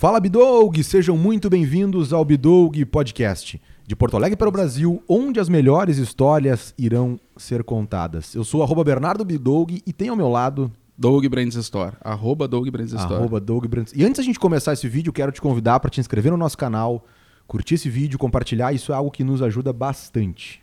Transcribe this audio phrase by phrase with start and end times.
[0.00, 5.38] Fala Bidoug, sejam muito bem-vindos ao Bidoug Podcast, de Porto Alegre para o Brasil, onde
[5.38, 8.34] as melhores histórias irão ser contadas.
[8.34, 11.96] Eu sou arroba Bernardo Bidoug e tenho ao meu lado Doug Brands Store.
[12.00, 13.12] Arroba Doug Brands Store.
[13.12, 13.92] arroba Doug Brands.
[13.94, 16.56] E antes da gente começar esse vídeo, quero te convidar para te inscrever no nosso
[16.56, 17.04] canal,
[17.46, 20.62] curtir esse vídeo, compartilhar, isso é algo que nos ajuda bastante.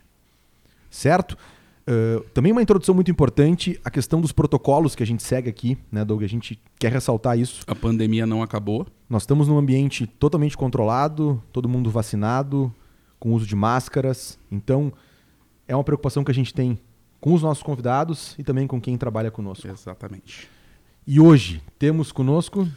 [0.90, 1.38] Certo?
[1.88, 5.78] Uh, também uma introdução muito importante, a questão dos protocolos que a gente segue aqui,
[5.90, 6.22] né, Doug?
[6.22, 7.62] A gente quer ressaltar isso.
[7.66, 8.86] A pandemia não acabou.
[9.08, 12.70] Nós estamos num ambiente totalmente controlado, todo mundo vacinado,
[13.18, 14.38] com uso de máscaras.
[14.52, 14.92] Então,
[15.66, 16.78] é uma preocupação que a gente tem
[17.22, 19.66] com os nossos convidados e também com quem trabalha conosco.
[19.66, 20.46] Exatamente.
[21.06, 22.68] E hoje temos conosco.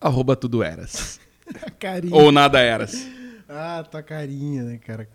[0.00, 1.18] Arroba tudo eras.
[1.80, 2.14] carinha.
[2.14, 3.08] Ou nada eras.
[3.48, 5.08] Ah, tua carinha, né, cara?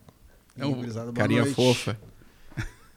[0.58, 1.55] É um carinha noite.
[1.55, 1.97] fofa.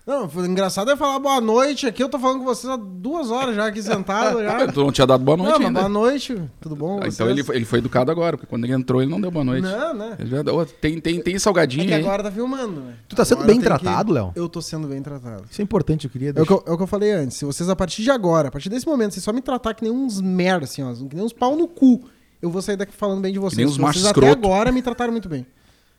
[0.05, 2.03] Não, foi engraçado é falar boa noite aqui.
[2.03, 4.43] Eu tô falando com vocês há duas horas já aqui sentado.
[4.43, 4.67] Já.
[4.67, 5.79] Tu não tinha dado boa noite não, mas ainda.
[5.81, 6.43] boa noite.
[6.61, 6.97] Tudo bom?
[6.99, 7.15] Ah, vocês?
[7.15, 9.45] Então ele foi, ele foi educado agora, porque quando ele entrou ele não deu boa
[9.45, 9.63] noite.
[9.63, 10.17] Não, né?
[10.25, 12.01] Já deu- tem, tem, tem É salgadinho que aí.
[12.03, 12.95] agora tá filmando, né?
[13.09, 14.33] Tu tá sendo Agora bem tem que- tratado, Léo?
[14.35, 15.45] Eu tô sendo bem tratado.
[15.49, 16.55] Isso é importante, eu queria É o, que deixar.
[16.55, 17.37] eu, é o que eu falei antes.
[17.37, 19.85] Se vocês, a partir de agora, a partir desse momento, vocês só me tratar que
[19.85, 22.03] nem uns merda, assim, ó, que nem uns pau no cu,
[22.43, 23.57] eu vou sair daqui falando bem de vocês.
[23.57, 24.47] nem uns Vocês machos até escroto.
[24.49, 25.47] agora me trataram muito bem.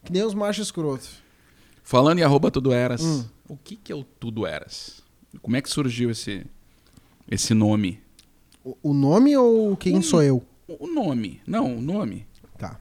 [0.04, 1.24] Que nem os machos escrotos.
[1.82, 3.02] Falando em arroba tudo eras.
[3.02, 3.24] Hum.
[3.48, 5.02] O que que é o tudo eras?
[5.42, 6.46] Como é que surgiu esse,
[7.30, 8.00] esse nome?
[8.64, 10.44] O, o nome ou quem O- sou eu?
[10.68, 11.42] O nome.
[11.46, 12.26] Não, o nome.
[12.58, 12.80] Tá.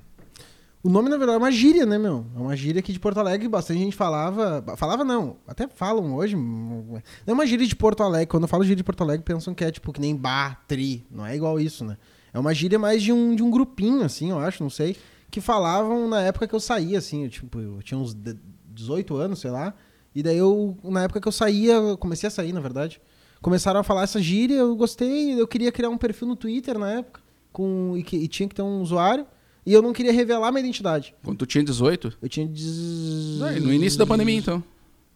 [0.83, 2.25] O nome, na verdade, é uma gíria, né, meu?
[2.35, 4.65] É uma gíria aqui de Porto Alegre, bastante gente falava.
[4.77, 6.37] Falava não, até falam hoje.
[6.37, 8.27] Não é uma gíria de Porto Alegre.
[8.29, 11.05] Quando eu falo gíria de Porto Alegre, pensam que é tipo que nem bar, tri.
[11.11, 11.97] Não é igual isso, né?
[12.33, 14.97] É uma gíria mais de um, de um grupinho, assim, eu acho, não sei.
[15.31, 17.25] Que falavam na época que eu saía, assim.
[17.25, 19.75] Eu, tipo, eu tinha uns de- 18 anos, sei lá.
[20.15, 23.01] E daí eu, na época que eu saía, comecei a sair, na verdade.
[23.41, 26.91] Começaram a falar essa gíria, eu gostei, eu queria criar um perfil no Twitter na
[26.93, 27.21] época.
[27.53, 29.27] Com, e, que- e tinha que ter um usuário.
[29.65, 31.15] E eu não queria revelar minha identidade.
[31.25, 32.19] Quando tu tinha 18?
[32.23, 32.47] Eu tinha.
[32.47, 33.39] Dez...
[33.39, 34.63] Não, no início da pandemia, então.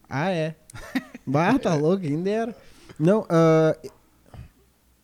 [0.09, 0.55] Ah, é.
[1.27, 2.55] bah, tá louco, quem dera.
[2.99, 3.27] Não,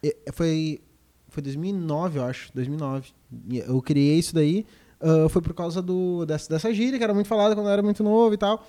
[0.03, 0.81] e- foi,
[1.29, 2.51] foi 2009, eu acho.
[2.55, 3.11] 2009.
[3.51, 4.67] E Eu criei isso daí.
[5.01, 7.83] ah, foi por causa do, dessa, dessa gíria, que era muito falada quando eu era
[7.83, 8.67] muito novo e tal.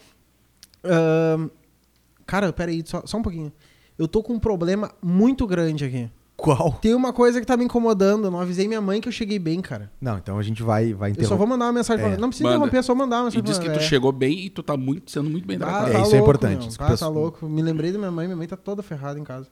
[2.25, 3.51] Cara, peraí, só, só um pouquinho.
[3.97, 6.09] Eu tô com um problema muito grande aqui.
[6.35, 6.73] Qual?
[6.81, 8.25] Tem uma coisa que tá me incomodando.
[8.25, 9.91] Eu não avisei minha mãe que eu cheguei bem, cara.
[10.01, 11.37] Não, então a gente vai, vai Eu só interromper.
[11.37, 12.13] vou mandar uma mensagem pra É.
[12.13, 12.21] ela.
[12.21, 12.57] Não precisa Manda.
[12.57, 13.77] interromper, é só mandar uma E mensagem diz pra que ela.
[13.79, 13.87] tu É.
[13.87, 15.89] chegou bem e tu tá muito, sendo muito bem Ah, tratado.
[15.89, 16.57] É, tá isso é louco, importante.
[16.59, 16.67] meu.
[16.69, 17.47] Isso que Ah, tá pessoal- louco.
[17.47, 19.47] Me lembrei da minha mãe, minha mãe tá toda ferrada em casa.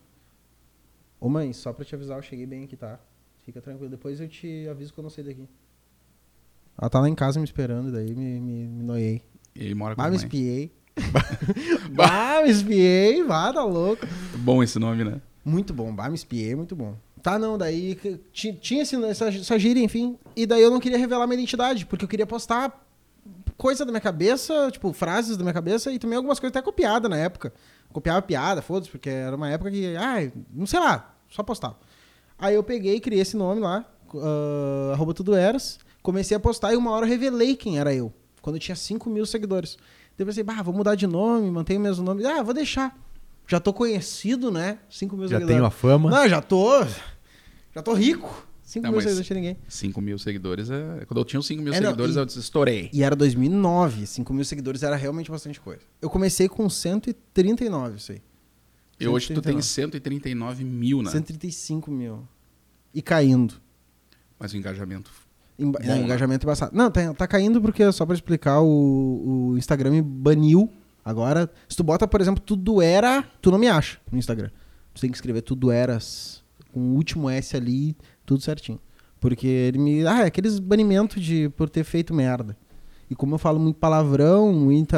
[1.19, 2.99] Ô mãe, só pra te avisar, eu cheguei bem aqui, tá?
[3.43, 5.47] Fica tranquilo, depois eu te aviso quando eu sair daqui.
[6.79, 9.21] Ela tá lá em casa me esperando, daí me, me, me noiei.
[9.55, 10.17] Ele mora com a me mãe.
[10.17, 10.73] espiei.
[11.91, 14.05] bah, me espiei, bah, tá louco.
[14.37, 15.21] Bom esse nome, né?
[15.43, 16.95] Muito bom, bah, me espiei, muito bom.
[17.21, 17.97] Tá, não, daí
[18.33, 20.17] tinha esse- essa, essa gíria, enfim.
[20.35, 22.83] E daí eu não queria revelar minha identidade, porque eu queria postar
[23.57, 27.09] coisa da minha cabeça, tipo, frases da minha cabeça e também algumas coisas até copiadas
[27.09, 27.53] na época.
[27.93, 31.77] Copiava piada, foda-se, porque era uma época que, ai, não sei lá, só postava.
[32.39, 33.85] Aí eu peguei, criei esse nome lá,
[34.15, 38.11] ah, arroba tudo eras, comecei a postar e uma hora eu revelei quem era eu,
[38.41, 39.77] quando eu tinha 5 mil seguidores.
[40.23, 42.25] Eu pensei, bah, vou mudar de nome, mantenho o mesmo nome.
[42.25, 42.97] Ah, vou deixar.
[43.47, 44.79] Já tô conhecido, né?
[44.89, 45.55] 5 mil Já seguidores.
[45.55, 46.09] tenho a fama.
[46.09, 46.83] Não, já tô.
[47.75, 48.47] Já tô rico.
[48.63, 49.57] 5 Não, mil seguidores tinha ninguém.
[49.67, 51.03] 5 mil seguidores é.
[51.05, 52.89] Quando eu tinha os 5 mil É, não, seguidores, e- eu estourei.
[52.93, 54.07] E era 2009.
[54.07, 55.81] 5 mil seguidores era realmente bastante coisa.
[56.01, 58.21] Eu comecei com 139, isso aí.
[58.99, 59.63] E hoje tu tem 139.
[59.63, 61.11] 139 mil, né?
[61.11, 62.25] 135 mil.
[62.93, 63.55] E caindo.
[64.39, 65.11] Mas o engajamento.
[65.61, 65.97] Em, Bom, é, né?
[65.99, 66.75] engajamento embaçado.
[66.75, 70.67] Não, tá, tá caindo porque, só pra explicar, o, o Instagram me baniu.
[71.05, 74.49] Agora, se tu bota, por exemplo, tudo era, tu não me acha no Instagram.
[74.93, 77.95] Tu tem que escrever tudo eras, com o último S ali,
[78.25, 78.79] tudo certinho.
[79.19, 80.07] Porque ele me.
[80.07, 82.57] Ah, é aqueles banimentos de por ter feito merda.
[83.07, 84.97] E como eu falo muito palavrão, muita.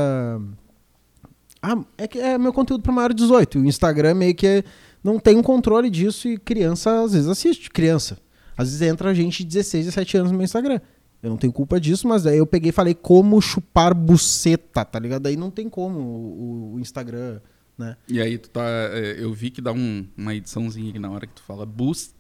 [1.62, 3.60] Ah, é que é meu conteúdo para maior de 18.
[3.60, 4.64] O Instagram meio que
[5.04, 7.70] não tem um controle disso e criança às vezes assiste.
[7.70, 8.18] Criança.
[8.58, 10.80] Às vezes entra gente de 16, 17 anos no meu Instagram.
[11.22, 15.00] Eu não tenho culpa disso, mas daí eu peguei e falei como chupar buceta, tá
[15.00, 15.22] ligado?
[15.24, 17.40] Daí não tem como o, o Instagram,
[17.78, 17.96] né?
[18.10, 18.62] E aí tu tá.
[18.66, 22.12] é, Eu vi que dá um- uma ediçãozinha aqui na hora que tu fala boost,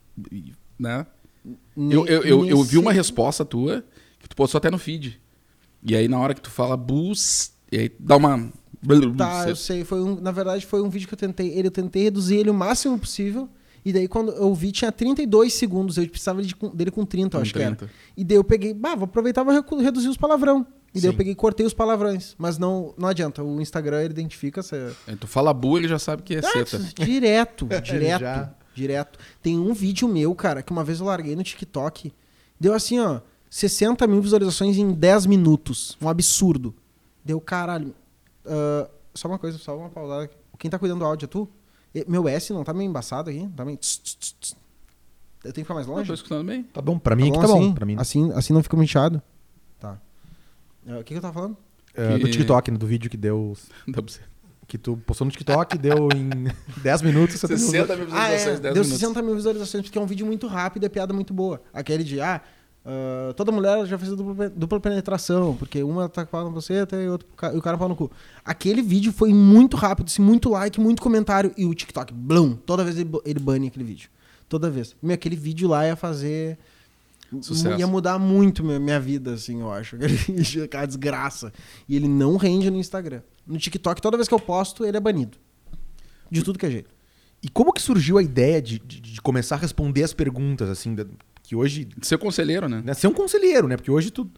[0.80, 1.06] né?
[1.75, 3.83] Eu, eu, eu, eu vi uma resposta tua
[4.19, 5.19] que tu postou até no feed.
[5.86, 8.50] E aí na hora que tu fala boost, e aí dá uma.
[9.18, 9.83] Tá, eu sei.
[9.83, 11.50] Foi um, na verdade, foi um vídeo que eu tentei.
[11.57, 13.50] Ele, eu tentei reduzir ele o máximo possível.
[13.85, 15.97] E daí, quando eu vi, tinha 32 segundos.
[15.97, 17.75] Eu precisava de- dele com 30, eu Com acho que era.
[17.75, 17.91] 30.
[18.15, 20.65] E daí eu peguei, bah, vou aproveitar e reduzir os palavrão.
[20.95, 21.18] E daí eu Sim.
[21.18, 22.35] peguei e cortei os palavrões.
[22.38, 24.95] Mas não, não adianta, o Instagram ele identifica essa.
[25.07, 26.77] Aí tu fala bu, ele já sabe que é seta.
[27.03, 29.19] direto, direto, direto.
[29.41, 32.13] Tem um vídeo meu, cara, que uma vez eu larguei no TikTok
[32.59, 33.19] Deu assim, ó,
[33.50, 35.97] 60 mil visualizações em 10 minutos.
[36.01, 36.74] Um absurdo.
[37.25, 37.94] Deu caralho.
[38.45, 40.29] Ah, só uma coisa, só uma pausada.
[40.57, 41.50] Quem tá cuidando do áudio é tu?
[42.07, 43.48] Meu S não tá meio embaçado aqui?
[43.56, 43.78] Tá meio...
[43.78, 44.56] tss, tss, tss, tss.
[45.44, 46.07] Eu tenho que ficar mais longe?
[46.07, 46.63] tô escutando bem.
[46.63, 47.54] Tá bom, pra mim aqui tá assim?
[47.54, 47.74] bom.
[47.74, 47.95] Pra mim.
[48.00, 49.22] Assim, assim não fica muito inchado?
[49.80, 50.00] Tá.
[50.88, 51.57] Ah, O que, que eu tava falando?
[51.94, 53.56] É, do TikTok, né, do vídeo que deu.
[53.88, 54.22] Dá pra você.
[54.66, 56.30] Que tu postou no TikTok, deu em
[56.81, 57.36] 10 minutos.
[57.40, 58.38] você tem 60 mil Ah, é.
[58.38, 59.00] visualizações, 10 Deu minutos.
[59.01, 61.62] 60 mil visualizações, porque é um vídeo muito rápido e a piada muito boa.
[61.74, 62.42] Aquele de, ah,
[62.85, 67.07] ah, toda mulher já fez dupla, dupla penetração, porque uma tá com a você e
[67.07, 68.12] outro, e o cara pau no cu.
[68.44, 72.83] Aquele vídeo foi muito rápido, assim, muito like, muito comentário, e o TikTok, blum, toda
[72.83, 74.09] vez ele, ele bane aquele vídeo.
[74.50, 74.95] Toda vez.
[75.01, 76.57] Meu, aquele vídeo lá ia fazer...
[77.41, 77.80] Sucesso.
[77.80, 79.97] Ia mudar muito minha, minha vida, assim, eu acho.
[80.63, 81.51] Aquela desgraça.
[81.89, 83.21] E ele não rende no Instagram.
[83.47, 85.39] No TikTok, toda vez que eu posto, ele é banido.
[86.29, 86.91] De tudo que é jeito.
[87.41, 90.94] E como que surgiu a ideia de, de, de começar a responder as perguntas, assim,
[90.94, 91.07] da-
[91.53, 91.88] que hoje.
[92.01, 92.81] Ser conselheiro, né?
[92.83, 93.75] Né, ser um conselheiro, né?
[93.77, 94.29] Porque hoje tu.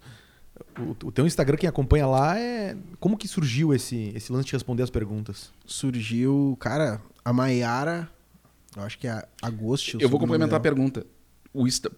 [0.79, 2.77] O, o teu Instagram, quem acompanha lá, é.
[2.99, 5.51] Como que surgiu esse, esse lance de responder as perguntas?
[5.65, 8.09] surgiu, cara, a Maiara,
[8.75, 9.97] eu acho que é agosto.
[9.99, 11.05] Eu vou complementar a pergunta.
[11.53, 11.91] O, Insta-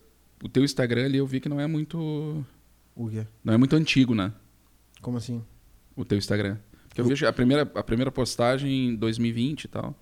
[0.44, 2.44] o teu Instagram ali eu vi que não é muito.
[2.96, 3.26] O quê?
[3.44, 4.32] Não é muito antigo, né?
[5.02, 5.44] Como assim?
[5.96, 6.58] O teu Instagram.
[6.88, 9.96] Porque eu vejo a primeira, a primeira postagem em 2020 e tal.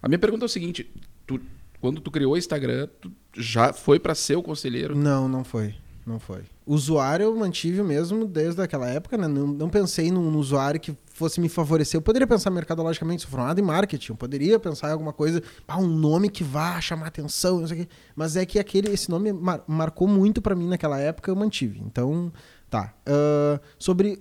[0.00, 0.88] A minha pergunta é o seguinte:
[1.26, 1.40] tu,
[1.86, 4.96] quando tu criou o Instagram, tu já foi pra ser o conselheiro?
[4.96, 5.74] Não, não foi.
[6.06, 6.42] Não foi.
[6.64, 9.26] Usuário eu mantive mesmo desde aquela época, né?
[9.26, 11.98] Não, não pensei num, num usuário que fosse me favorecer.
[11.98, 15.78] Eu poderia pensar mercadologicamente, sou formado em marketing, eu poderia pensar em alguma coisa, ah,
[15.78, 17.88] um nome que vá chamar atenção, não sei o quê.
[18.14, 21.80] Mas é que aquele, esse nome mar- marcou muito pra mim naquela época, eu mantive.
[21.84, 22.32] Então,
[22.70, 22.94] tá.
[23.04, 24.20] Ah, sobre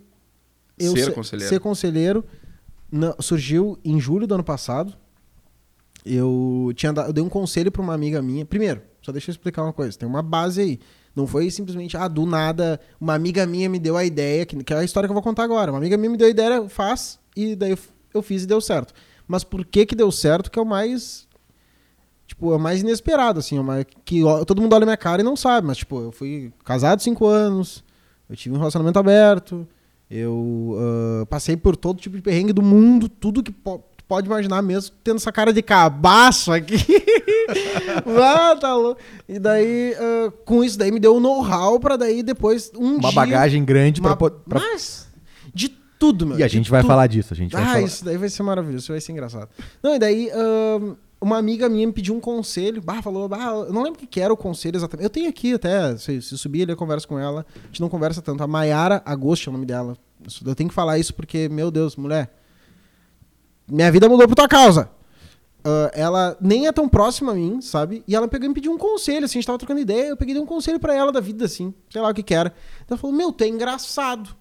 [0.80, 1.50] eu Ser ser, conselheiro.
[1.54, 2.26] ser conselheiro,
[3.20, 4.94] surgiu em julho do ano passado.
[6.06, 8.46] Eu tinha eu dei um conselho pra uma amiga minha.
[8.46, 9.98] Primeiro, só deixa eu explicar uma coisa.
[9.98, 10.80] Tem uma base aí.
[11.16, 14.74] Não foi simplesmente, ah, do nada, uma amiga minha me deu a ideia, que, que
[14.74, 15.72] é a história que eu vou contar agora.
[15.72, 17.80] Uma amiga minha me deu a ideia, faz, e daí eu,
[18.14, 18.94] eu fiz e deu certo.
[19.26, 21.26] Mas por que que deu certo que é o mais...
[22.28, 23.58] Tipo, é o mais inesperado, assim.
[23.72, 25.66] É que ó, todo mundo olha minha cara e não sabe.
[25.66, 27.84] Mas, tipo, eu fui casado cinco anos,
[28.30, 29.66] eu tive um relacionamento aberto,
[30.10, 33.54] eu ah, passei por todo tipo de perrengue do mundo, tudo que
[34.08, 36.76] pode imaginar mesmo, tendo essa cara de cabaço aqui.
[38.22, 39.00] ah, tá louco.
[39.28, 43.10] E daí, ah, com isso daí me deu um know-how pra daí depois, um Uma
[43.10, 43.12] dia...
[43.12, 45.08] bagagem grande uma- pra, Mas,
[45.54, 45.70] de
[46.00, 46.40] tudo, meu.
[46.40, 46.90] E a gente vai tudo.
[46.90, 47.82] falar disso, a gente vai Ah, falar.
[47.82, 49.50] isso daí vai ser maravilhoso, isso vai ser engraçado.
[49.82, 52.82] Não, e daí, ahn, uma amiga minha me pediu um conselho.
[52.82, 55.04] Bah, falou, bah, eu não lembro o que era o conselho exatamente.
[55.06, 57.46] Eu tenho aqui até, se, se subir ali, eu converso com ela.
[57.56, 58.44] A gente não conversa tanto.
[58.44, 59.98] A Maiara Agosto é o nome dela.
[60.46, 62.30] Eu tenho que falar isso porque, meu Deus, mulher.
[63.68, 64.90] Minha vida mudou por tua causa.
[65.66, 68.04] Ah, ela nem é tão próxima a mim, sabe?
[68.08, 70.18] E ela pegou e me pediu um conselho, assim, a gente tava trocando ideia, eu
[70.18, 72.54] peguei dei um conselho pra ela da vida, assim, sei lá o que que era.
[72.88, 74.36] Ela falou, meu, tu é engraçado.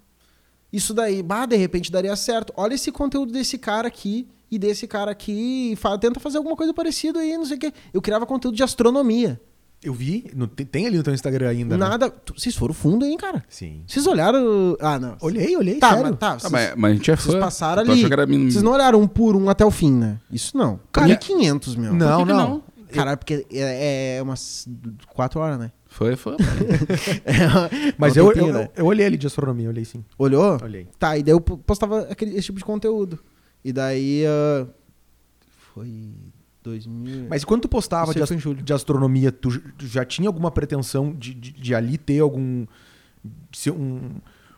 [0.70, 2.52] Isso daí, bah, de repente daria certo.
[2.56, 6.74] Olha esse conteúdo desse cara aqui e desse cara aqui e tenta fazer alguma coisa
[6.74, 7.72] parecida aí, não sei o quê.
[7.92, 9.40] Eu criava conteúdo de astronomia.
[9.84, 11.86] Eu vi, no- tem, tem ali no teu Instagram ainda, né?
[11.88, 12.08] Nada.
[12.10, 13.44] Tu- Vocês foram fundo, hein, cara?
[13.48, 13.82] Sim.
[13.86, 14.76] Vocês olharam.
[14.80, 15.16] Ah, não.
[15.20, 16.04] Olhei, olhei, Tá, sério.
[16.04, 16.30] mas tá.
[16.32, 17.40] Tá, vocês- mas, mas a gente é Vocês fã.
[17.40, 18.50] passaram Tu ali.
[18.50, 20.18] Vocês não olharam um por um até o fim, né?
[20.30, 20.80] Isso não.
[20.90, 21.92] Cara, Minha- 500, meu.
[21.94, 22.48] Não, que que não.
[22.48, 22.62] não?
[22.92, 24.66] Cara, porque é, é umas
[25.14, 25.70] 4 horas, né?
[26.00, 26.36] É fã.
[27.98, 28.68] Mas É um eu, tempinho, eu, né?
[28.76, 30.04] eu olhei ali de astronomia, olhei sim.
[30.18, 30.58] Olhou?
[30.62, 30.88] Olhei.
[30.98, 33.18] Tá, e daí eu po- postava aquele, esse tipo de conteúdo.
[33.64, 34.24] E daí.
[34.26, 34.66] ah,
[35.74, 35.88] foi.
[36.64, 37.26] 2000.
[37.28, 41.52] Mas quando tu postava de, de astronomia, tu, tu já tinha alguma pretensão de, de,
[41.52, 42.66] de ali ter algum.
[43.52, 44.10] ser um,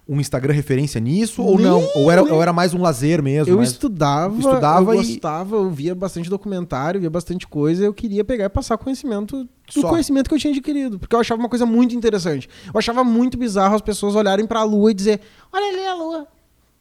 [0.09, 1.43] um Instagram referência nisso?
[1.43, 1.83] ou Nem, não?
[1.97, 2.33] Ou era, nem.
[2.33, 3.53] ou era mais um lazer mesmo?
[3.53, 7.93] eu mais- estudava, estudava eu e- gostava, eu via bastante documentário, via bastante coisa, eu
[7.93, 9.49] queria pegar e passar conhecimento do
[9.81, 9.89] Só.
[9.89, 12.49] conhecimento que eu tinha adquirido, porque eu achava uma coisa muito interessante.
[12.73, 15.21] Eu achava muito bizarro as pessoas olharem pra lua e dizer:
[15.53, 16.27] "Olha ali a lua".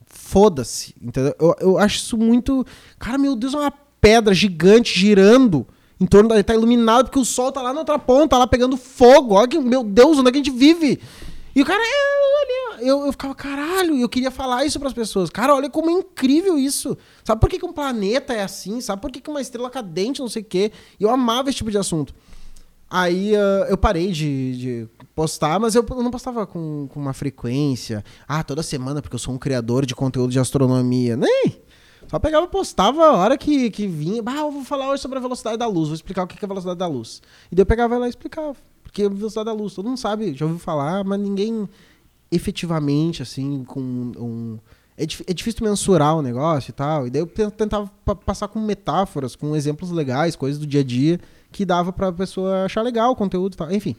[0.05, 1.35] Foda-se, entendeu?
[1.39, 2.63] Eu, eu acho isso muito,
[2.99, 3.73] cara, meu Deus, é uma
[4.05, 5.65] pedra gigante girando
[5.99, 8.45] em torno da tá iluminado porque o sol tá lá na outra ponta, tá lá
[8.45, 9.33] pegando fogo.
[9.33, 11.01] Olha que, meu Deus, onde é que a gente vive?
[11.55, 12.87] E o cara, é, ali, ó.
[12.87, 15.31] eu, eu ficava, caralho, eu queria falar isso pras pessoas.
[15.31, 16.95] Cara, olha como é incrível isso.
[17.23, 18.79] Sabe por que, que um planeta é assim?
[18.79, 20.71] Sabe por que, que uma estrela cadente, não sei o quê?
[20.99, 22.13] E eu amava esse tipo de assunto.
[22.87, 28.03] Aí ah, eu parei de, de postar, mas eu não postava com, com uma frequência.
[28.27, 31.17] Ah, toda semana, porque eu sou um criador de conteúdo de astronomia.
[31.17, 31.64] Nem!
[32.15, 34.23] Só pegava e postava a hora que, que vinha.
[34.25, 36.45] Ah, eu vou falar hoje sobre a velocidade da luz, vou explicar o que é
[36.45, 37.21] a velocidade da luz.
[37.51, 38.55] E daí eu pegava ela e explicava.
[38.81, 41.67] Porque a velocidade da luz, todo mundo sabe, já ouviu falar, mas ninguém
[42.31, 44.57] efetivamente, assim, com um.
[44.97, 47.05] É, é difícil mensurar o negócio e tal.
[47.05, 50.79] E daí eu ten- tentava pa- passar com metáforas, com exemplos legais, coisas do dia
[50.79, 51.19] a dia,
[51.51, 53.69] que dava pra pessoa achar legal o conteúdo e tal.
[53.73, 53.93] Enfim.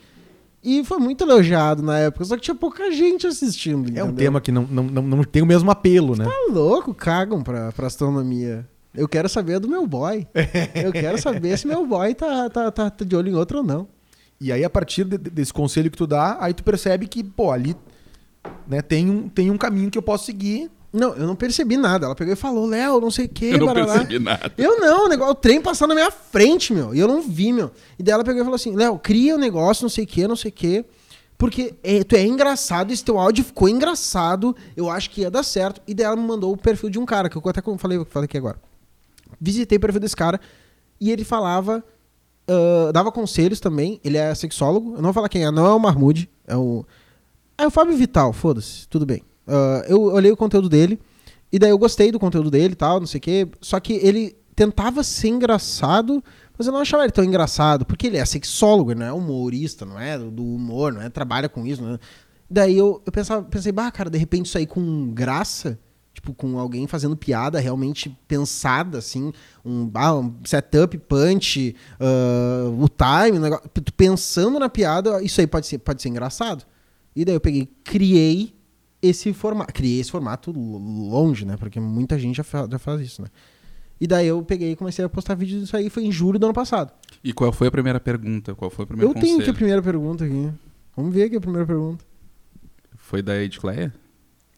[0.68, 3.88] E foi muito elogiado na época, só que tinha pouca gente assistindo.
[3.96, 4.14] É um entendeu?
[4.16, 6.25] tema que não, não, não, não tem o mesmo apelo, né?
[6.25, 8.66] Tá louco, cagam pra, pra astronomia.
[8.92, 10.26] Eu quero saber do meu boy.
[10.75, 13.64] Eu quero saber se meu boy tá, tá, tá, tá de olho em outro ou
[13.64, 13.87] não.
[14.40, 17.52] E aí, a partir de- desse conselho que tu dá, aí tu percebe que, pô,
[17.52, 17.76] ali
[18.66, 20.68] né, tem, um, tem um caminho que eu posso seguir.
[20.97, 22.07] Não, eu não percebi nada.
[22.07, 23.93] Ela pegou e falou, Léo, não sei o que, Eu não barará.
[23.93, 24.53] percebi nada.
[24.57, 26.95] Eu não, o, negócio, o trem passando na minha frente, meu.
[26.95, 27.71] E eu não vi, meu.
[27.99, 30.26] E daí ela pegou e falou assim: Léo, cria um negócio, não sei o que,
[30.26, 30.85] não sei o que.
[31.38, 34.57] Porque é, tu é engraçado, esse teu áudio ficou engraçado.
[34.75, 35.83] Eu acho que ia dar certo.
[35.87, 38.25] E daí ela me mandou o perfil de um cara, que eu até falei, falei
[38.25, 38.59] aqui agora.
[39.41, 40.41] Visitei o perfil desse cara
[40.99, 41.85] e ele falava.
[42.49, 44.00] ah, dava conselhos também.
[44.03, 44.91] Ele é sexólogo.
[44.93, 46.29] Eu não vou falar quem é, não é o Marmude.
[46.47, 46.87] É o.
[47.59, 49.23] É o Fábio Vital, foda-se, tudo bem.
[49.47, 50.99] Ah, eu olhei o conteúdo dele.
[51.53, 53.49] E daí eu gostei do conteúdo dele e tal, não sei o quê.
[53.61, 56.23] Só que ele tentava ser engraçado,
[56.57, 57.87] mas eu não achava ele tão engraçado.
[57.87, 61.67] Porque ele é sexólogo, não é humorista, não é do humor, não é trabalha com
[61.67, 61.85] isso.
[61.85, 61.99] É.
[62.49, 65.79] Daí eu, eu pensava, pensei, bah, cara, de repente isso aí com graça,
[66.15, 69.33] tipo, com alguém fazendo piada realmente pensada, assim,
[69.65, 75.79] um, um setup, punch, ah, o time, negócio, pensando na piada, isso aí pode ser,
[75.79, 76.65] pode ser engraçado.
[77.15, 78.55] E daí eu peguei, criei
[79.03, 79.73] esse formato.
[79.73, 81.57] Criei esse formato lo- longe, né?
[81.57, 83.29] Porque muita gente já, fa- já faz isso, né?
[84.00, 86.45] E daí eu peguei e comecei a postar vídeo disso aí, foi em julho do
[86.45, 86.93] ano passado.
[87.25, 88.55] E qual foi a primeira pergunta?
[88.55, 89.43] Qual foi o primeiro eu tenho conselho?
[89.43, 90.50] aqui a primeira pergunta aqui.
[90.97, 92.05] Vamos ver aqui a primeira pergunta.
[92.97, 93.95] Foi da Edcleia?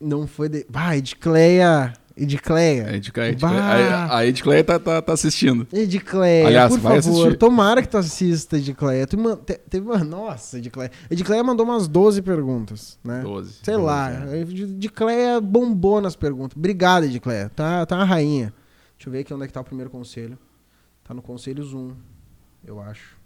[0.01, 0.67] Não foi de.
[0.73, 1.93] Ah, Edcleia.
[2.23, 2.87] Edcleia.
[2.89, 3.51] A Edcleia, Bah.
[3.51, 5.67] a, a Edcleia tá, tá, tá assistindo.
[5.73, 7.39] Edcleia, Aliás, por vai favor, assistir.
[7.39, 9.07] tomara que tu assista, Edcleia.
[9.07, 9.37] Tu man...
[9.37, 9.99] te- uma...
[10.03, 10.91] Nossa, Edcleia.
[11.11, 13.21] Edcleia mandou umas 12 perguntas, né?
[13.23, 13.53] 12.
[13.63, 16.57] Sei lá, Edcleia bombou nas perguntas.
[16.57, 17.51] Obrigado, Edcleia.
[17.55, 18.53] Tá, tá uma rainha.
[18.97, 20.37] Deixa eu ver aqui onde é que tá o primeiro conselho.
[21.05, 21.93] Tá no conselho Zoom,
[22.67, 23.17] eu acho.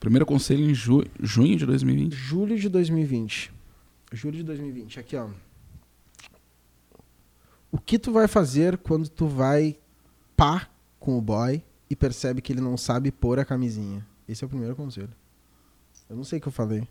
[0.00, 2.12] Primeiro conselho em ju- junho de 2020.
[2.14, 3.52] Julho de 2020.
[4.12, 5.00] Julho de 2020.
[5.00, 5.28] Aqui, ó.
[7.74, 9.76] O que tu vai fazer quando tu vai
[10.36, 14.06] pá com o boy e percebe que ele não sabe pôr a camisinha?
[14.28, 15.12] Esse é o primeiro conselho.
[16.08, 16.88] Eu não sei o que eu falei.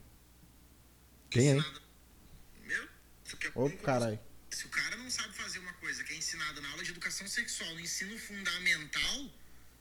[1.32, 1.64] Tem aí.
[2.68, 4.20] Meu, é Ô, caralho.
[4.50, 7.26] Se o cara não sabe fazer uma coisa que é ensinada na aula de educação
[7.30, 9.32] sexual, no ensino fundamental,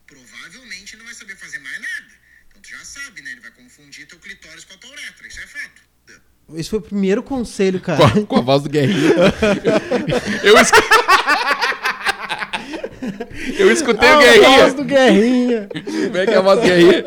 [0.07, 2.15] provavelmente não vai saber fazer mais nada.
[2.47, 3.33] Então tu já sabe, né?
[3.33, 5.27] Ele vai confundir teu clitóris com a tua uretra.
[5.27, 5.83] Isso é fato.
[6.55, 8.05] Esse foi o primeiro conselho, Com cara.
[8.05, 9.15] a, com a voz do Guerrinho.
[10.45, 10.79] eu, escu...
[13.59, 14.75] eu escutei Ah, o a voz Guerrinha.
[14.75, 15.69] do Guerrinha.
[16.05, 17.05] Como é que é a voz do Guerrinha?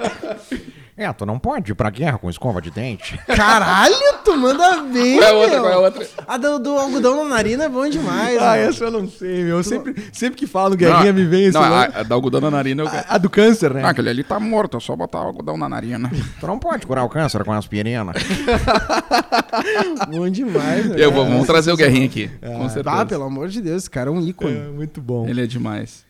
[0.98, 3.20] É, tu não pode ir pra guerra com escova de dente.
[3.28, 5.52] Caralho, tu manda bem, Qual é a outra?
[5.52, 5.62] meu.
[5.62, 6.08] Qual é a outra?
[6.26, 8.42] A do, do algodão na narina é bom demais.
[8.42, 8.70] Ah, meu.
[8.70, 9.58] essa eu não sei, meu.
[9.58, 11.74] Eu sempre, sempre que falo Guerrinha me vem esse Não, nome.
[11.74, 12.88] a, a da algodão na narina eu...
[12.88, 13.82] a, a do câncer, né?
[13.84, 16.10] Ah, aquele ali tá morto, é só botar algodão na narina.
[16.40, 18.14] Tu não pode curar o câncer com aspirina.
[20.10, 20.96] Bom demais, né?
[20.98, 23.02] Eu vou, vamos trazer o Guerrinha aqui, com certeza.
[23.02, 24.58] Ah, pelo amor de Deus, esse cara é um ícone.
[24.58, 25.28] É, muito bom.
[25.28, 26.06] Ele é demais.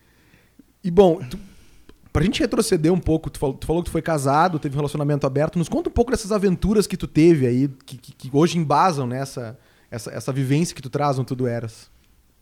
[0.83, 1.39] E bom, tu,
[2.15, 4.77] pra gente retroceder um pouco, tu falou, tu falou que tu foi casado, teve um
[4.79, 5.59] relacionamento aberto.
[5.59, 9.05] Nos conta um pouco dessas aventuras que tu teve aí, que, que- que hoje embasam
[9.05, 9.57] nessa
[9.91, 11.89] essa, essa vivência que tu traz no Tudo Eras.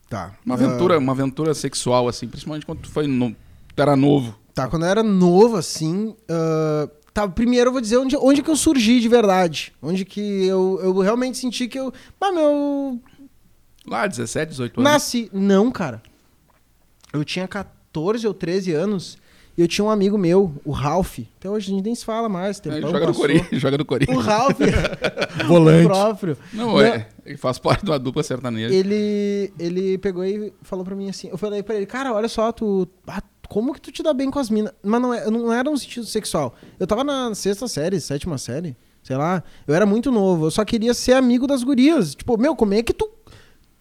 [0.08, 0.32] Tá.
[0.46, 3.30] Uma aventura, uma aventura sexual, assim, principalmente quando tu foi no...
[3.74, 4.38] tu era novo.
[4.54, 6.14] Tá, quando eu era novo, assim.
[6.28, 9.72] ah, tá, primeiro eu vou dizer onde, onde que eu surgi de verdade.
[9.82, 11.92] Onde que eu, eu realmente senti que eu.
[12.20, 13.00] Ah, meu.
[13.86, 14.92] Lá, 17, 18 anos.
[14.92, 15.28] Nasci.
[15.32, 16.00] Não, cara.
[17.12, 19.18] Eu tinha 14 ou 13 anos
[19.56, 21.20] e eu tinha um amigo meu, o Ralph.
[21.38, 22.58] Até hoje a gente nem se fala mais.
[22.58, 23.22] É, Ele Tempão joga no passou.
[23.22, 24.18] Corinthians, joga no Corinthians.
[24.18, 24.58] O Ralph.
[25.46, 25.86] Volante.
[25.86, 26.38] o próprio.
[26.52, 28.74] Não, é, ele faz parte de uma dupla sertaneja.
[28.74, 31.28] Ele, ele pegou e falou pra mim assim.
[31.28, 32.88] Eu falei pra ele, cara, olha só, tu.
[33.06, 34.72] ah, como que tu te dá bem com as minas?
[34.82, 36.54] Mas não, é, não era um sentido sexual.
[36.80, 39.42] Eu tava na sexta série, sétima série, sei lá.
[39.68, 40.46] Eu era muito novo.
[40.46, 42.14] Eu só queria ser amigo das gurias.
[42.14, 43.08] Tipo, meu, como é que tu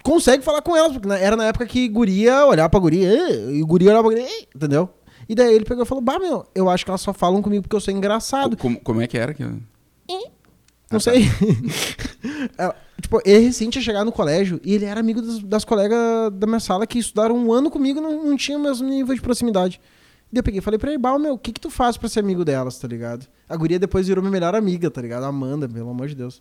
[0.03, 0.91] consegue falar com elas?
[0.91, 4.89] Porque era na época que guria olhava pra guria, e guria olhava pra guria, entendeu?
[5.33, 7.63] E daí ele pegou e falou, bah, meu, eu acho que elas só falam comigo
[7.63, 8.55] porque eu sou engraçado.
[8.55, 9.33] Como, como é que era?
[9.33, 9.43] Que...
[10.91, 11.23] Não sei.
[12.55, 16.31] Ela- tipo, ele recente tinha chegado no colégio e ele era amigo das, das colegas
[16.33, 19.15] da minha sala que estudaram um ano comigo e não, não tinha o mesmo nível
[19.15, 19.81] de proximidade.
[20.31, 22.07] E eu peguei e falei pra ele, Bal, meu, o que que tu faz pra
[22.07, 23.25] ser amigo delas, tá ligado?
[23.49, 25.23] A guria depois virou minha melhor amiga, tá ligado?
[25.23, 26.39] A Amanda, pelo amor de Deus.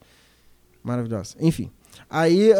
[0.84, 1.34] Maravilhosa.
[1.40, 1.70] Enfim.
[2.10, 2.50] Aí,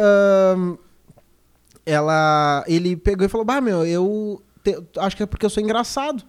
[1.84, 5.62] ela, ele pegou e falou, bah, meu, eu te- acho que é porque eu sou
[5.62, 6.24] engraçado.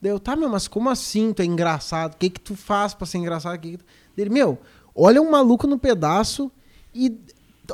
[0.00, 2.14] Daí eu, tá, meu, mas como assim tu é engraçado?
[2.14, 3.58] O que que tu faz pra ser engraçado?
[3.58, 3.84] Que que tu...
[4.16, 4.58] Ele, meu,
[4.94, 6.50] olha um maluco no pedaço
[6.94, 7.18] e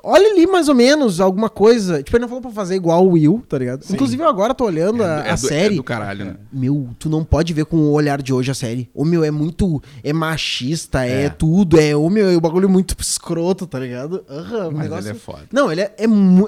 [0.03, 2.03] olha ali mais ou menos alguma coisa.
[2.03, 3.85] Tipo, ele não falou pra fazer igual o Will, tá ligado?
[3.91, 5.75] Inclusive eu agora tô olhando a, é a do, série.
[5.75, 6.37] É do caralho, né?
[6.53, 8.89] Meu, tu não pode ver com o olhar de hoje a série.
[8.95, 9.83] O meu é muito.
[10.03, 11.29] É machista, é, É.
[11.29, 11.79] tudo.
[11.79, 14.25] É o meu, é o bagulho muito escroto, tá ligado?
[14.29, 15.43] O Mas negócio- ele é foda.
[15.53, 16.05] Não, ele é, é,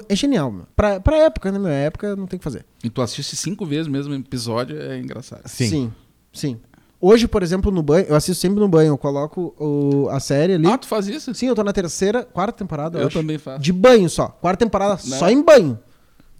[0.09, 0.63] é genial, meu.
[0.75, 1.69] Pra, pra época, né, meu?
[1.69, 2.65] época não tem o que fazer.
[2.83, 5.41] E tu assiste cinco vezes o mesmo episódio, é engraçado.
[5.45, 5.69] Sim.
[5.69, 5.91] Sim.
[6.33, 6.57] sim.
[7.01, 8.89] Hoje, por exemplo, no banho, eu assisto sempre no banho.
[8.89, 10.67] Eu coloco o- a série ali.
[10.67, 11.33] Ah, tu faz isso?
[11.33, 12.97] Sim, eu tô na terceira, quarta temporada.
[12.99, 13.61] Eu, Eu também faço.
[13.61, 14.27] De banho só.
[14.27, 15.17] Quarta temporada Né?
[15.17, 15.79] só em banho.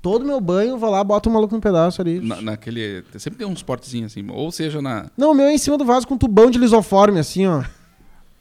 [0.02, 2.20] Todo meu banho, vou lá, boto o maluco no pedaço ali.
[2.20, 3.04] Na- naquele.
[3.18, 4.26] Sempre tem uns portezinhos assim.
[4.30, 5.10] Ou seja, na.
[5.18, 7.64] Não, o meu é em cima do vaso com tubão de lisoforme, assim, ó.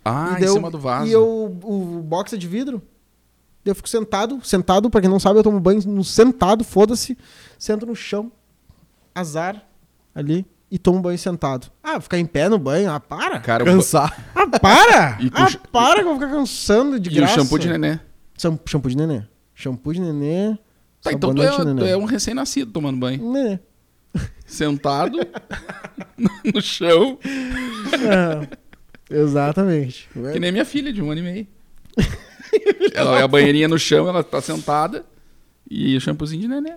[0.04, 1.06] Ah, E em eu- cima do vaso.
[1.08, 2.80] E eu, o box é de vidro.
[3.64, 7.18] Eu fico sentado, sentado, pra quem não sabe, eu tomo banho no sentado, foda-se.
[7.58, 8.30] Sento no chão,
[9.14, 9.62] azar,
[10.14, 11.68] ali, e tomo banho sentado.
[11.82, 12.90] Ah, ficar em pé no banho?
[12.90, 13.40] Ah, para!
[13.40, 14.30] Cara, o- Cansar.
[14.34, 15.18] Ah, para!
[15.22, 17.34] E com ah, ch- para que eu vou ficar cansando de e o graça.
[17.34, 17.98] shampoo de nenê.
[18.38, 19.22] Sham- Shampoo de nenê.
[19.54, 20.56] Shampoo de nenê.
[21.02, 21.90] Tá, então tu é, sabonete tu nenê.
[21.92, 23.32] é um recém-nascido tomando banho.
[23.32, 23.58] Nenê.
[24.46, 25.18] Sentado
[26.54, 27.18] no chão.
[29.10, 30.08] É, exatamente.
[30.32, 31.46] Que nem minha filha de um ano e meio.
[32.94, 35.04] ela é a banheirinha no chão, ela tá sentada.
[35.70, 36.74] E o shampoozinho de nenê.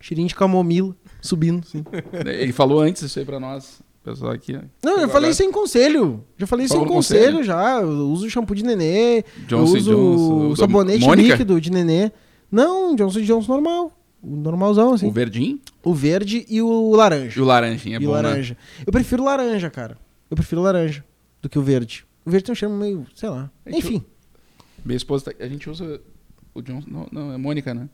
[0.00, 1.84] Cheirinho de camomila subindo, sim.
[2.26, 3.80] Ele falou antes isso aí pra nós.
[4.02, 4.56] Pessoal aqui.
[4.56, 4.60] ó.
[4.82, 6.24] Não, eu falei sem conselho.
[6.38, 7.44] Já falei Falou sem no conselho, conselho?
[7.44, 7.80] já.
[7.82, 9.22] Eu uso shampoo de nenê.
[9.46, 11.28] Johnson eu uso Johnson, o sabonete Mônica?
[11.32, 12.10] líquido de nenê.
[12.50, 13.92] Não, Johnson Johnson normal.
[14.22, 15.06] O normalzão, assim.
[15.06, 17.38] O O, verdinho verde e o laranja.
[17.38, 17.96] e o laranjinha.
[17.98, 18.56] É e bom, o laranja.
[18.86, 19.98] Eu prefiro laranja, cara.
[20.30, 21.04] Eu prefiro laranja
[21.42, 22.04] do que o verde.
[22.24, 23.50] O verde tem um cheiro meio, sei lá.
[23.66, 23.94] É que Enfim.
[23.98, 24.02] Né?
[24.84, 26.00] Minha esposa, tá- a gente usa
[26.54, 26.86] o Johnson.
[26.90, 27.86] Não, não, é Mônica, né?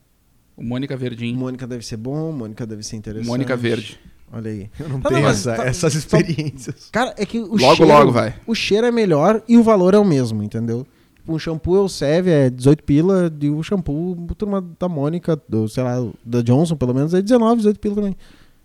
[0.57, 1.37] O Mônica Verdinho.
[1.37, 3.27] Mônica deve ser bom, Mônica deve ser interessante.
[3.27, 3.99] Mônica Verde.
[4.33, 4.69] Olha aí.
[4.79, 6.89] Eu não Tá, tenho não, mas essa- tá- essas só- experiências.
[6.91, 7.85] Cara, é que o Logo, cheiro...
[7.91, 8.35] logo vai.
[8.47, 10.85] O cheiro é melhor e o valor é o mesmo, entendeu?
[11.15, 15.67] Tipo, Um shampoo eu serve é 18 pila e o shampoo turma da Mônica, do,
[15.69, 15.95] sei lá,
[16.25, 18.17] da Johnson pelo menos, é 19, 18 pila também.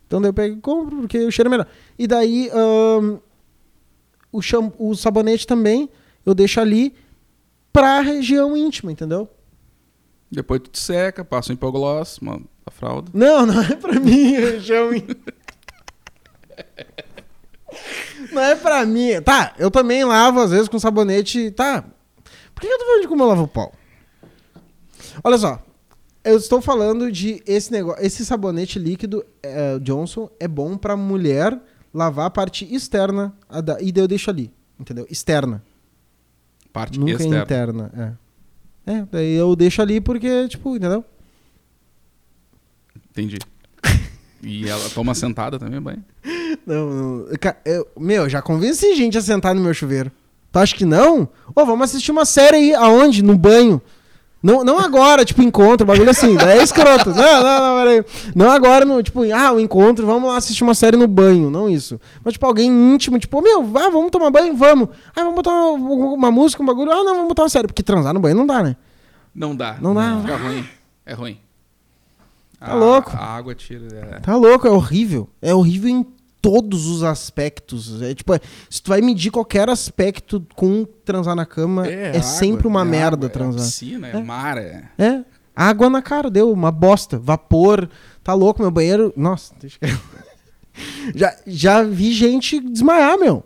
[0.06, 1.66] Então daí eu pego e compro, porque o cheiro é melhor.
[1.98, 3.18] E daí ahn,
[4.32, 5.88] o, shampoo, o sabonete também
[6.24, 6.92] eu deixo ali
[7.72, 9.28] pra região íntima, entendeu?
[10.32, 13.10] Depois tu te seca, passa um hipogloss, uma, a fralda.
[13.12, 14.88] Não, não é pra mim, região.
[18.32, 19.20] Não é pra mim.
[19.22, 21.50] Tá, eu também lavo às vezes com sabonete.
[21.50, 21.84] Tá.
[22.54, 23.72] Por que eu tô falando de como eu lavo o pau?
[25.22, 25.62] Olha só.
[26.24, 28.02] Eu estou falando de esse negócio.
[28.04, 31.58] Esse sabonete líquido é, Johnson é bom pra mulher
[31.92, 34.50] lavar a parte externa a da- e daí eu deixo ali.
[34.78, 35.06] Entendeu?
[35.10, 35.62] Externa.
[36.72, 37.42] Parte Nunca externa.
[37.42, 37.92] interna.
[38.18, 38.21] É.
[38.86, 41.04] É, daí eu deixo ali porque, tipo, entendeu?
[43.10, 43.38] Entendi.
[44.44, 46.04] E ela toma sentada também, banho.
[46.66, 47.26] Não, não.
[47.40, 50.10] Ca- eu- meu, já convenci gente a sentar no meu chuveiro.
[50.50, 51.28] Tu acha que não?
[51.54, 52.74] Ô, vamos assistir uma série aí.
[52.74, 53.22] Aonde?
[53.22, 53.80] No banho.
[54.42, 56.34] Não, não agora, tipo, encontro, bagulho assim.
[56.34, 57.10] Daí é escroto.
[57.14, 58.04] Não, não, não, peraí.
[58.34, 61.48] Não agora, no, tipo, ah, o encontro, vamos lá assistir uma série no banho.
[61.48, 62.00] Não isso.
[62.24, 64.56] Mas, tipo, alguém íntimo, tipo, meu, ah, vamos tomar banho?
[64.56, 64.88] Vamos.
[65.14, 66.90] Ah, vamos botar uma, uma música, um bagulho.
[66.90, 67.68] Ah, não, vamos botar uma série.
[67.68, 68.76] Porque transar no banho não dá, né?
[69.32, 69.76] Não dá.
[69.80, 70.18] Não dá.
[70.20, 70.64] Fica ruim.
[71.06, 71.38] É ruim.
[72.58, 73.12] Tá louco.
[73.16, 73.86] A água tira.
[73.92, 74.20] é.
[74.20, 75.28] Tá louco, é horrível.
[75.40, 76.06] É horrível em
[76.42, 78.02] todos os aspectos.
[78.02, 82.22] É tipo, é, se tu vai medir qualquer aspecto com transar na cama, é, água,
[82.22, 83.62] sempre uma é merda água, transar.
[83.62, 84.90] É piscina, é, mar, é.
[84.98, 85.24] É.
[85.54, 87.18] Água na cara, deu uma bosta.
[87.18, 87.88] Vapor.
[88.24, 89.12] Tá louco, meu banheiro.
[89.16, 89.98] Nossa, deixa eu...
[91.14, 93.44] já, já vi gente desmaiar, meu.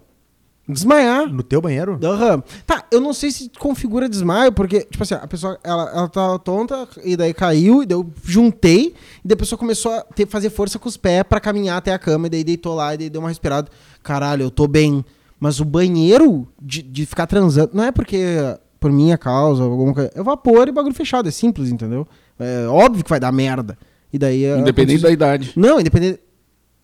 [0.68, 1.32] Desmaiar.
[1.32, 1.98] No teu banheiro?
[2.02, 2.42] Aham.
[2.66, 6.38] Tá, eu não sei se configura desmaio, porque, tipo assim, a pessoa, ela, ela tava
[6.40, 10.26] tonta, e daí caiu, e daí eu juntei, e daí a pessoa começou a ter,
[10.26, 12.98] fazer força com os pés pra caminhar até a cama, e daí deitou lá, e
[12.98, 13.70] daí deu uma respirada.
[14.02, 15.04] Caralho, eu tô bem.
[15.38, 20.10] Mas o banheiro de, de ficar transando, não é porque por minha causa, alguma coisa,
[20.14, 22.06] é vapor e bagulho fechado, é simples, entendeu?
[22.38, 23.78] É óbvio que vai dar merda.
[24.12, 24.44] E daí...
[24.44, 25.52] é, Independente da idade.
[25.56, 26.20] Não, independente...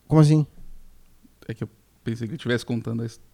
[0.06, 0.46] Como assim?
[1.48, 1.68] É que eu
[2.04, 3.18] pensei que eu estivesse contando isso.
[3.18, 3.31] Hum,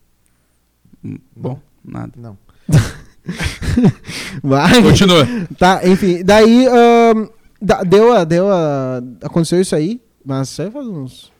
[1.37, 2.13] Bom, nada.
[2.17, 2.37] Não.
[4.43, 4.83] Vai.
[4.83, 5.27] Continua.
[5.59, 7.29] Tá, enfim, daí ahn,
[7.61, 11.33] da- deu a, deu a, aconteceu isso aí, mas isso aí faz uns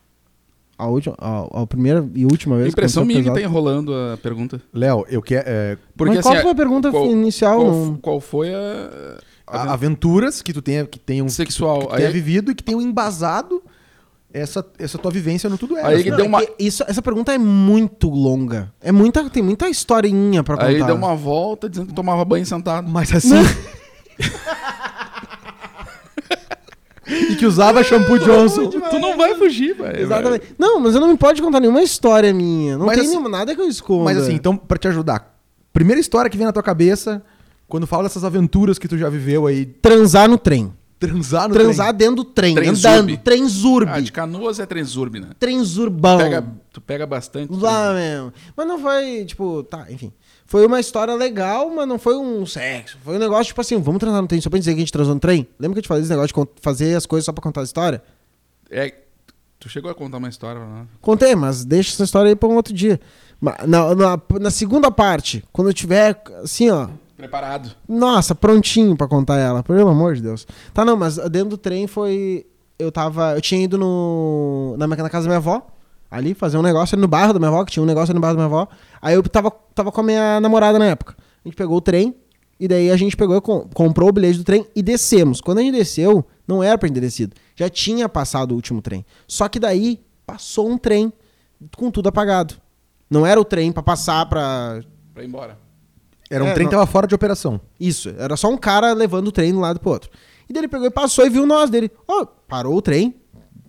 [0.77, 2.71] a última, a, a primeira e última A vez.
[2.73, 4.61] impressão minha que tá enrolando a pergunta.
[4.73, 5.44] Léo, eu quero.
[5.49, 7.59] É, Porque mas qual assim, foi a pergunta qual- inicial?
[7.61, 11.81] qual, Não- qual foi a, a a- aventuras que tu tenha, que tenham, sexual?
[11.81, 13.61] que tu Aí- tenha vivido e que tenham embasado
[14.32, 15.82] essa, essa tua vivência no tudo é.
[15.84, 18.72] Aí que Não, deu é uma- isso, essa pergunta é muito longa.
[18.80, 20.66] É muita, tem muita historinha pra contar.
[20.68, 22.88] Aí deu uma volta dizendo que tomava banho sentado.
[22.88, 23.34] Mas assim.
[27.08, 28.68] e que usava shampoo Johnson.
[28.68, 30.00] Tu não vai fugir, velho.
[30.02, 30.54] Exatamente.
[30.58, 32.76] Não, mas eu não me pode contar nenhuma história minha.
[32.76, 34.04] Não Mas tem assim- nenhuma, nada que eu esconda.
[34.04, 35.34] Mas assim, então, pra te ajudar.
[35.72, 37.22] Primeira história que vem na tua cabeça
[37.68, 40.72] Quando fala dessas aventuras que tu já viveu aí, Transar no trem.
[40.98, 42.96] Transar no Transar dentro do trem, Trenzurbe.
[43.12, 43.16] andando.
[43.18, 43.92] Trenzurbe.
[43.92, 45.28] Ah, de canoas é Trenzurbe, né?
[45.38, 46.18] Trenzurbão.
[46.18, 47.52] Pega, tu pega bastante.
[47.54, 48.32] Lá mesmo.
[48.56, 50.12] Mas não foi, tipo, tá, enfim.
[50.44, 52.98] Foi uma história legal, mas não foi um sexo.
[53.04, 54.92] Foi um negócio, tipo assim, vamos transar no trem só pra dizer que a gente
[54.92, 55.46] transou no trem?
[55.58, 57.64] Lembra que eu te falei esse negócio de fazer as coisas só pra contar a
[57.64, 58.02] história?
[58.70, 58.94] É,
[59.61, 60.87] tu chegou a contar uma história pra nós.
[61.00, 62.98] Contei, mas deixa essa história aí pra um outro dia.
[63.40, 67.70] Na, na, na segunda parte, quando eu tiver, assim, ó, Preparado.
[67.87, 70.46] Nossa, prontinho pra contar ela, pelo amor de Deus.
[70.72, 72.46] Tá, não, mas dentro do trem foi.
[72.78, 73.33] Eu tava.
[73.35, 74.74] Eu tinha ido no.
[74.78, 75.66] Na, minha- na casa da minha avó,
[76.11, 78.14] ali, fazer um negócio ali no bairro da minha avó, que tinha um negócio ali
[78.16, 78.68] no bairro da minha avó.
[79.02, 81.16] Aí eu tava, tava com a minha namorada na época.
[81.44, 82.14] A gente pegou o trem,
[82.61, 85.40] e daí a gente pegou, e com- comprou o bilhete do trem e descemos.
[85.40, 87.35] Quando a gente desceu, não era pra gente ter descido.
[87.57, 89.04] Já tinha passado o último trem.
[89.26, 91.12] Só que daí passou um trem
[91.76, 92.54] com tudo apagado.
[93.11, 94.81] Não era o trem pra passar pra
[95.12, 95.59] Pra ir embora.
[96.30, 97.60] Era um É, trem não- que tava fora de operação.
[97.80, 100.10] isso, era só um cara levando o trem de um lado pro outro.
[100.48, 101.90] E daí ele pegou e passou e viu nós dele.
[102.06, 103.14] Ó, parou o trem.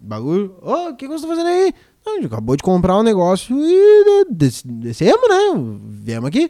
[0.01, 0.55] Bagulho.
[0.61, 1.73] Ó, o que, que você tá fazendo aí?
[2.05, 5.79] Não, acabou de comprar um negócio e des- descemos, né?
[5.89, 6.49] Viemos aqui.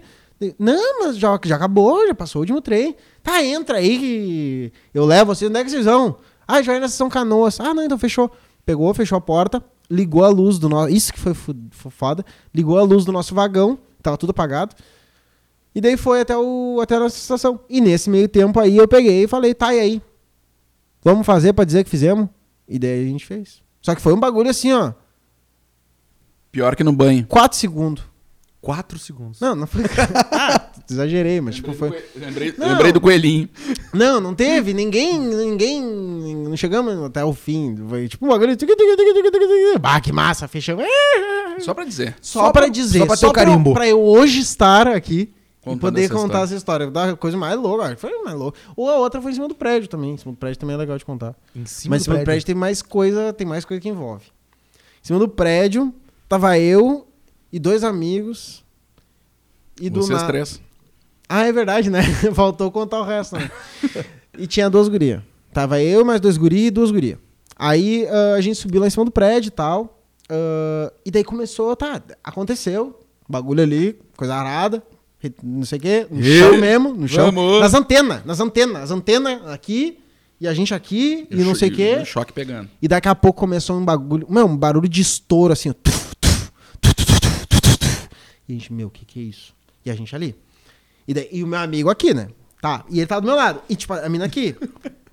[0.58, 2.96] Não, mas já, já acabou, já passou o último trem.
[3.24, 5.50] Tá, entra aí que eu levo vocês.
[5.50, 6.16] Onde é que vocês vão?
[6.48, 7.60] Ah, já vai na São Canoas.
[7.60, 8.32] Ah, não, então fechou.
[8.66, 10.94] Pegou, fechou a porta, ligou a luz do nosso.
[10.94, 11.34] Isso que foi
[11.92, 12.24] foda.
[12.54, 14.76] Ligou a luz do nosso vagão, tava tudo apagado.
[15.74, 17.60] E daí foi até, o, até a nossa estação.
[17.70, 20.02] E nesse meio tempo aí eu peguei e falei, tá, e aí?
[21.04, 22.28] Vamos fazer pra dizer que fizemos?
[22.68, 23.62] E daí a gente fez.
[23.82, 24.94] Só que foi um bagulho assim, ó.
[26.52, 27.26] Pior que no banho.
[27.28, 28.04] 4 segundos.
[28.62, 29.40] Quatro segundos.
[29.40, 29.84] Não, não foi.
[30.34, 32.04] ah, exagerei, mas tipo foi.
[32.16, 32.68] Lembrei, Não.
[32.68, 33.48] lembrei do coelhinho.
[33.94, 34.74] Não, não teve.
[34.74, 35.18] Ninguém.
[35.18, 35.82] Ninguém.
[35.82, 37.78] Não chegamos até o fim.
[37.88, 38.58] Foi tipo um bagulho.
[39.80, 40.84] Bah, que massa, fechamos.
[41.60, 42.16] Só pra dizer.
[42.22, 43.74] Só, Só pra, pra- dizer, só pra ter o pra- carimbo.
[43.74, 45.34] Pra eu hoje estar aqui
[45.68, 46.44] e poder essa contar história.
[46.46, 46.92] essa história.
[46.92, 47.96] Da coisa mais louca.
[47.98, 48.58] Foi mais louca.
[48.76, 50.14] Ou a outra foi em cima do prédio também.
[50.14, 51.36] Em cima do prédio também é legal de contar.
[51.56, 54.26] Em cima Mas em cima do prédio tem mais coisa, tem mais coisa que envolve.
[55.04, 55.94] Em cima do prédio,
[56.28, 57.08] tava eu
[57.52, 58.64] e dois amigos.
[59.82, 60.62] E do Vocês na- três.
[61.28, 62.02] Ah, é verdade, né?
[62.34, 63.50] Faltou contar o resto, né?
[64.38, 65.22] e tinha duas gurias.
[65.54, 67.20] Tava eu, mais dois guri e duas gurias.
[67.56, 70.02] Aí ah, a gente subiu lá em cima do prédio e tal.
[70.30, 73.00] ah, e daí começou, tá, aconteceu.
[73.28, 74.82] Bagulho ali, coisa arada.
[75.44, 77.26] Não sei o quê, no E- chão mesmo, no chão.
[77.32, 77.60] Vamos.
[77.60, 78.84] Nas antenas, nas antenas.
[78.84, 80.00] As antenas aqui,
[80.40, 82.06] e a gente aqui, e não sei o quê.
[82.06, 82.70] Choque pegando.
[82.82, 84.26] E daqui a pouco começou um bagulho.
[84.30, 85.72] Meu, um barulho de estouro assim.
[85.74, 86.46] tuf, tuf,
[86.82, 88.10] tuf.
[88.48, 89.54] E a gente, meu, o que, que é isso?
[89.86, 90.34] E a gente ali.
[91.08, 92.30] E, daí- e o meu amigo aqui, né?
[92.62, 92.84] Tá.
[92.90, 93.62] E ele tá do meu lado.
[93.70, 94.56] E tipo, a mina aqui.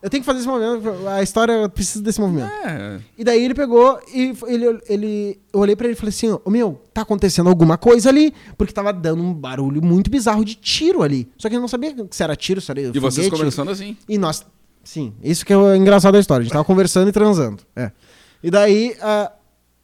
[0.02, 1.08] Eu tenho que fazer esse movimento.
[1.08, 2.52] A história precisa desse movimento.
[2.64, 3.00] É.
[3.18, 6.50] E daí ele pegou e ele, ele, eu olhei pra ele e falei assim: Ô
[6.50, 11.02] meu, tá acontecendo alguma coisa ali, porque tava dando um barulho muito bizarro de tiro
[11.02, 11.28] ali.
[11.38, 12.80] Só que eu não sabia se era tiro, se era.
[12.82, 13.30] E vocês foguete.
[13.30, 13.96] conversando assim.
[14.08, 14.44] E nós.
[14.84, 16.42] Sim, isso que é o engraçado da história.
[16.42, 17.64] A gente tava conversando e transando.
[17.74, 17.90] É.
[18.42, 19.32] E daí, ah,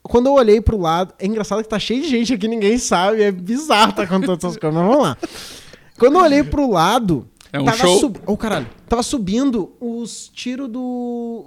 [0.03, 1.15] quando eu olhei pro lado.
[1.19, 3.23] É engraçado que tá cheio de gente aqui, ninguém sabe.
[3.23, 5.17] É bizarro tá contando essas coisas, mas vamos lá.
[5.99, 7.29] Quando eu olhei pro lado.
[7.53, 7.99] É um tava show.
[8.01, 8.19] Sub...
[8.27, 8.67] Oh, caralho.
[8.89, 10.81] Tava subindo os tiros do.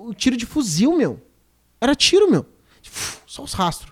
[0.08, 1.20] O tiro de fuzil, meu.
[1.82, 2.46] Era tiro, meu.
[3.26, 3.92] Só os rastros.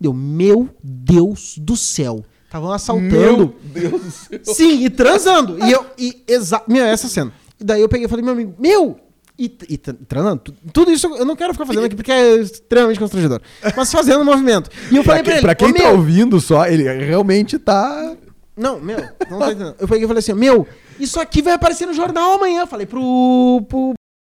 [0.00, 2.24] Deu, meu Deus do céu.
[2.46, 3.54] Estavam assaltando.
[3.62, 4.40] Deus do céu.
[4.54, 5.64] Sim, e transando.
[5.64, 5.86] E eu.
[5.98, 6.62] E exa...
[6.68, 7.32] Meu, essa cena.
[7.60, 8.98] E daí eu peguei e falei, meu amigo, meu!
[9.38, 10.42] E, e tra- transando.
[10.42, 13.40] tu- Tudo isso eu não quero ficar fazendo aqui porque é extremamente constrangedor.
[13.76, 14.70] Mas fazendo o movimento.
[14.92, 17.58] E eu falei pra, quem, ele, pra quem "Ô, tá meu, ouvindo só, ele realmente
[17.58, 18.16] tá.
[18.56, 18.98] Não, meu,
[19.30, 19.74] não tá entendendo.
[19.80, 20.66] Eu peguei e falei assim, meu,
[20.98, 22.60] isso aqui vai aparecer no jornal amanhã.
[22.62, 23.64] Eu Falei pro.
[23.68, 23.92] pro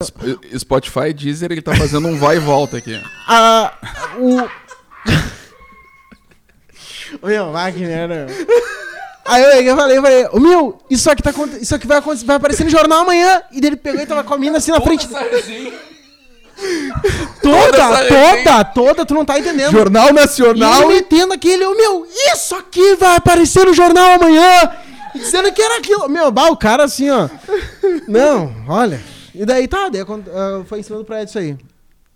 [0.04, 3.02] Sp- Spotify Deezer, ele tá fazendo um vai e volta aqui.
[3.28, 3.74] a,
[4.20, 4.42] o.
[7.22, 8.08] Ô, meu, Wagner.
[8.08, 8.26] né?
[9.26, 11.98] Aí eu peguei e falei, eu falei, ô meu, isso aqui, tá, isso aqui vai,
[11.98, 13.42] acontecer- vai aparecer no jornal amanhã.
[13.52, 15.08] E daí ele pegou e tava com a mina assim na frente.
[17.42, 19.72] Toda, essa toda, toda, tu não tá entendendo.
[19.72, 20.88] Jornal E ele Nacional.
[20.88, 24.72] metendo aquele, ô meu, isso aqui vai aparecer no jornal amanhã.
[25.16, 26.08] Dizendo que era aquilo.
[26.08, 27.30] Meu, bah, o cara assim, ó.
[28.08, 29.02] Não, olha.
[29.34, 31.58] E daí tá, daí ah, foi em cima do prédio isso aí.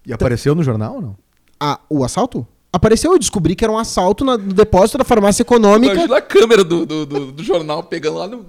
[0.05, 1.15] E apareceu no jornal ou não?
[1.59, 2.47] Ah, o assalto?
[2.71, 5.93] Apareceu, eu descobri que era um assalto na- no depósito da farmácia econômica.
[5.93, 8.45] Imagina a câmera do, do, do, do jornal pegando lá no.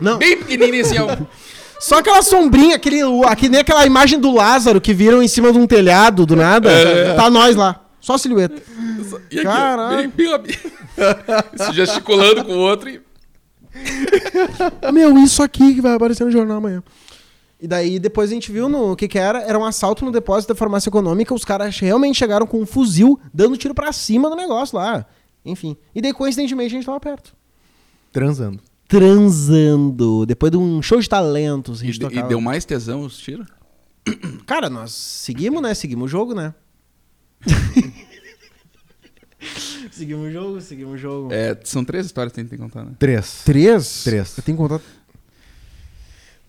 [0.00, 0.18] Não.
[0.18, 1.16] Bem pequenininho assim, ó.
[1.78, 5.58] Só aquela sombrinha, aquele, aqui nem aquela imagem do Lázaro que viram em cima de
[5.58, 6.70] um telhado do nada.
[7.16, 7.80] Tá nós lá.
[8.00, 8.60] Só a silhueta.
[9.42, 10.12] Caralho.
[10.14, 10.56] bem, bem,
[11.56, 13.00] Se gesticulando com o outro e.
[14.92, 16.82] Meu, isso aqui que vai aparecer no jornal amanhã.
[17.60, 20.10] E daí depois a gente viu no o que que era, era um assalto no
[20.10, 24.30] depósito da farmácia econômica, os caras realmente chegaram com um fuzil dando tiro pra cima
[24.30, 25.04] do negócio lá.
[25.44, 25.76] Enfim.
[25.94, 27.34] E daí coincidentemente a gente tava perto.
[28.12, 28.60] Transando.
[28.88, 30.24] transando.
[30.26, 32.28] Depois de um show de talentos, a E, de- e tocava.
[32.28, 33.46] deu mais tesão os tiros?
[34.46, 35.74] Cara, nós seguimos, né?
[35.74, 36.54] Seguimos o jogo, né?
[39.90, 41.32] seguimos o jogo, seguimos o jogo.
[41.32, 42.92] É, são três histórias que tem que contar, né?
[42.98, 43.42] Três.
[43.44, 44.04] Três?
[44.04, 44.36] Três.
[44.38, 44.80] Eu tenho que contar.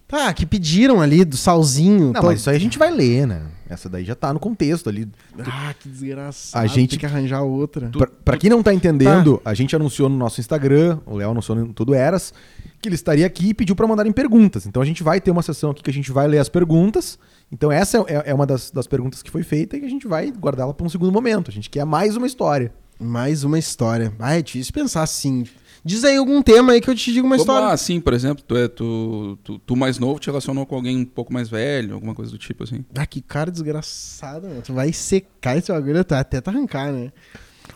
[0.08, 2.08] Tá, que pediram ali do salzinho.
[2.12, 3.44] Não, Tô- mas isso aí a gente vai ler, né?
[3.70, 5.08] Essa daí já tá no contexto ali.
[5.40, 6.62] Ah, que desgraçado.
[6.62, 7.90] A gente- Tem que arranjar outra.
[7.90, 11.58] Pra, pra quem não tá entendendo, a gente anunciou no nosso Instagram, o Léo anunciou
[11.58, 12.34] no Tudo Eras,
[12.82, 14.66] que ele estaria aqui e pediu pra mandarem perguntas.
[14.66, 17.18] Então a gente vai ter uma sessão aqui que a gente vai ler as perguntas.
[17.50, 20.30] Então essa é, é uma das, das perguntas que foi feita e a gente vai
[20.30, 21.50] guardá-la pra um segundo momento.
[21.50, 22.74] A gente quer mais uma história.
[23.02, 24.14] Mais uma história.
[24.20, 25.46] Ah, é difícil pensar assim.
[25.84, 27.68] Diz aí algum tema aí que eu te digo uma Vamos história.
[27.68, 30.98] lá, assim, por exemplo, tu, é, tu, tu, tu mais novo te relacionou com alguém
[30.98, 32.86] um pouco mais velho, alguma coisa do tipo assim.
[32.96, 34.62] Ah, que cara desgraçado, meu.
[34.62, 37.12] Tu vai secar esse bagulho tu vai até te arrancar, né?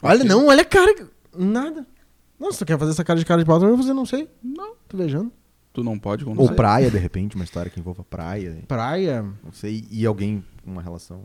[0.03, 1.07] Olha, não, olha a cara.
[1.35, 1.85] Nada.
[2.39, 4.05] Não, se tu quer fazer essa cara de cara de pau, eu vou fazer, não
[4.05, 4.29] sei.
[4.43, 4.75] Não.
[4.87, 5.31] Tô viajando.
[5.73, 8.63] Tu não pode, vamos Ou praia, de repente, uma história que envolva praia.
[8.67, 9.23] Praia.
[9.43, 9.85] Não sei.
[9.89, 11.23] E alguém com uma relação.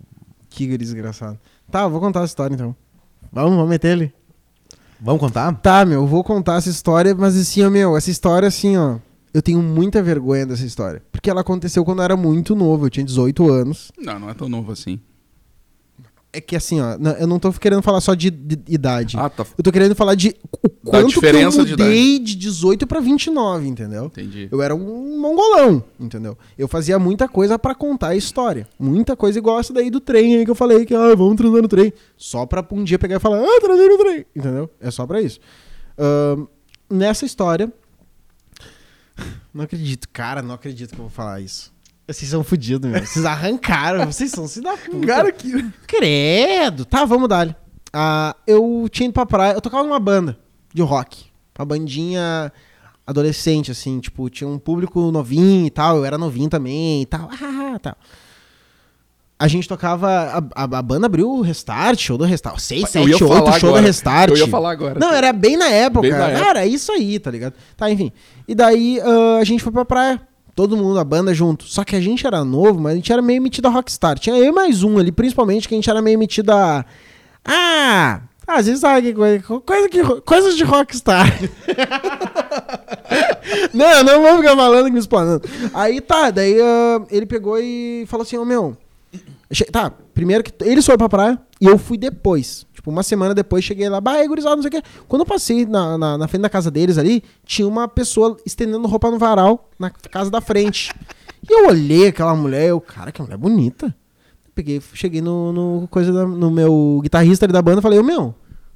[0.48, 1.38] Que desgraçado.
[1.70, 2.74] Tá, eu vou contar a história então.
[3.32, 4.12] Vamos, vamos meter ele.
[5.00, 5.52] Vamos contar?
[5.54, 8.98] Tá, meu, eu vou contar essa história, mas assim, ó, meu, essa história, assim, ó.
[9.32, 11.02] Eu tenho muita vergonha dessa história.
[11.12, 13.92] Porque ela aconteceu quando eu era muito novo, eu tinha 18 anos.
[13.96, 15.00] Não, não é tão novo assim.
[16.32, 19.16] É que assim, ó, n- eu não tô querendo falar só de, de idade.
[19.18, 19.44] Ah, tá.
[19.58, 23.00] Eu tô querendo falar de o quanto que eu diferença de mudei de, 18 pra
[23.00, 24.04] 29, entendeu?
[24.04, 24.48] Entendi.
[24.52, 26.38] Eu era um mongolão, entendeu?
[26.56, 28.68] Eu fazia muita coisa pra contar a história.
[28.78, 31.62] Muita coisa igual essa daí do trem aí que eu falei que, ah, vamos transar
[31.62, 31.92] no trem.
[32.16, 34.70] Só pra um dia pegar e falar, ah, transei no trem, entendeu?
[34.80, 35.40] É só pra isso.
[35.98, 36.46] Ahn,
[36.88, 37.72] nessa história...
[39.52, 41.72] Não acredito, cara, não acredito que eu vou falar isso.
[42.12, 43.04] Vocês são fodidos, meu.
[43.04, 45.32] Vocês arrancaram, vocês são se da puta.
[45.32, 45.64] Que.
[45.86, 46.84] Credo!
[46.84, 47.56] Tá, vamos dar.
[47.92, 50.38] Ah, eu tinha ido pra praia, eu tocava numa banda
[50.72, 51.24] de rock.
[51.58, 52.52] Uma bandinha
[53.06, 57.28] adolescente, assim, tipo, tinha um público novinho e tal, eu era novinho também e tal.
[57.32, 57.96] Ah, tal.
[59.38, 60.08] A gente tocava.
[60.54, 62.58] A, a- a banda abriu o Restart, show do Restart.
[62.60, 63.82] 6, Eu 7, ia 8 falar show agora.
[63.82, 64.30] do Restart.
[64.30, 64.98] Eu ia falar agora.
[65.00, 66.02] Não, era bem na época.
[66.02, 66.44] Bem na época.
[66.44, 67.54] Cara, é isso aí, tá ligado?
[67.76, 68.12] Tá, enfim.
[68.46, 70.20] E daí ah, a gente foi pra praia.
[70.60, 71.64] Todo mundo, a banda junto.
[71.64, 74.18] Só que a gente era novo, mas a gente era meio metido a rockstar.
[74.18, 76.84] Tinha eu e mais um ali, principalmente, que a gente era meio metido a.
[77.42, 78.20] Ah!
[78.46, 81.24] Às vezes sabe coisa, coisa que, coisas de rockstar.
[83.72, 85.48] não, não vou ficar falando que me explanando.
[85.72, 88.76] Aí tá, daí ah, ele pegou e falou assim: Ô meu.
[89.50, 92.66] che- Tá, primeiro que ele foi pra praia e eu fui depois.
[92.80, 94.82] Tipo, uma semana depois cheguei lá, bah, é gurizada, não sei o quê.
[95.06, 98.88] Quando eu passei na, na, na frente da casa deles ali, tinha uma pessoa estendendo
[98.88, 100.90] roupa no varal na casa da frente.
[101.42, 103.94] E eu olhei aquela mulher, eu, cara, que mulher bonita.
[104.54, 108.34] Peguei, cheguei no, no coisa da- no meu guitarrista ali da banda falei, ô meu,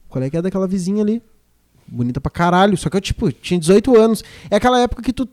[0.08, 1.22] qual é que é daquela vizinha ali?
[1.86, 2.74] Bonita pra caralho.
[2.78, 4.24] Só que eu, tipo, tinha 18 anos.
[4.50, 5.28] É aquela época que tu.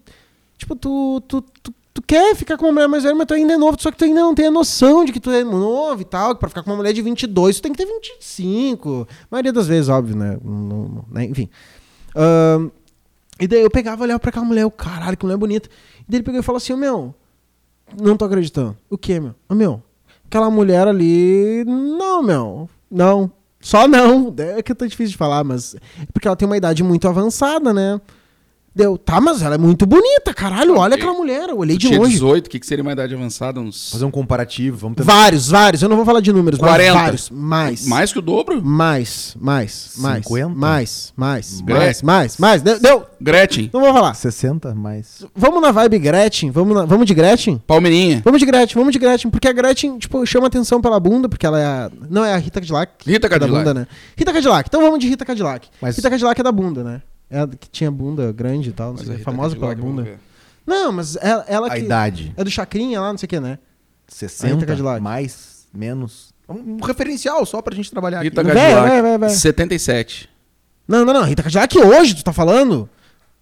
[0.58, 3.54] Tipo, tu, tu, tu, tu quer ficar com uma mulher mais velha, mas tu ainda
[3.54, 6.02] é novo, só que tu ainda não tem a noção de que tu é novo
[6.02, 6.34] e tal.
[6.34, 9.08] Que pra ficar com uma mulher de 22, tu tem que ter 25.
[9.10, 10.38] A maioria das vezes, óbvio, né?
[10.44, 10.54] Não-
[10.88, 11.26] não- né?
[11.26, 11.50] Enfim.
[12.16, 12.70] Ahn,
[13.40, 15.70] e daí eu pegava olhava pra aquela mulher, caralho, que mulher bonita.
[16.00, 17.14] E daí ele pegou e falou assim: Ô meu,
[18.00, 18.78] não tô acreditando.
[18.90, 19.34] O que, meu?
[19.50, 19.82] Ô meu,
[20.26, 21.64] aquela mulher ali.
[21.66, 22.70] Não, meu.
[22.90, 23.32] Não.
[23.60, 24.34] Só não.
[24.58, 25.76] É que tá difícil de falar, mas.
[25.76, 25.80] É
[26.14, 28.00] porque ela tem uma idade muito avançada, né?
[28.74, 30.78] Deu, tá, mas ela é muito bonita, caralho.
[30.78, 31.50] Olha aquela mulher.
[31.50, 32.14] Eu olhei Tu de tinha longe.
[32.14, 33.60] 18, o que, que seria uma idade avançada?
[33.60, 33.90] Uns.
[33.92, 35.12] Fazer um comparativo, vamos tentar.
[35.14, 35.82] Vários, vários.
[35.84, 36.94] Eu não vou falar de números, 40.
[36.94, 37.30] mas vários.
[37.30, 37.86] Mais.
[37.86, 38.64] Mais que o dobro?
[38.64, 40.26] Mais, mais, mais.
[40.26, 40.50] 50?
[40.56, 42.62] Mais, mais, mais, mais, mais.
[42.62, 43.06] Deu, deu.
[43.20, 43.70] Gretchen.
[43.74, 44.14] Não vou falar.
[44.14, 45.26] 60 mais.
[45.36, 46.50] Vamos na vibe Gretchen?
[46.50, 47.62] Vamos, na- vamos de Gretchen?
[47.68, 48.22] Palmeirinha.
[48.24, 49.30] Vamos de Gretchen, vamos de Gretchen.
[49.30, 51.92] Porque a Gretchen, tipo, chama atenção pela bunda, porque ela é a...
[52.10, 52.94] Não, é a Rita Cadillac.
[53.06, 53.66] Rita que é da Cadillac.
[53.66, 53.88] bunda, né?
[54.16, 54.70] Rita Cadillac.
[54.70, 55.68] Então vamos de Rita Cadillac.
[55.82, 57.02] Mas- Rita Cadillac é da bunda, né?
[57.32, 60.04] É a que tinha bunda grande e tal, não Mas sei, famosa pela bunda.
[60.04, 60.20] ver.
[60.68, 61.80] Não, mas ela, ela A que...
[61.80, 62.34] idade.
[62.38, 63.58] É do Chacrinha lá, não sei o que, né?
[64.08, 65.02] 60 Cadillac.
[65.02, 66.34] mais, menos.
[66.50, 68.50] Um referencial só pra gente trabalhar Rita aqui.
[68.52, 68.90] Cadillac.
[68.90, 69.30] vai, vai, vai.
[69.30, 70.30] 77.
[70.88, 71.24] Não, não, não.
[71.24, 72.90] Rita Cadillac hoje, tu tá falando?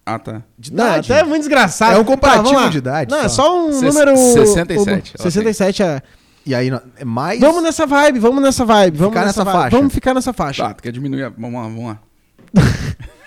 [0.06, 0.42] Ah, tá.
[0.56, 1.12] De Não, idade.
[1.12, 1.96] até é muito desgraçado.
[1.96, 2.68] É um comparativo lá.
[2.68, 3.66] de idade, Não, é só.
[3.66, 4.16] um Ses- número...
[4.16, 5.22] 67, ok.
[5.22, 6.02] 67 é...
[6.46, 7.38] E aí, é mais.
[7.40, 8.96] Vamos nessa vibe, vamos nessa vibe.
[8.96, 9.56] Vamos Ficar nessa vibe.
[9.56, 9.76] faixa.
[9.76, 10.62] Vamos ficar nessa faixa.
[10.64, 11.24] Tá, tu quer diminuir?
[11.24, 11.98] a- Vamos lá, vamos lá.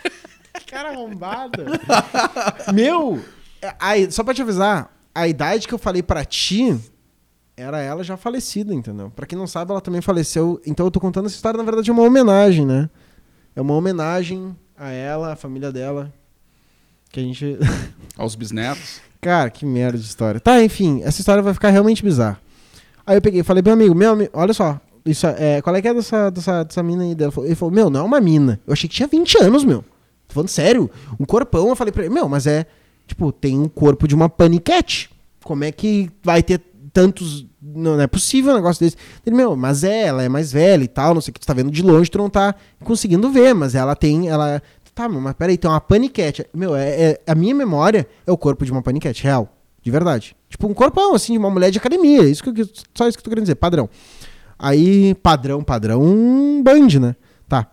[0.74, 1.66] Cara arrombada.
[2.74, 3.22] Meu,
[3.62, 6.76] é, aí, só pra te avisar, a idade que eu falei pra ti
[7.56, 9.12] era ela já falecida, entendeu?
[9.16, 10.60] Pra quem não sabe, ela também faleceu.
[10.66, 12.90] Então eu tô contando essa história, na verdade, é uma homenagem, né?
[13.56, 16.12] É uma homenagem a ela, a família dela.
[17.12, 17.58] Que a gente.
[18.18, 19.00] Aos bisnetos.
[19.22, 20.40] Cara, que merda de história.
[20.40, 22.40] Tá, enfim, essa história vai ficar realmente bizarra.
[23.06, 24.82] Aí eu peguei e falei, meu amigo, meu amigo, olha só.
[25.06, 27.32] Isso, é, qual é que é dessa, dessa, dessa mina aí dela?
[27.38, 28.60] Ele falou, meu, não é uma mina.
[28.66, 29.84] Eu achei que tinha 20 anos, meu.
[30.34, 30.90] Tô falando sério.
[31.20, 32.66] Um corpão, eu falei pra ele, meu, mas é.
[33.06, 35.12] Tipo, tem um corpo de uma paniquete.
[35.44, 36.60] Como é que vai ter
[36.92, 37.46] tantos.
[37.62, 38.98] Não, é possível um negócio desse.
[39.26, 41.46] Ele, meu, mas é, ela é mais velha e tal, não sei o que, tu
[41.46, 44.28] tá vendo de longe, tu não tá conseguindo ver, mas ela tem.
[44.28, 44.62] Ela.
[44.96, 46.46] Tá, mas peraí, tem uma paniquete.
[46.54, 49.50] Meu, é, é- a minha memória é o corpo de uma paniquete, real.
[49.82, 50.36] De verdade.
[50.48, 52.24] Tipo, um corpão, assim, de uma mulher de academia.
[52.24, 52.64] Isso que,
[52.96, 53.90] só isso que eu tô querendo dizer, padrão.
[54.58, 57.16] Aí, padrão, padrão, band, né?
[57.50, 57.68] Tá.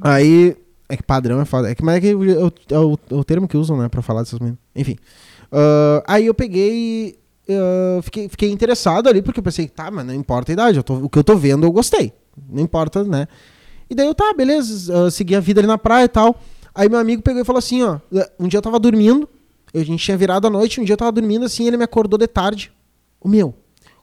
[0.00, 0.56] Aí.
[0.88, 1.70] É que padrão é foda.
[1.70, 4.20] É que, mas é, que o- é é o- termo que usam, né, pra falar
[4.22, 4.58] dessas meninas.
[4.74, 4.96] Enfim.
[5.50, 7.18] Ah, aí eu peguei.
[7.50, 10.76] ah, fiquei, fiquei interessado ali, porque eu pensei, tá, mas não importa a idade.
[10.78, 12.12] eu tô- o que eu tô vendo, eu gostei.
[12.48, 13.26] Não importa, né?
[13.88, 16.40] E daí eu, tá, beleza, ah, segui a vida ali na praia e tal.
[16.74, 17.98] Aí meu amigo pegou e falou assim, ó.
[18.38, 19.28] Um dia eu tava dormindo,
[19.74, 22.18] a gente tinha virado a noite, um dia eu tava dormindo assim, ele me acordou
[22.18, 22.70] de tarde.
[23.20, 23.54] O meu,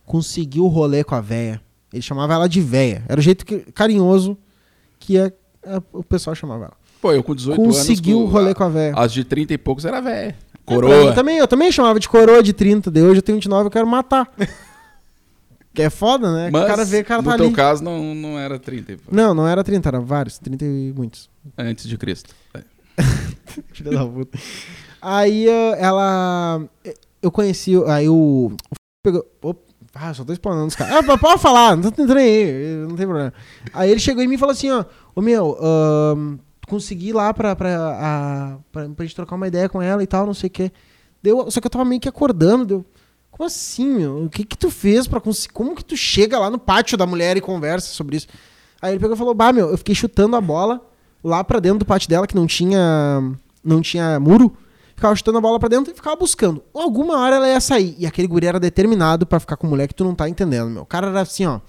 [0.06, 1.62] conseguiu o rolê com a véia.
[1.92, 3.04] Ele chamava ela de véia.
[3.08, 4.36] Era o jeito que- carinhoso
[5.00, 5.32] que a- a-
[5.92, 6.74] o pessoal chamava ela.
[7.02, 8.30] Pô, eu com 18 Conseguiu anos.
[8.30, 8.94] o rolê com a véia.
[8.96, 10.02] As de 30 e poucos era.
[10.02, 10.34] Pra mim
[10.66, 11.14] Coroa.
[11.14, 12.90] também, eu também chamava de coroa de 30.
[12.90, 14.32] De hoje eu tenho 29, eu quero matar.
[15.74, 16.50] que é foda, né?
[16.52, 17.56] Mas o cara vê, o cara no tá teu ali.
[17.56, 19.14] caso não, não era 30 e poucos.
[19.14, 20.38] Não, não era 30, era vários.
[20.40, 21.30] 30 e muitos.
[21.58, 22.34] Antes de Cristo.
[22.54, 22.64] É.
[23.74, 24.38] Filha da puta.
[25.02, 26.64] Aí eh, ela.
[27.22, 27.74] Eu conheci.
[27.88, 28.52] Aí o.
[28.72, 29.26] o pegou.
[29.42, 31.08] Opa, ah, só tô explanando os caras.
[31.08, 33.34] Ah, pode falar, não tô tentando aí, não tem problema.
[33.74, 34.84] Aí ele chegou em mim e falou assim: ó,
[35.16, 39.82] ô meu, ahn, consegui lá pra, pra, a, pra, pra gente trocar uma ideia com
[39.82, 40.72] ela e tal, não sei o quê.
[41.22, 42.86] Deu, só que eu tava meio que acordando, deu.
[43.30, 44.26] Como assim, meu?
[44.26, 45.54] O que que tu fez pra conseguir.
[45.54, 48.28] Como que tu chega lá no pátio da mulher e conversa sobre isso?
[48.82, 50.82] Aí ele pegou e falou: Bah, meu, eu fiquei chutando a bola
[51.24, 53.32] lá pra dentro do pátio dela, que não tinha.
[53.64, 54.58] Não tinha muro.
[54.96, 56.64] Ficava chutando a bola pra dentro e ficava buscando.
[56.74, 57.96] Alguma hora ela ia sair.
[57.98, 60.84] E aquele guri era determinado pra ficar com mulher que tu não tá entendendo, meu.
[60.84, 61.60] O cara era assim, ó.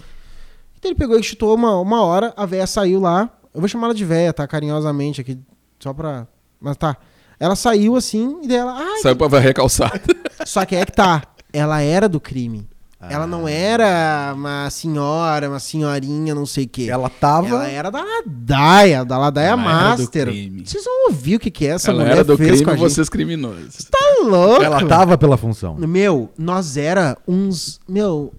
[0.78, 3.30] Então ele pegou e chutou uma, uma hora, a véia saiu lá.
[3.54, 4.46] Eu vou chamar ela de véia, tá?
[4.46, 5.38] Carinhosamente aqui.
[5.80, 6.26] Só pra.
[6.60, 6.96] Mas tá.
[7.40, 8.76] Ela saiu assim e daí ela.
[8.76, 10.00] Ai, Saiu pra varrer calçada.
[10.44, 11.22] só que é que tá.
[11.52, 12.68] Ela era do crime.
[13.10, 16.86] Ela não era uma senhora, uma senhorinha, não sei o quê.
[16.90, 17.48] Ela tava.
[17.48, 20.26] Ela era da Ladaia, da Ladaia Ela era do Master.
[20.28, 20.66] crime.
[20.66, 22.70] Vocês vão ouvir o que, que é essa Ela mulher era do fez crime com
[22.70, 22.90] a e gente.
[22.90, 23.74] vocês criminosos.
[23.90, 24.62] Tá louco?
[24.62, 25.74] Ela tava pela função.
[25.76, 27.80] Meu, nós era uns.
[27.88, 28.32] Meu.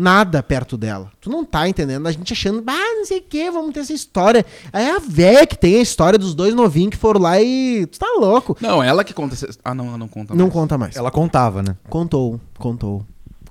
[0.00, 1.10] Nada perto dela.
[1.20, 2.06] Tu não tá entendendo?
[2.06, 4.46] A gente achando, ah, não sei o que, vamos ter essa história.
[4.72, 7.84] Aí é a véia que tem a história dos dois novinhos que foram lá e.
[7.86, 8.56] Tu tá louco.
[8.60, 9.34] Não, ela que conta.
[9.64, 10.52] Ah, não, ela não conta Não mais.
[10.52, 10.94] conta mais.
[10.96, 11.74] Ela contava, né?
[11.90, 13.04] Contou, contou,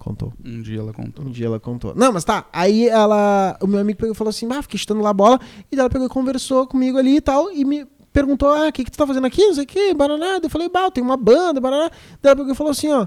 [0.07, 0.33] contou.
[0.43, 1.25] Um dia ela contou.
[1.25, 1.93] Um dia ela contou.
[1.95, 2.45] Não, mas tá.
[2.53, 3.57] Aí ela.
[3.61, 5.39] O meu amigo pegou e falou assim: ah, fiquei chutando lá a bola.
[5.71, 7.51] E daí ela pegou e conversou comigo ali e tal.
[7.51, 9.45] E me perguntou: ah, o que, que tu tá fazendo aqui?
[9.45, 10.39] Não sei o que, baraná.
[10.41, 11.89] Eu falei: bah, tenho uma banda, baraná.
[12.21, 13.05] Daí ela pegou e falou assim: ó,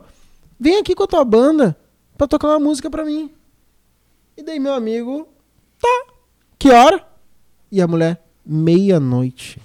[0.59, 1.77] vem aqui com a tua banda
[2.19, 3.31] pra tocar uma música pra mim.
[4.37, 5.27] E daí meu amigo,
[5.81, 6.13] tá.
[6.59, 7.05] Que hora?
[7.73, 9.61] E a mulher, meia-noite.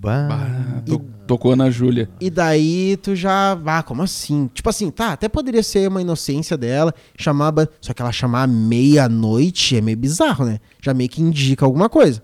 [0.00, 0.28] Bah.
[0.30, 2.08] Ah, to- tocou na Júlia.
[2.20, 3.52] E daí tu já.
[3.64, 4.50] Ah, como assim?
[4.52, 7.48] Tipo assim, tá, até poderia ser uma inocência dela, chamar.
[7.48, 10.58] a ban- Só que ela chamar meia-noite é meio bizarro, né?
[10.82, 12.22] Já meio que indica alguma coisa.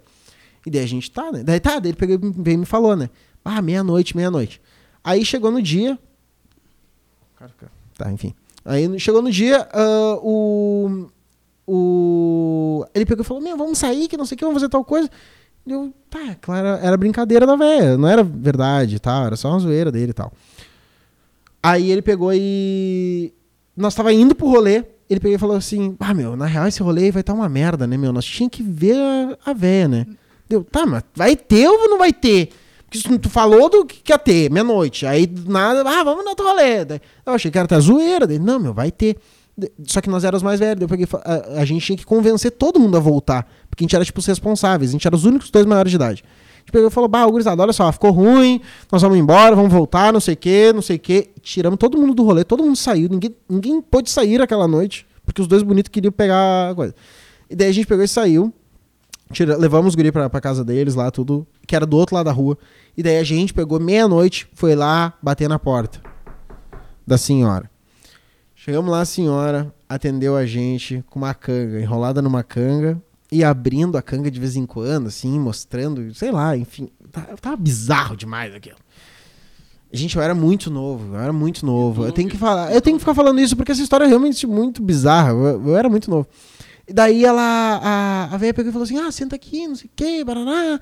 [0.67, 1.43] E daí a gente tá, né?
[1.45, 3.09] Daí tá, daí ele pegou, veio e me falou, né?
[3.45, 4.61] Ah, meia-noite, meia-noite.
[5.05, 5.99] Aí chegou no dia.
[7.99, 8.35] Tá, enfim.
[8.64, 11.07] Aí chegou no dia, ah, o.
[11.67, 12.85] O.
[12.95, 14.85] Ele pegou e falou: Meu, vamos sair, que não sei o que, vamos fazer tal
[14.85, 15.11] coisa.
[15.66, 19.24] Eu, tá, claro, era brincadeira da véia, não era verdade, tá?
[19.24, 20.33] Era só uma zoeira dele e tal.
[21.62, 23.33] Aí ele pegou e.
[23.74, 24.85] Nós tava indo pro rolê.
[25.09, 27.87] Ele pegou e falou assim: Ah, meu, na real esse rolê vai estar uma merda,
[27.87, 28.12] né, meu?
[28.12, 30.07] Nós tinha que ver a, a véia, né?
[30.46, 32.50] Deu, tá, mas vai ter ou não vai ter?
[32.87, 35.07] Porque tu falou do que ia ter, meia-noite.
[35.07, 36.83] Aí nada, ah, vamos no outro rolê.
[37.24, 38.27] Eu achei que era até zoeira.
[38.27, 39.16] Dele, não, meu, vai ter.
[39.87, 40.83] Só que nós éramos mais velhos.
[40.83, 43.49] Eu peguei, a, a gente tinha que convencer todo mundo a voltar.
[43.71, 44.90] Porque a gente era, tipo, os responsáveis.
[44.90, 46.25] A gente era os únicos dois maiores de idade.
[46.27, 49.73] A gente pegou e falou: Bah, gurizada, olha só, ficou ruim, nós vamos embora, vamos
[49.73, 51.31] voltar, não sei o quê, não sei o quê.
[51.43, 55.43] Tiramos todo mundo do rolê, todo mundo saiu, ninguém, ninguém pôde sair aquela noite, porque
[55.43, 56.95] os dois bonitos queriam pegar a coisa.
[57.51, 58.53] E daí a gente pegou e saiu.
[59.33, 62.27] Tira, levamos os guri pra, pra casa deles lá, tudo, que era do outro lado
[62.27, 62.57] da rua.
[62.97, 66.01] E daí a gente pegou meia-noite, foi lá bater na porta
[67.07, 67.71] da senhora.
[68.64, 72.98] Chegamos lá, a senhora atendeu a gente com uma canga, enrolada numa canga
[73.31, 76.89] e abrindo a canga de vez em quando, assim, mostrando, sei lá, enfim.
[77.12, 78.78] Tá- Tava bizarro demais aquilo.
[79.93, 82.07] Gente, eu era muito novo, eu era muito novo.
[82.07, 84.47] Eu tenho que falar, eu tenho que ficar falando isso porque essa história é realmente
[84.47, 85.32] muito bizarra.
[85.32, 86.26] Eu, eu era muito novo.
[86.89, 89.89] E daí ela, a, a velha pegou e falou assim: ah, senta aqui, não sei
[89.89, 90.80] o que, baraná.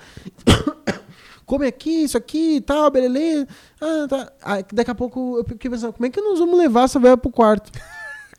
[1.53, 3.46] Come aqui, isso aqui e tal, beleza.
[3.78, 4.32] Ah, tá.
[4.42, 7.14] Aí, daqui a pouco eu fiquei pensando: como é que nós vamos levar essa velha
[7.14, 7.70] pro quarto?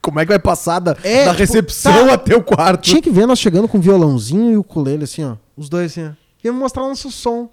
[0.02, 2.16] Como é que vai passar da, É, da tipo, recepção tá.
[2.16, 2.82] até o quarto?
[2.82, 5.38] Tinha que ver nós chegando com violãozinho e o ukulele, assim, ó.
[5.56, 6.12] Os dois, assim, ó.
[6.44, 7.50] Ia mostrar nosso som.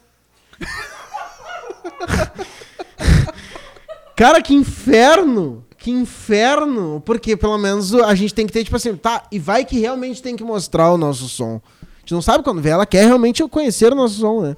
[4.17, 5.65] Cara, que inferno!
[5.79, 7.01] Que inferno!
[7.07, 10.21] Porque pelo menos a gente tem que ter, tipo assim, tá, e vai que realmente
[10.21, 11.61] tem que mostrar o nosso som.
[11.83, 14.57] A gente não sabe quando vê, ela quer realmente conhecer o nosso som, né?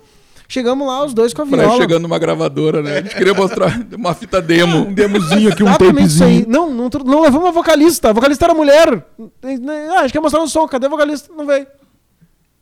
[0.52, 1.76] Chegamos lá, os dois com a Pra viola.
[1.78, 2.98] chegando numa gravadora, né?
[2.98, 4.80] A gente queria mostrar uma fita demo.
[4.86, 5.78] Um demozinho aqui, um aí.
[5.78, 6.44] tapezinho.
[6.46, 8.10] Não, não, não levamos a vocalista.
[8.10, 9.02] A vocalista era mulher.
[9.18, 10.68] Ah, a gente quer mostrar um som.
[10.68, 11.32] Cadê a vocalista?
[11.34, 11.66] Não veio.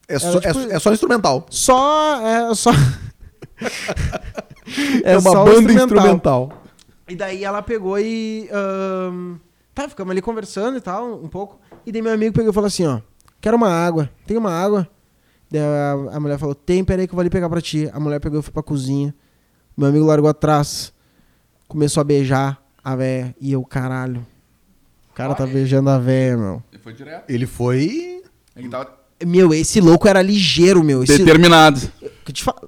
[0.07, 1.45] É só, tipo- é, é só instrumental.
[1.51, 2.21] Só.
[2.25, 2.71] É só.
[5.03, 6.53] É, uma só banda instrumental.
[7.09, 8.49] E daí ela pegou e.
[9.75, 11.59] tá, ficamos ali conversando e tal, um pouco.
[11.85, 13.01] E daí meu amigo pegou e falou assim: ó,
[13.41, 14.09] quero uma água.
[14.29, 14.89] Tem uma água?
[15.51, 17.89] Daí a, a mulher falou: tem, peraí que eu vou ali pegar pra ti.
[17.93, 19.15] A mulher pegou e foi pra cozinha.
[19.77, 20.93] Meu amigo largou atrás.
[21.67, 23.35] Começou a beijar a véia.
[23.41, 24.27] E eu, caralho.
[25.11, 26.63] O cara tá beijando a véia, meu.
[26.83, 27.29] Foi direto.
[27.29, 28.23] Ele foi.
[28.57, 28.91] Ele tava
[29.27, 31.03] Meu, esse louco era ligeiro, meu.
[31.03, 31.81] Esse, determinado.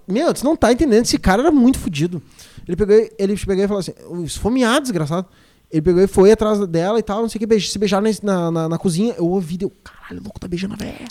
[0.06, 1.04] Meu, você não tá entendendo.
[1.04, 2.22] Esse cara era muito fodido.
[2.66, 3.92] Ele pegou, e- ele pegou e falou assim:
[4.24, 5.26] esfomeado, desgraçado.
[5.70, 8.06] Ele pegou e foi atrás dela e tal, não sei o que, beij- se beijaram
[8.22, 9.14] na, na, na cozinha.
[9.16, 11.06] Eu ouvi, deu, caralho, o louco tá beijando a véia.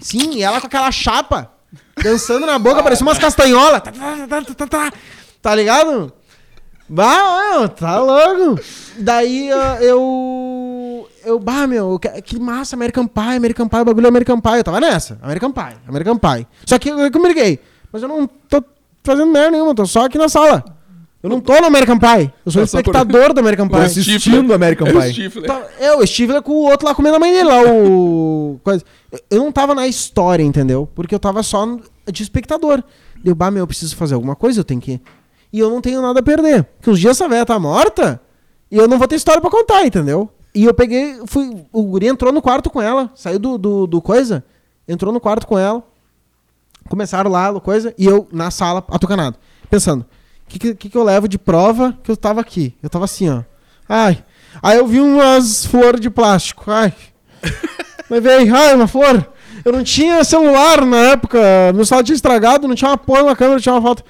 [0.00, 1.50] Sim, e ela com aquela chapa,
[2.02, 3.82] dançando na boca, parecia umas castanholas.
[3.82, 4.92] Tá, tá, tá, tá, tá, tá.
[5.42, 6.12] Tá ligado?
[6.88, 8.60] Bah, meu, tá louco.
[8.98, 11.08] Daí ah, eu.
[11.24, 14.58] Eu, bah, meu, que massa, American Pie, American Pie, o bagulho é American Pie.
[14.58, 16.46] Eu tava nessa, American Pie, American Pie.
[16.64, 17.60] Só que eu, eu me liguei.
[17.92, 18.62] Mas eu não tô
[19.02, 20.75] fazendo merda nenhuma, tô só aqui na sala.
[21.22, 22.32] Eu não tô no American Pie.
[22.44, 23.84] Eu sou Tá só por- espectador do American Tô Pie.
[23.84, 25.12] assistindo American É o Pie.
[25.12, 25.46] Stifler.
[25.46, 28.60] Tá- É, o Steve com o outro lá comendo a mãe dele lá, o.
[28.64, 28.84] coisa.
[29.30, 30.88] Eu- não tava na história, entendeu?
[30.94, 31.66] Porque eu tava só
[32.10, 32.82] de espectador.
[33.24, 35.00] Deu, bah, meu, eu preciso fazer alguma coisa, eu tenho que.
[35.52, 36.64] E eu não tenho nada a perder.
[36.64, 38.20] Porque uns dias essa velha tá morta
[38.70, 40.28] e eu não vou ter história pra contar, entendeu?
[40.54, 41.64] E eu peguei, fui.
[41.72, 44.44] O guri entrou no quarto com ela, saiu do, do, do coisa,
[44.86, 45.82] entrou no quarto com ela.
[46.88, 49.36] Começaram lá, coisa, e eu na sala, atucanado,
[49.68, 50.06] pensando,
[50.46, 52.74] o que, que, que eu levo de prova que eu tava aqui?
[52.82, 53.42] Eu tava assim, ó.
[53.88, 54.22] Ai.
[54.62, 56.70] Aí eu vi umas flores de plástico.
[56.70, 56.92] Ai.
[58.08, 59.26] Levei, ai, uma flor.
[59.64, 61.38] Eu não tinha celular na época.
[61.74, 64.04] Meu celular tinha estragado, não tinha uma porra na câmera, não tinha uma foto.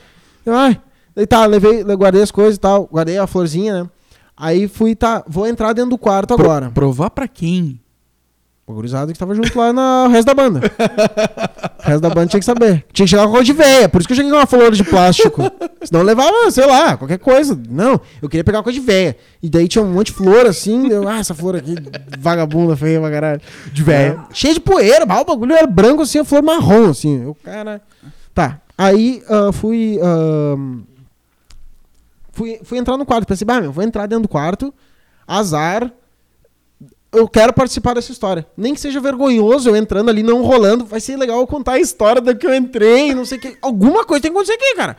[0.45, 0.79] Eu, ai.
[1.15, 3.91] Daí tá, levei, guardei as coisas e tal, guardei a florzinha, né?
[4.37, 6.71] Aí fui, tá, vou entrar dentro do quarto agora.
[6.71, 7.81] Provar pra quem?
[8.67, 10.61] O gurizado que tava junto lá no resto da banda.
[11.79, 12.85] O resto da banda tinha que saber.
[12.93, 13.89] Tinha que chegar com a cor de veia.
[13.89, 15.41] Por isso que eu cheguei com uma flor de plástico.
[15.85, 17.57] Senão eu levava, sei lá, qualquer coisa.
[17.71, 19.17] Não, eu queria pegar uma coisa de veia.
[19.41, 20.89] E daí tinha um monte de flor assim.
[20.89, 21.77] Eu, ah, essa flor aqui,
[22.19, 23.41] vagabunda, feia pra caralho.
[23.73, 24.19] De véia.
[24.29, 25.07] É, cheio de poeira.
[25.07, 27.23] bah, o bagulho era branco assim, a flor marrom assim.
[27.23, 27.81] Eu, cara.
[28.35, 28.61] Tá.
[28.77, 30.01] Aí ah, fui.
[30.03, 30.57] ah,
[32.33, 32.59] fui.
[32.65, 33.29] Fui entrar no quarto.
[33.29, 34.75] Pensei, bah, meu, vou entrar dentro do quarto.
[35.25, 35.89] Azar
[37.13, 38.47] eu quero participar dessa história.
[38.57, 40.85] Nem que seja vergonhoso eu entrando ali, não rolando.
[40.85, 43.57] Vai ser legal eu contar a história da que eu entrei, não sei o que.
[43.63, 44.97] Alguma coisa tem que acontecer aqui, cara.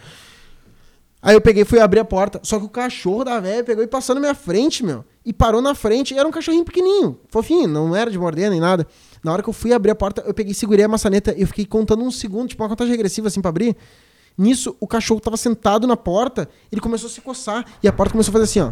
[1.21, 2.39] Aí eu peguei e fui abrir a porta.
[2.43, 5.03] Só que o cachorro da velha pegou e passou na minha frente, meu.
[5.25, 6.17] E parou na frente.
[6.17, 8.87] Era um cachorrinho pequenininho, fofinho, não era de morder nem nada.
[9.23, 11.47] Na hora que eu fui abrir a porta, eu peguei, segurei a maçaneta e eu
[11.47, 13.75] fiquei contando um segundo, tipo uma contagem regressiva assim pra abrir.
[14.37, 18.11] Nisso, o cachorro tava sentado na porta, ele começou a se coçar e a porta
[18.11, 18.69] começou a fazer assim, ó.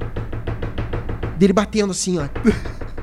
[1.38, 2.30] Dele batendo assim, ó.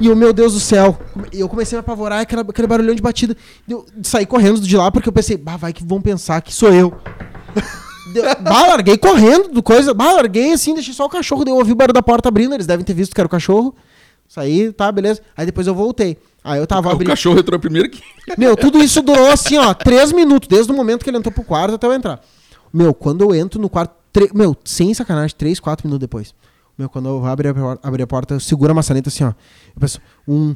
[0.00, 0.98] E eu, meu Deus do céu,
[1.32, 3.36] eu comecei a me apavorar, aquela, aquele barulhão de batida.
[3.68, 6.72] Eu saí correndo de lá porque eu pensei, bah, vai que vão pensar que sou
[6.72, 6.92] eu.
[8.14, 11.58] Deu, bah, larguei correndo do coisa, bah, larguei assim, deixei só o cachorro, daí eu
[11.58, 13.74] ouvi o barulho da porta abrindo, eles devem ter visto que era o cachorro.
[14.26, 15.20] Saí, tá, beleza.
[15.36, 16.16] Aí depois eu voltei.
[16.42, 17.08] Aí eu tava O abrindo.
[17.08, 18.00] cachorro entrou primeiro que.
[18.38, 21.44] Meu, tudo isso durou assim, ó, três minutos, desde o momento que ele entrou pro
[21.44, 22.20] quarto até eu entrar.
[22.72, 26.32] Meu, quando eu entro no quarto, tre- meu, sem sacanagem, três, quatro minutos depois.
[26.80, 29.28] Meu, quando eu abrir a, abrir a porta, eu seguro a maçaneta assim, ó.
[29.28, 30.54] Eu penso, um,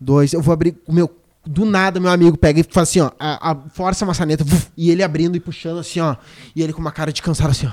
[0.00, 1.10] dois, eu vou abrir, meu,
[1.44, 4.68] do nada meu amigo pega e faz assim, ó, a, a- força a maçaneta, vuf,
[4.76, 6.14] e ele abrindo e puxando assim, ó.
[6.54, 7.72] E ele com uma cara de cansado assim, ó.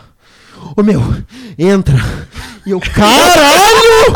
[0.76, 1.02] Ô meu,
[1.56, 1.94] entra.
[2.66, 4.12] E eu, caralho!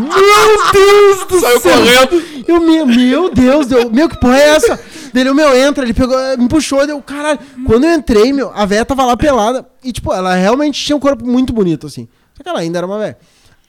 [0.00, 1.72] Meu Deus do Saiu céu!
[1.78, 2.44] correndo.
[2.46, 4.80] Eu, meu, meu Deus, deu, meu, que porra é essa?
[5.12, 7.40] Dele, o meu, entra, ele pegou, me puxou, deu, caralho.
[7.66, 9.66] Quando eu entrei, meu, a véia tava lá pelada.
[9.82, 12.08] E, tipo, ela realmente tinha um corpo muito bonito, assim.
[12.36, 13.16] Só que ela ainda era uma véia.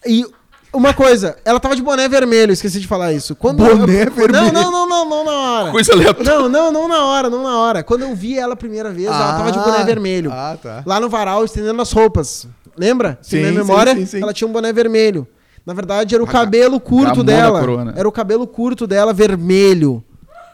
[0.05, 0.26] E
[0.74, 3.36] uma coisa, ela tava de boné vermelho, esqueci de falar isso.
[3.36, 4.32] Quando Boné eu- vermelho?
[4.34, 5.72] Não, não, não, não, não na hora.
[5.72, 6.32] Coisa aleatória.
[6.32, 7.84] Não, não, não na hora, não na hora.
[7.84, 10.32] Quando eu vi ela a primeira vez, ela tava de boné Ah, vermelho.
[10.34, 10.84] ah, tá.
[10.86, 12.47] Lá no varal, estendendo as roupas.
[12.76, 13.20] Lembra?
[13.22, 14.22] Se Sim, minha memória, sim, sim.
[14.22, 15.28] ela tinha um boné vermelho.
[15.66, 17.59] Na verdade, era o cabelo curto dela.
[17.59, 17.93] Corona.
[17.95, 20.03] Era o cabelo curto dela vermelho.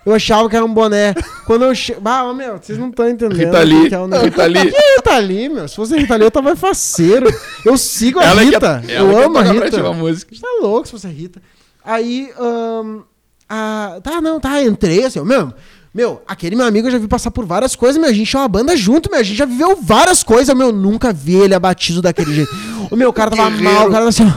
[0.09, 1.13] Eu achava que era um boné.
[1.45, 1.95] Quando eu che...
[2.03, 3.37] Ah, meu, vocês não estão entendendo.
[3.37, 3.89] Rita Lee.
[3.89, 4.25] que é o negócio.
[4.29, 4.71] Rita Lee.
[4.71, 5.67] Que Rita Lee, meu?
[5.67, 7.27] Se fosse Rita Lee, eu tava faceiro.
[7.65, 8.83] Eu sigo a Ela Rita.
[8.87, 9.81] eu que amo a pra Rita.
[9.83, 10.33] uma música.
[10.33, 11.41] Você tá louco se fosse a Rita.
[11.83, 13.01] Aí, ahn,
[13.47, 15.53] a- tá, não, tá, entrei assim, ó, meu,
[15.91, 18.09] Meu, aquele meu amigo eu já vi passar por várias coisas, meu.
[18.09, 19.19] A gente é uma banda junto, meu.
[19.19, 20.71] A gente já viveu várias coisas, meu.
[20.71, 22.51] Nunca vi ele abatido daquele jeito.
[22.91, 24.31] O meu, cara tava mal, o cara tava assim.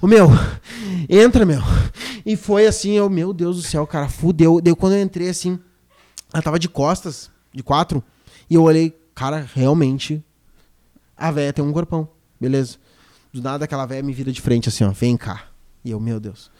[0.00, 0.28] O meu,
[1.08, 1.60] entra, meu.
[2.24, 4.60] E foi assim, eu, meu Deus do céu, cara, fudeu.
[4.60, 5.58] Deu quando eu entrei assim,
[6.32, 8.02] ela tava de costas, de quatro.
[8.48, 10.22] E eu olhei, cara, realmente,
[11.16, 12.08] a véia tem um corpão.
[12.40, 12.76] Beleza.
[13.32, 15.44] Do nada aquela véia me vira de frente assim, ó, vem cá.
[15.84, 16.50] E eu, meu Deus.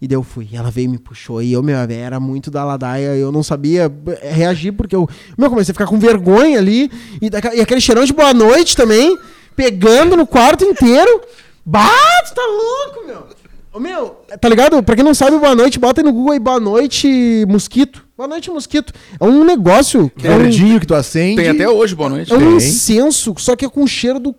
[0.00, 0.48] E daí eu fui.
[0.52, 1.42] Ela veio e me puxou.
[1.42, 3.16] E eu, meu, era muito da ladaia.
[3.16, 3.90] Eu não sabia
[4.20, 6.90] eh, reagir, porque eu, meu, comecei a ficar com vergonha ali.
[7.20, 9.18] E, e aquele cheirão de boa noite também,
[9.54, 11.22] pegando no quarto inteiro.
[11.66, 13.26] Bah, tu tá louco, meu.
[13.72, 14.80] Ô, meu, tá ligado?
[14.82, 18.06] Pra quem não sabe, boa noite, bota aí no Google aí, boa noite, mosquito.
[18.16, 18.92] Boa noite, mosquito.
[19.20, 20.10] É um negócio.
[20.16, 21.36] Que é um- verdinho que tu acende.
[21.42, 22.32] Tem até hoje, boa noite.
[22.32, 22.56] é um Tem.
[22.56, 24.34] incenso, só que é com cheiro do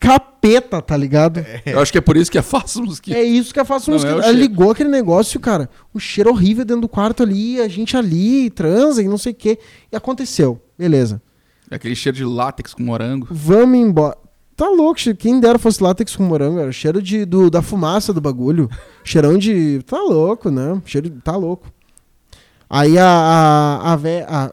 [0.00, 1.44] capeta, tá ligado?
[1.64, 3.20] Eu acho que é por isso que é fácil os mosquitos.
[3.20, 3.60] É isso que
[3.92, 4.38] Não, uns é o Ela cheiro.
[4.38, 5.70] ligou aquele negócio, cara.
[5.94, 9.34] Um cheiro horrível dentro do quarto ali, a gente ali, transa e não sei o
[9.36, 9.58] quê.
[9.92, 10.60] E aconteceu.
[10.78, 11.22] Beleza.
[11.70, 13.28] É aquele cheiro de látex com morango.
[13.30, 14.16] Vamos embora.
[14.56, 18.20] Tá louco, quem dera fosse látex com morango, era cheiro de, do, da fumaça do
[18.20, 18.70] bagulho.
[19.02, 19.82] Cheirão de.
[19.84, 20.80] Tá louco, né?
[20.86, 21.20] Cheiro de.
[21.20, 21.66] Tá louco.
[22.70, 23.06] Aí a.
[23.08, 24.26] A, a véia.
[24.28, 24.44] A,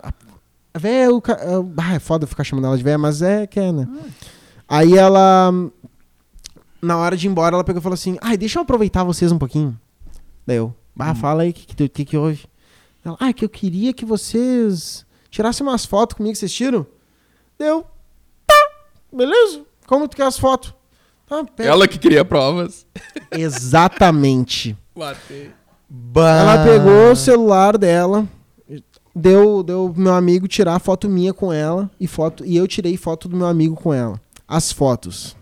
[0.73, 1.21] a- véia é o.
[1.39, 3.87] é o- Ah, é foda ficar chamando ela de véia, mas é que é, né?
[4.67, 5.51] Aí ela.
[6.81, 9.31] Na hora de ir embora, ela pegou e falou assim: Ai, deixa eu aproveitar vocês
[9.31, 9.79] um pouquinho.
[10.47, 10.73] Daí eu.
[10.97, 12.45] Ah, fala aí o que, que, que houve.
[13.05, 16.85] Ela, ah, que eu queria que vocês tirassem umas fotos comigo, vocês tiram?
[17.57, 17.85] Deu.
[18.47, 18.55] Tá,
[19.13, 19.61] beleza.
[19.91, 20.73] Como tu quer as fotos?
[21.27, 21.45] Tá.
[21.57, 22.87] Ela que queria provas.
[23.29, 24.73] Exatamente.
[24.95, 25.51] Batei.
[25.89, 26.39] Bah.
[26.39, 28.25] Ela pegou o celular dela,
[29.13, 32.95] deu, deu pro meu amigo tirar foto minha com ela e foto e eu tirei
[32.95, 34.17] foto do meu amigo com ela.
[34.47, 35.35] As fotos.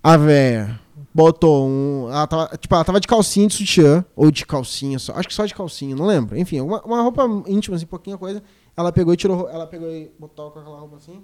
[0.00, 0.78] A véia
[1.12, 5.12] botou um, ela tava, tipo, ela tava de calcinha de sutiã ou de calcinha só,
[5.14, 6.38] acho que só de calcinha, não lembro.
[6.38, 8.40] Enfim, uma, uma roupa íntima assim, pouquinha coisa.
[8.76, 11.20] Ela pegou e tirou, ela pegou e botou com aquela roupa assim,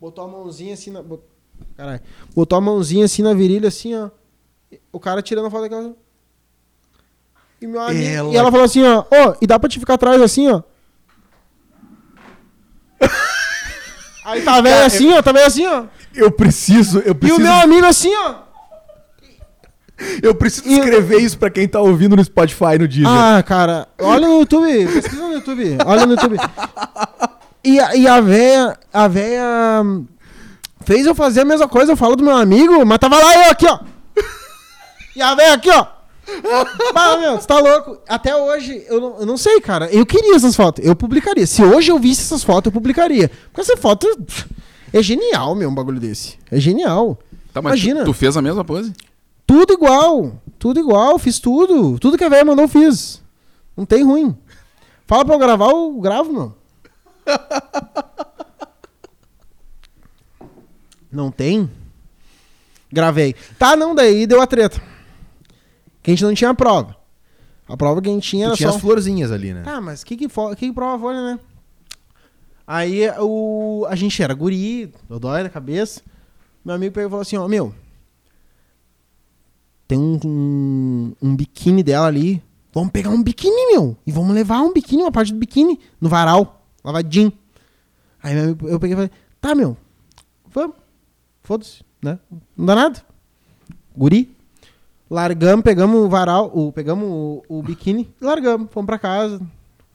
[0.00, 1.22] botou a mãozinha assim na, bot,
[1.76, 2.00] caralho,
[2.34, 4.10] botou a mãozinha assim na virilha assim, ó.
[4.92, 5.92] O cara tirando a foto daquela
[7.60, 9.94] e, meu amigo, Ela- e ela falou assim, ó, ô, e dá pra te ficar
[9.94, 10.62] atrás assim, ó.
[14.24, 15.84] Aí tá velho Cara, assim, ó, tá velho assim, ó.
[16.14, 18.34] Eu preciso, eu E o preciso, meu amigo assim, ó.
[20.22, 23.08] eu preciso escrever isso pra quem tá ouvindo no Spotify no Deezer.
[23.08, 26.36] Ah, cara, olha no YouTube, pesquisa no YouTube, olha no YouTube.
[27.66, 29.42] E, a- e a véia, a véia
[30.84, 33.50] fez eu fazer a mesma coisa, eu falo do meu amigo, mas tava lá eu
[33.50, 33.80] aqui, ó.
[35.16, 35.86] E a véia aqui, ó.
[36.92, 37.98] Bah, meu, você tá louco.
[38.08, 39.90] Até hoje, eu não, eu não sei, cara.
[39.90, 41.46] Eu queria essas fotos, eu publicaria.
[41.46, 43.30] Se hoje eu visse essas fotos, eu publicaria.
[43.46, 44.06] Porque essa foto
[44.92, 46.38] é genial, meu, um bagulho desse.
[46.50, 47.18] É genial.
[47.52, 48.00] Tá, mas Imagina.
[48.00, 48.92] Tu, tu fez a mesma pose?
[49.46, 50.32] Tudo igual.
[50.58, 51.18] Tudo igual.
[51.18, 51.98] Fiz tudo.
[51.98, 53.22] Tudo que a velha mandou, eu fiz.
[53.76, 54.36] Não tem ruim.
[55.06, 56.54] Fala pra eu gravar, eu gravo, meu.
[61.14, 61.70] Não tem?
[62.92, 63.34] Gravei.
[63.58, 64.80] Tá, não, daí deu a treta.
[66.02, 66.96] Que a gente não tinha prova.
[67.66, 68.76] A prova que a gente tinha Tu era tinha só...
[68.76, 69.62] as florzinhas ali, né?
[69.62, 71.40] Tá, mas que que, fo- que prova a folha, né?
[72.66, 76.02] Aí o, a gente era guri, dói da cabeça.
[76.64, 77.74] Meu amigo pegou e falou assim, ó, meu,
[79.86, 82.42] tem um, um, um biquíni dela ali.
[82.72, 83.96] Vamos pegar um biquíni, meu.
[84.06, 87.32] E vamos levar um biquíni, uma parte do biquíni, no varal, lavadinho.
[88.22, 89.10] Aí meu amigo- eu peguei e falei,
[89.40, 89.76] tá, meu.
[91.44, 92.18] Foda-se, né?
[92.56, 93.00] Não dá nada.
[93.96, 94.34] Guri.
[95.10, 98.68] Largamos, pegamos o varal, o, pegamos o, o biquíni e largamos.
[98.72, 99.40] Fomos pra casa.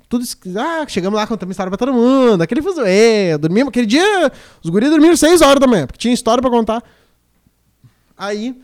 [0.07, 0.23] Tudo
[0.57, 2.41] Ah, chegamos lá, contamos história pra todo mundo.
[2.41, 3.37] Aquele fuzuê.
[3.37, 3.69] Dormimos.
[3.69, 4.31] Aquele dia,
[4.63, 6.83] os guris dormiram 6 horas da manhã, porque tinha história pra contar.
[8.17, 8.59] Aí,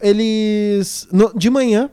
[0.00, 1.06] eles.
[1.12, 1.90] no- de manhã,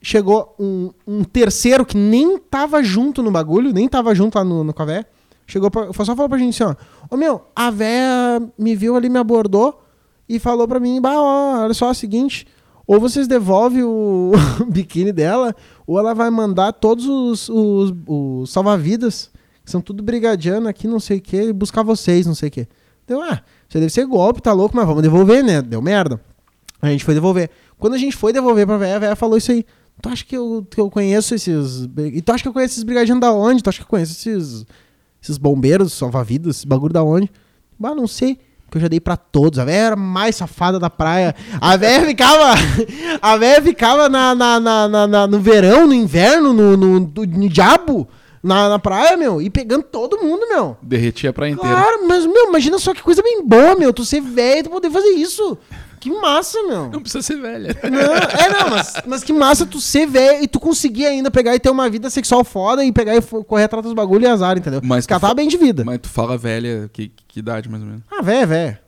[0.00, 4.62] chegou um, um terceiro que nem tava junto no bagulho, nem tava junto lá no,
[4.64, 5.06] no véia.
[5.50, 7.14] Chegou pra, só falou pra gente assim, ó.
[7.14, 9.82] Ô meu, a véia me viu ali, me abordou
[10.28, 12.46] e falou pra mim, bah, ó, olha só, é o seguinte.
[12.86, 14.32] Ou vocês devolvem o
[14.70, 15.54] biquíni dela,
[15.86, 19.30] ou ela vai mandar todos os, os, os salva-vidas,
[19.64, 22.68] que são tudo brigadiano aqui, não sei o que, buscar vocês, não sei o que.
[23.06, 23.42] Deu, ah,
[23.74, 25.60] aí deve ser golpe, tá louco, mas vamos devolver, né?
[25.60, 26.20] Deu merda.
[26.80, 27.50] A gente foi devolver.
[27.76, 29.64] Quando a gente foi devolver pra véia, a véia falou isso aí.
[30.00, 31.88] Tu acha que eu, que eu conheço esses.
[32.12, 33.62] E tu acha que eu conheço esses brigadianos da onde?
[33.62, 34.64] Tu acha que eu conheço esses.
[35.22, 37.30] Esses bombeiros, salva-vidas, esse bagulho da onde?
[37.78, 38.38] Bah, não sei.
[38.64, 39.58] Porque eu já dei pra todos.
[39.58, 41.34] A véia era a mais safada da praia.
[41.60, 42.54] A véia ficava.
[43.20, 47.48] A véia ficava na, na, na, na- no verão, no inverno, no, no, no, no
[47.48, 48.06] diabo,
[48.42, 49.42] na, na praia, meu.
[49.42, 50.76] E pegando todo mundo, meu.
[50.80, 51.74] Derretia pra inteira.
[51.74, 53.92] Claro, mas, meu, imagina só que coisa bem boa, meu.
[53.92, 55.58] Tu ser velho tu poder fazer isso.
[56.00, 56.88] Que massa, meu.
[56.90, 57.76] Não precisa ser velha.
[57.84, 61.54] Não, é, não, mas, mas que massa tu ser velho e tu conseguir ainda pegar
[61.54, 64.56] e ter uma vida sexual foda e pegar e correr atrás dos bagulho e azar,
[64.56, 64.80] entendeu?
[64.82, 65.84] Mas Catar fa- bem de vida.
[65.84, 68.02] Mas tu fala velha, que, que idade mais ou menos?
[68.10, 68.78] Ah, velho, velho.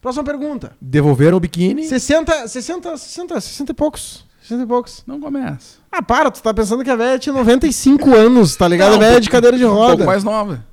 [0.00, 0.70] Próxima pergunta.
[0.80, 1.84] Devolveram o biquíni.
[1.88, 4.24] 60, 60, 60, 60 e poucos.
[4.42, 5.02] 60 e poucos.
[5.04, 5.78] Não começa.
[5.90, 8.90] Ah, para, tu tá pensando que a velha tinha 95 anos, tá ligado?
[8.90, 10.04] Não, a velha de cadeira de Um pouco roda.
[10.04, 10.64] mais nova.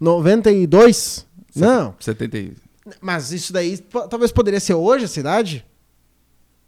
[0.00, 1.26] 92?
[1.54, 1.94] Não.
[2.00, 2.52] 70 e...
[3.00, 3.78] Mas isso daí
[4.10, 5.64] talvez poderia ser hoje a cidade.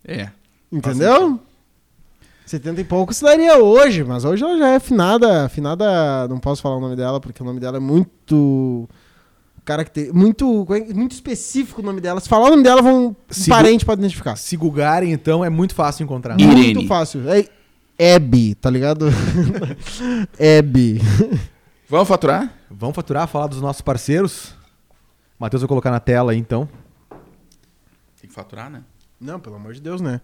[0.05, 0.31] É.
[0.73, 1.41] Entendeu?
[2.47, 5.49] 70 e pouco se daria hoje, mas hoje ela já é finada.
[5.49, 8.89] Finada, não posso falar o nome dela, porque o nome dela é muito.
[9.65, 10.13] Caracter...
[10.13, 12.19] Muito, muito específico o nome dela.
[12.19, 14.35] Se falar o nome dela, vão, um Se parente pode identificar.
[14.35, 16.41] Se googarem, então, é muito fácil encontrar.
[16.41, 16.89] E- Muito Irene.
[16.89, 17.21] fácil.
[17.29, 19.07] É Abby, tá ligado?
[20.59, 21.01] Abby.
[21.89, 22.53] Vamos faturar?
[22.71, 24.55] Vamos faturar, falar dos nossos parceiros.
[25.41, 26.69] Matheus vai colocar na tela aí, então.
[28.21, 28.83] Tem que faturar, né?
[29.21, 30.21] Não, pelo amor de Deus, né?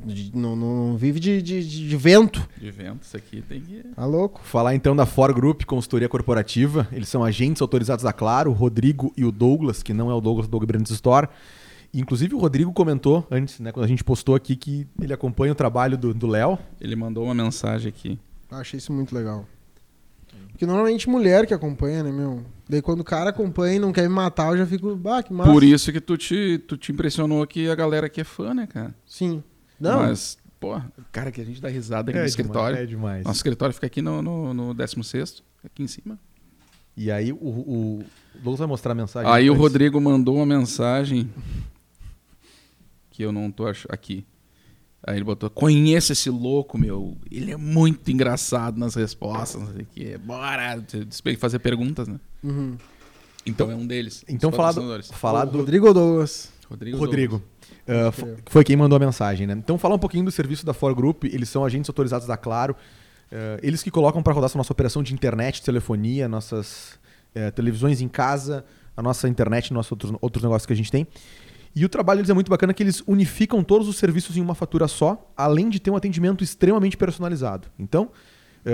[0.00, 2.48] De- não, não vive de, de, de- de vento.
[2.58, 3.82] De vento, isso aqui tem que...
[3.94, 4.40] Tá louco?
[4.42, 6.88] Falar então da For Group, consultoria corporativa.
[6.90, 10.20] Eles são agentes autorizados da Claro, o Rodrigo e o Douglas, que não é o
[10.20, 11.28] Douglas do Brands Store.
[11.92, 15.54] Inclusive o Rodrigo comentou antes, né, quando a gente postou aqui, que ele acompanha o
[15.54, 16.58] trabalho do do Léo.
[16.80, 18.18] Ele mandou uma mensagem aqui.
[18.50, 19.46] Eu achei isso muito legal.
[20.54, 22.40] Porque normalmente mulher que acompanha, né, meu?
[22.68, 25.32] Daí quando o cara acompanha e não quer me matar, eu já fico, bah, que
[25.32, 25.50] massa.
[25.50, 28.64] Por isso que tu te, tu te impressionou que a galera aqui é fã, né,
[28.68, 28.94] cara?
[29.04, 29.42] Sim.
[29.80, 30.80] Não, Mas, pô,
[31.10, 32.78] cara, que a gente dá risada aqui no escritório.
[32.78, 33.24] é demais.
[33.24, 36.16] Nosso escritório fica aqui no, no, no 16º, aqui em cima.
[36.96, 39.28] E aí o, o, o Douglas vai mostrar a mensagem.
[39.28, 39.72] Aí o depois.
[39.72, 41.28] Rodrigo mandou uma mensagem
[43.10, 44.24] que eu não tô achando aqui.
[45.06, 47.16] Aí ele botou: Conheço esse louco, meu.
[47.30, 50.18] Ele é muito engraçado nas respostas, não sei o quê.
[50.18, 50.82] Bora!
[51.38, 52.18] Fazer perguntas, né?
[52.42, 52.76] Uhum.
[53.46, 54.24] Então é um deles.
[54.28, 56.50] Então os falar do, falar Rodrigo ou Douglas?
[56.68, 56.96] Rodrigo.
[56.96, 57.42] Rodrigo.
[57.86, 58.18] Douglas.
[58.18, 59.52] Uh, foi quem mandou a mensagem, né?
[59.52, 61.24] Então, falar um pouquinho do serviço da For Group.
[61.24, 62.74] Eles são agentes autorizados da Claro.
[63.30, 66.98] Uh, eles que colocam para rodar essa nossa operação de internet, telefonia, nossas
[67.34, 68.64] eh, televisões em casa,
[68.96, 71.04] a nossa internet, nossos outros, outros negócios que a gente tem.
[71.74, 74.54] E o trabalho deles é muito bacana que eles unificam todos os serviços em uma
[74.54, 77.68] fatura só, além de ter um atendimento extremamente personalizado.
[77.78, 78.10] Então,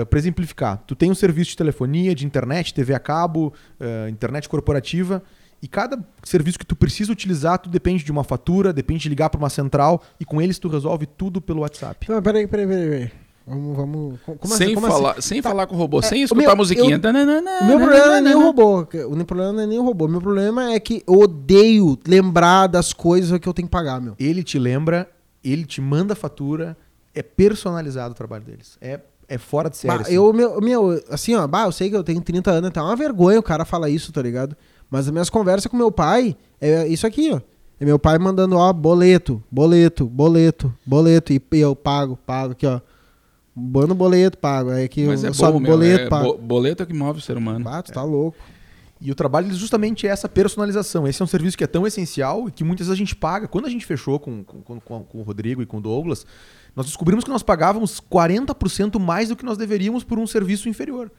[0.09, 4.47] para exemplificar, tu tem um serviço de telefonia, de internet, TV a cabo, eh, internet
[4.47, 5.21] corporativa,
[5.61, 9.29] e cada serviço que tu precisa utilizar, tu depende de uma fatura, depende de ligar
[9.29, 12.09] para uma central, e com eles tu resolve tudo pelo WhatsApp.
[12.09, 12.89] Não, peraí, peraí, peraí.
[12.89, 13.11] peraí.
[13.45, 14.19] Vamos, vamos.
[14.25, 14.75] co- Como sem assim?
[14.75, 15.21] Como falar, assim?
[15.21, 15.49] sem Tá.
[15.49, 16.95] falar com o robô, É, sem escutar meu- a musiquinha.
[16.95, 18.45] eu- Tananana, O meu problema não é nem o nananana.
[18.45, 18.87] robô.
[19.07, 20.05] O meu problema não é nem o robô.
[20.05, 23.99] O meu problema é que eu odeio lembrar das coisas que eu tenho que pagar,
[23.99, 24.13] meu.
[24.19, 25.09] Ele te lembra,
[25.43, 26.77] ele te manda a fatura,
[27.13, 28.77] é personalizado o trabalho deles.
[28.79, 29.95] É, é fora de série.
[29.95, 30.13] Bah, assim.
[30.13, 32.95] eu, meu, meu, assim, ó, bah, eu sei que eu tenho 30 anos, tá uma
[32.95, 34.55] vergonha o cara falar isso, tá ligado?
[34.89, 37.41] Mas as minhas conversas com meu pai é isso aqui, ó.
[37.79, 42.67] É meu pai mandando, ó, boleto, boleto, boleto, boleto, e, e eu pago, pago aqui,
[42.67, 42.79] ó.
[43.55, 44.69] Manda boleto, pago.
[44.71, 46.33] Aí aqui Mas é sobe bom, meu, boleto, é, pago.
[46.33, 47.65] bo- boleto é o que move o ser humano.
[47.65, 48.37] Bah, tu tá louco.
[49.03, 51.07] E o trabalho deles justamente é essa personalização.
[51.07, 53.47] Esse é um serviço que é tão essencial e que muitas vezes a gente paga.
[53.47, 56.25] Quando a gente fechou com, com, com, com o Rodrigo e com o Douglas,
[56.75, 61.11] nós descobrimos que nós pagávamos 40% mais do que nós deveríamos por um serviço inferior.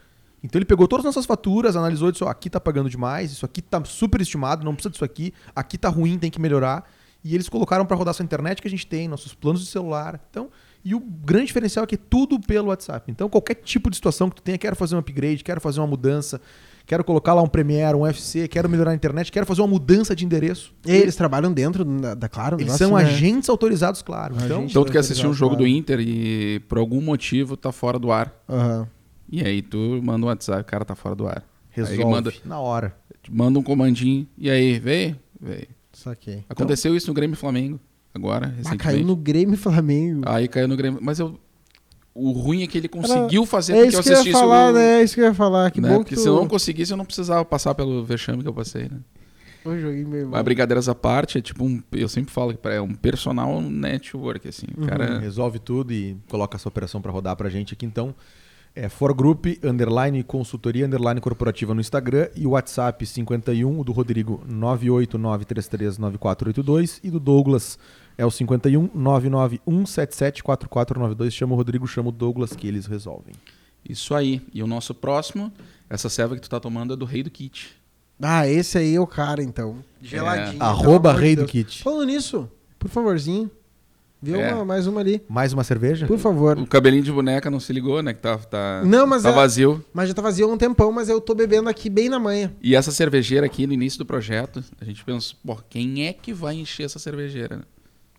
[0.45, 3.33] Então ele pegou todas as nossas faturas, analisou e disse: ó, aqui tá pagando demais,
[3.33, 6.89] isso aqui tá super estimado, não precisa disso aqui, aqui tá ruim, tem que melhorar.
[7.25, 10.21] E eles colocaram para rodar essa internet que a gente tem, nossos planos de celular.
[10.31, 10.51] Então,
[10.85, 13.11] e o grande diferencial é que é tudo pelo WhatsApp.
[13.11, 15.87] Então, qualquer tipo de situação que tu tenha, quero fazer um upgrade, quero fazer uma
[15.87, 16.41] mudança,
[16.85, 20.15] quero colocar lá um Premiere, um UFC, quero melhorar a internet, quero fazer uma mudança
[20.17, 20.75] de endereço.
[20.85, 22.57] E eles trabalham dentro da, da Claro?
[22.57, 23.05] Eles negócio são né?
[23.05, 24.35] agentes autorizados, claro.
[24.35, 24.71] Então, Agente.
[24.73, 25.73] Então tu quer assistir um jogo do claro.
[25.73, 28.35] Inter e por algum motivo tá fora do ar.
[28.49, 28.89] Aham.
[29.31, 31.45] E aí tu manda um WhatsApp, o cara tá fora do ar.
[31.71, 32.95] resolve manda, na hora.
[33.31, 34.27] manda um comandinho.
[34.37, 35.17] E aí, veio?
[35.41, 35.69] Veio.
[35.93, 36.45] Saquei.
[36.49, 37.81] Aconteceu isso no Grêmio e Flamengo.
[38.15, 38.85] Agora, Ah, recentemente.
[38.85, 40.23] caiu no Grêmio e Flamengo.
[40.27, 41.01] Aí caiu no Grêmio.
[41.03, 41.39] Mas eu.
[42.15, 44.39] O ruim é que ele conseguiu fazer é que isso eu que eu ia assistisse
[44.39, 44.75] falar, o.
[44.75, 45.01] né?
[45.01, 45.71] É isso que eu ia falar.
[45.71, 45.89] Que né?
[45.89, 46.21] bom Porque que tu...
[46.21, 48.99] se eu não conseguisse, eu não precisava passar pelo vexame que eu passei, né?
[49.65, 50.27] Eu joguei mal.
[50.33, 51.83] Mas brincadeiras à parte, é tipo um.
[51.91, 54.67] Eu sempre falo que é um personal network, assim.
[54.77, 55.19] O cara.
[55.21, 57.87] Resolve tudo e coloca essa operação para rodar pra gente aqui.
[57.87, 58.15] Então,
[58.75, 63.93] é For Group, underline consultoria, underline corporativa no Instagram e o WhatsApp 51, o do
[63.93, 67.79] Rodrigo 989339482 e do Douglas
[68.19, 71.31] é o 51 991774492.
[71.31, 73.35] Chama o Rodrigo, chama o Douglas que eles resolvem.
[73.89, 74.41] Isso aí.
[74.55, 75.53] E o nosso próximo,
[75.91, 77.77] essa serva que tu tá tomando é do Rei do Kit.
[78.21, 79.77] Ah, esse aí é o cara, então.
[80.01, 80.53] Geladinho.
[80.59, 81.51] pelo Arroba amor de Rei do Deus.
[81.51, 81.83] Kit.
[81.83, 82.49] Falando nisso,
[82.79, 83.51] por favorzinho,
[84.23, 84.55] vê É.
[84.55, 85.21] uma, mais uma ali.
[85.29, 86.07] Mais uma cerveja?
[86.07, 86.57] Por favor.
[86.57, 88.15] O cabelinho de boneca não se ligou, né?
[88.15, 89.85] Que tá, tá, Não, mas tá é- vazio.
[89.93, 92.53] Mas já tá vazio há um tempão, mas eu tô bebendo aqui bem na manhã.
[92.63, 96.33] E essa cervejeira aqui no início do projeto, a gente pensou, pô, quem é que
[96.33, 97.63] vai encher essa cervejeira?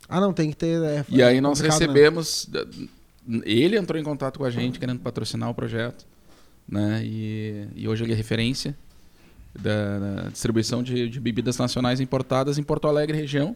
[0.10, 0.82] Ah, não, tem que ter.
[0.84, 1.86] é, E é aí nós complicado, né?
[1.88, 2.49] recebemos.
[3.45, 6.06] Ele entrou em contato com a gente querendo patrocinar o projeto.
[6.68, 7.01] Né?
[7.04, 8.76] E, e hoje ele é referência
[9.58, 13.56] da, da distribuição de, de bebidas nacionais importadas em Porto Alegre região.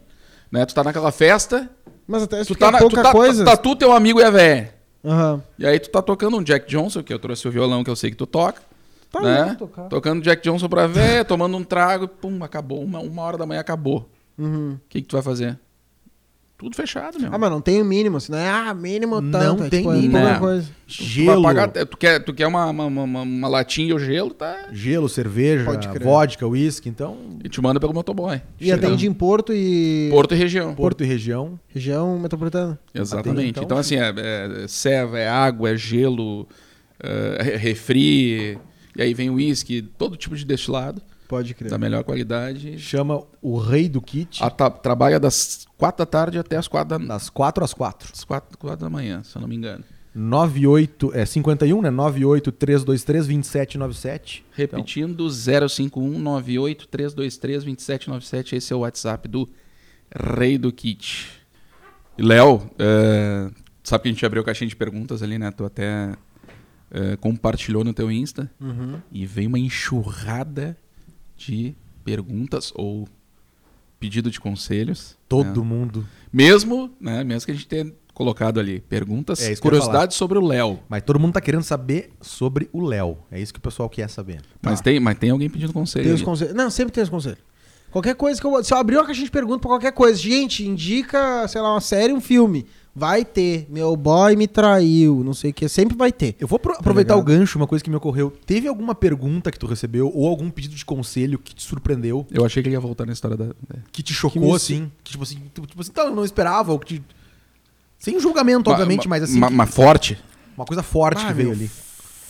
[0.51, 0.65] Né?
[0.65, 1.69] Tu tá naquela festa,
[2.07, 3.43] Mas até tu tá, é na, pouca tu tá, coisa.
[3.45, 4.73] tá tu, teu amigo e a véia.
[5.03, 5.41] Aham.
[5.59, 7.95] E aí tu tá tocando um Jack Johnson, que eu trouxe o violão que eu
[7.95, 8.61] sei que tu toca.
[9.11, 9.57] Tá né?
[9.89, 12.83] Tocando Jack Johnson pra véia, tomando um trago pum, acabou.
[12.83, 14.09] Uma, uma hora da manhã acabou.
[14.37, 14.73] Uhum.
[14.73, 15.57] O que, que tu vai fazer?
[16.57, 17.29] Tudo fechado, meu.
[17.31, 19.63] Ah, mas não tem o mínimo, assim, não é ah, mínimo Não tanto.
[19.65, 20.17] é, tem tipo, é mínimo.
[20.17, 20.39] Não.
[20.39, 20.67] coisa.
[20.87, 24.31] Tu Gelo, pagar- tu quer, tu quer uma, uma, uma, uma- latinha e o gelo,
[24.31, 24.65] tá?
[24.71, 25.63] gelo, cerveja,
[26.01, 28.41] vodka, uísque, então E te manda pelo motoboy.
[28.59, 30.73] E Chega atende em Porto e Porto e região.
[30.73, 31.59] Porto e região.
[31.67, 32.79] região metropolitana.
[32.91, 33.29] Exatamente.
[33.35, 34.13] Atende, então, então, assim, é,
[34.63, 36.47] é ceva, é água, é gelo,
[36.99, 38.57] é refri,
[38.95, 41.69] e aí vem uísque, todo tipo de destilado, Pode crer.
[41.69, 42.79] da melhor qualidade.
[42.79, 47.05] Chama o Rei do Kit, A trabalha das 4 da tarde até as 4 da,
[47.05, 48.11] das 4 às 4.
[48.11, 49.83] das 4, 4 da manhã, se eu não me engano.
[50.17, 51.91] 98, é 51, né?
[51.91, 54.43] 98 323 2797.
[54.51, 58.55] Repetindo, 051 98 323 2797.
[58.55, 59.47] Esse é o WhatsApp do
[60.11, 61.29] Rei do Kit.
[62.17, 63.51] Léo, é,
[63.83, 65.51] sabe que a gente abriu a caixinha de perguntas ali, né?
[65.51, 66.15] Tu até
[66.89, 68.49] é, compartilhou no teu Insta.
[68.59, 68.99] Uhum.
[69.11, 70.75] E veio uma enxurrada
[71.37, 73.07] de perguntas ou
[73.99, 75.17] pedido de conselhos.
[75.27, 75.67] Todo né?
[75.67, 76.07] mundo.
[76.31, 77.23] Mesmo, né?
[77.23, 80.79] Mesmo que a gente tenha colocado ali perguntas, É curiosidades sobre o Léo.
[80.89, 83.19] Mas todo mundo tá querendo saber sobre o Léo.
[83.31, 84.41] É isso que o pessoal quer saber.
[84.61, 86.05] Mas, tem, mas tem alguém pedindo conselho.
[86.05, 86.55] Tem os conselhos.
[86.55, 87.39] Não, sempre tem os conselhos.
[87.91, 88.63] Qualquer coisa que eu.
[88.63, 91.81] Se eu abrir uma caixinha de perguntas pra qualquer coisa, gente, indica, sei lá, uma
[91.81, 92.65] série, um filme.
[92.99, 93.67] Vai ter.
[93.69, 95.69] Meu boy me traiu, não sei o que.
[95.69, 96.35] Sempre vai ter.
[96.39, 97.37] Eu vou apro- aproveitar o ligado?
[97.39, 98.31] gancho, uma coisa que me ocorreu.
[98.45, 102.43] Teve alguma pergunta que tu recebeu ou algum pedido de conselho que te surpreendeu, Eu
[102.43, 103.45] achei que ele ia voltar na história da.
[103.45, 103.77] é.
[103.91, 104.91] que te chocou, Que me- assim?
[105.03, 107.03] Que tipo assim, tu, tipo assim, tá, eu não esperava, ou que te...
[107.99, 110.17] Sem julgamento, obviamente, mas assim, ma- que- ma- forte.
[110.55, 111.69] uma coisa forte Ah, que veio meu, ali.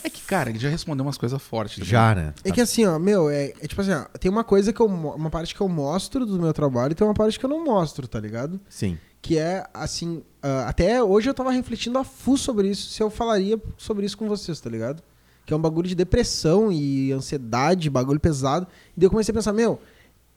[0.03, 1.75] É que, cara, ele já respondeu umas coisas fortes.
[1.75, 1.89] também.
[1.89, 2.33] Já, né?
[2.43, 4.85] É que assim, ó, meu, é, é tipo assim, ó, tem uma coisa que eu.
[4.85, 7.63] Uma parte que eu mostro do meu trabalho e tem uma parte que eu não
[7.65, 8.59] mostro, tá ligado?
[8.69, 8.97] Sim.
[9.27, 10.23] Que é assim.
[10.41, 14.17] ah, até hoje eu tava refletindo a full sobre isso, se eu falaria sobre isso
[14.17, 15.03] com vocês, tá ligado?
[15.45, 18.65] Que é um bagulho de depressão e ansiedade, bagulho pesado.
[18.95, 19.81] E daí eu comecei a pensar, meu,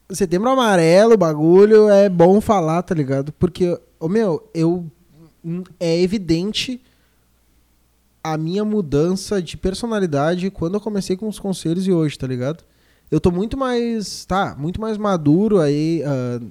[0.09, 3.31] setembro amarelo, bagulho é bom falar, tá ligado?
[3.31, 4.85] Porque, ô meu, eu.
[5.79, 6.81] É evidente
[8.21, 12.61] a minha mudança de personalidade quando eu comecei com os conselhos e hoje, tá ligado?
[13.09, 16.41] Eu tô muito mais, tá, muito mais maduro aí, ah,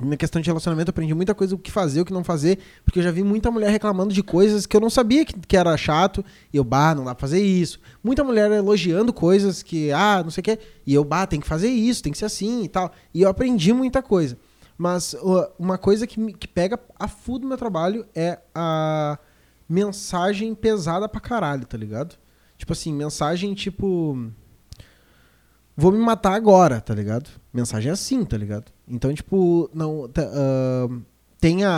[0.00, 2.98] na questão de relacionamento, aprendi muita coisa, o que fazer, o que não fazer, porque
[2.98, 5.76] eu já vi muita mulher reclamando de coisas que eu não sabia que, que era
[5.76, 7.78] chato, e eu, bah, não dá pra fazer isso.
[8.02, 11.46] Muita mulher elogiando coisas que, ah, não sei o quê, e eu, bah, tem que
[11.46, 12.92] fazer isso, tem que ser assim e tal.
[13.12, 14.36] E eu aprendi muita coisa.
[14.76, 15.14] Mas
[15.58, 19.18] uma coisa que, que pega a full do meu trabalho é a
[19.68, 22.16] mensagem pesada pra caralho, tá ligado?
[22.58, 24.30] Tipo assim, mensagem tipo.
[25.76, 27.28] Vou me matar agora, tá ligado?
[27.52, 28.73] Mensagem assim, tá ligado?
[28.88, 30.08] Então, tipo, não.
[30.08, 30.88] tá, ah,
[31.40, 31.70] tem a,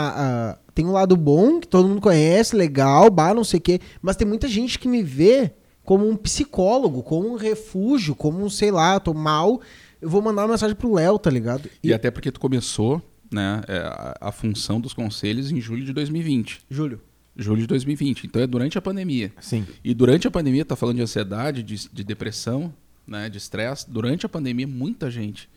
[0.53, 3.79] a- Tem um lado bom, que todo mundo conhece, legal, bah, não sei o quê.
[4.01, 5.51] Mas tem muita gente que me vê
[5.83, 9.59] como um psicólogo, como um refúgio, como um, sei lá, tô mal.
[10.01, 11.69] Eu vou mandar uma mensagem pro Léo, tá ligado?
[11.83, 13.01] E até porque tu começou
[13.31, 16.61] né, é, a, a função dos conselhos em julho de 2020.
[16.69, 17.01] Júlio.
[17.35, 18.25] Julho de 2020.
[18.27, 19.31] Então é durante a pandemia.
[19.41, 19.65] Sim.
[19.83, 22.73] E durante a pandemia, tá falando de ansiedade, de, de depressão,
[23.07, 23.89] né, de estresse.
[23.89, 25.49] Durante a pandemia, muita gente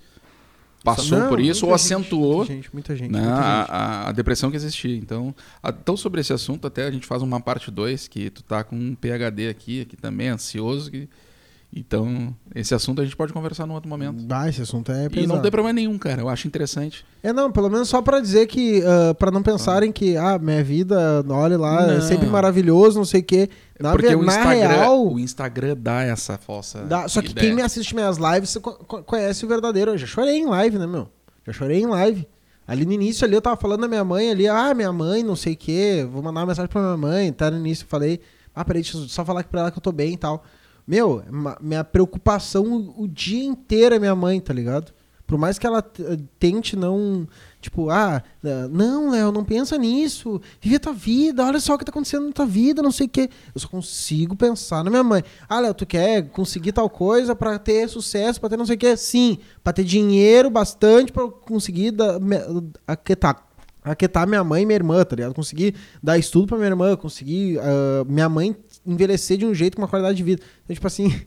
[0.85, 3.11] passou Não, por isso ou gente, acentuou gente, muita gente.
[3.13, 3.45] né, muita gente.
[3.45, 4.97] a, a- a depressão que existia.
[4.97, 8.43] Então, a- então, sobre esse assunto, até a gente faz uma parte 2, que tu
[8.43, 10.91] tá com um PHD aqui, aqui também, ansioso.
[10.91, 11.09] que-
[11.73, 14.25] então, esse assunto a gente pode conversar num outro momento.
[14.31, 15.29] Ah, esse assunto é e pesado.
[15.35, 16.21] não tem problema nenhum, cara.
[16.21, 17.05] Eu acho interessante.
[17.23, 20.65] É, não, pelo menos só pra dizer que, ah, pra não pensarem que, ah, minha
[20.65, 22.01] vida, olha lá, é Não.
[22.03, 23.49] sempre maravilhoso, não sei o quê.
[23.79, 26.83] Na, Porque o Instagram, real, o Instagram dá essa falsa.
[26.83, 27.47] dá- só que ideia.
[27.47, 29.93] quem me assiste minhas lives co- co- conhece o verdadeiro.
[29.93, 31.09] Eu já chorei em live, né, meu?
[31.47, 32.27] Já chorei em live.
[32.67, 35.35] Ali no início ali eu tava falando da minha mãe ali, ah, minha mãe, não
[35.37, 38.21] sei o quê, vou mandar uma mensagem pra minha mãe, tá no início, eu falei,
[38.55, 40.45] ah, peraí, deixa eu só falar aqui pra ela que eu tô bem e tal.
[40.91, 41.23] Meu,
[41.61, 44.93] minha preocupação o, dia inteiro é minha mãe, tá ligado?
[45.25, 45.81] Por mais que ela
[46.37, 47.29] tente não,
[47.61, 51.79] tipo, ah, eh, não, Léo, não pensa nisso, vive a tua vida, olha só o
[51.79, 53.31] que tá acontecendo na tua vida, não sei o quê.
[53.55, 55.23] Eu só consigo pensar na minha mãe.
[55.49, 58.79] Ah, Léo, tu quer conseguir tal coisa pra ter sucesso, pra ter não sei o
[58.79, 58.97] quê?
[58.97, 62.35] Sim, pra ter dinheiro bastante eu conseguir da, me,
[62.85, 63.47] aquietar,
[63.85, 65.35] aquietar minha mãe e minha irmã, tá ligado?
[65.35, 68.57] Conseguir dar estudo pra minha irmã, conseguir ah, minha mãe
[68.93, 70.43] envelhecer de um jeito com uma qualidade de vida.
[70.65, 71.11] Então, tipo assim...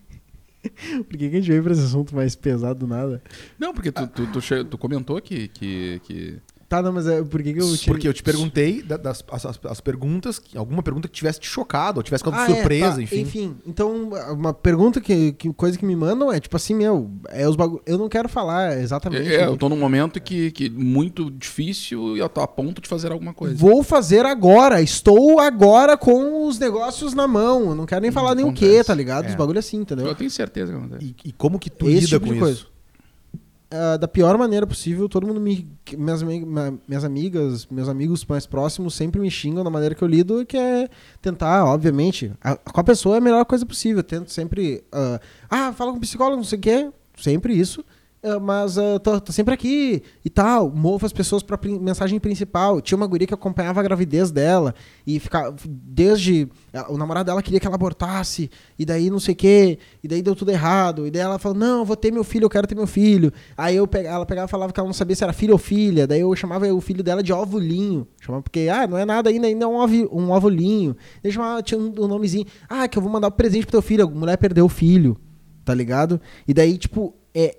[0.64, 3.22] Por que, que a gente veio pra esse assunto mais pesado do nada?
[3.59, 6.38] Não, porque tu, tu, tu che- tu comentou que, que, que
[6.74, 9.24] Tá, não, mas é, por que, que eu tirei- Porque eu te perguntei da- das
[9.32, 12.55] as, as- as perguntas, alguma pergunta que tivesse te chocado, ou tivesse ficado Ah, é,
[12.55, 13.55] surpresa, tá, enfim.
[13.63, 15.53] então, uma pergunta que, que.
[15.53, 17.80] coisa que me mandam é tipo assim, meu, é os bagulho.
[17.86, 19.32] Eu não quero falar exatamente.
[19.32, 19.45] É, né?
[19.45, 23.11] eu tô num momento que, que muito difícil e eu tô a ponto de fazer
[23.11, 23.55] alguma coisa.
[23.55, 24.82] Vou fazer agora.
[24.82, 27.69] Estou agora com os negócios na mão.
[27.69, 29.28] Eu não quero nem falar nem o que, tá ligado?
[29.28, 29.38] Os É.
[29.38, 30.07] bagulho assim, entendeu?
[30.07, 31.05] Eu tenho certeza que acontece.
[31.24, 32.39] E, e como que tu Esse lida tipo com isso?
[32.41, 32.72] coisa.
[33.76, 35.67] Ah, da pior maneira possível, todo mundo me.
[35.97, 40.45] Minhas, minhas amigas, meus amigos mais próximos sempre me xingam da maneira que eu lido,
[40.45, 40.88] que é
[41.21, 42.32] tentar, obviamente.
[42.43, 43.97] a- com a pessoa é a melhor coisa possível.
[43.99, 44.84] Eu tento sempre.
[44.91, 45.19] ah,
[45.49, 46.89] ah, fala com psicólogo, não sei o quê.
[47.17, 47.84] Sempre isso.
[48.26, 50.71] Ah, mas ah, tô, tô sempre aqui e tal.
[50.71, 52.80] Movo as pessoas pra prin- mensagem principal.
[52.80, 54.74] Tinha uma guria que acompanhava a gravidez dela
[55.05, 55.53] e ficava.
[55.67, 56.47] Desde.
[56.88, 58.49] O namorado dela queria que ela abortasse,
[58.80, 61.05] e daí não sei o quê, e daí deu tudo errado.
[61.05, 63.32] E daí ela falou: Não, vou ter meu filho, eu quero ter meu filho.
[63.57, 65.59] Aí eu pega- ela pegava e falava que ela não sabia se era filho ou
[65.59, 66.07] filha.
[66.07, 68.07] Daí eu chamava o filho dela de ovulinho.
[68.21, 70.95] Chamava porque, ah, não é nada ainda, ainda é um, ovi, um ovulinho.
[71.21, 72.45] Daí chamava, tinha um, um nomezinho.
[72.69, 74.05] Ah, que eu vou mandar um presente pro teu filho.
[74.05, 75.17] A mulher perdeu o filho,
[75.65, 76.21] tá ligado?
[76.47, 77.57] E daí, tipo, é,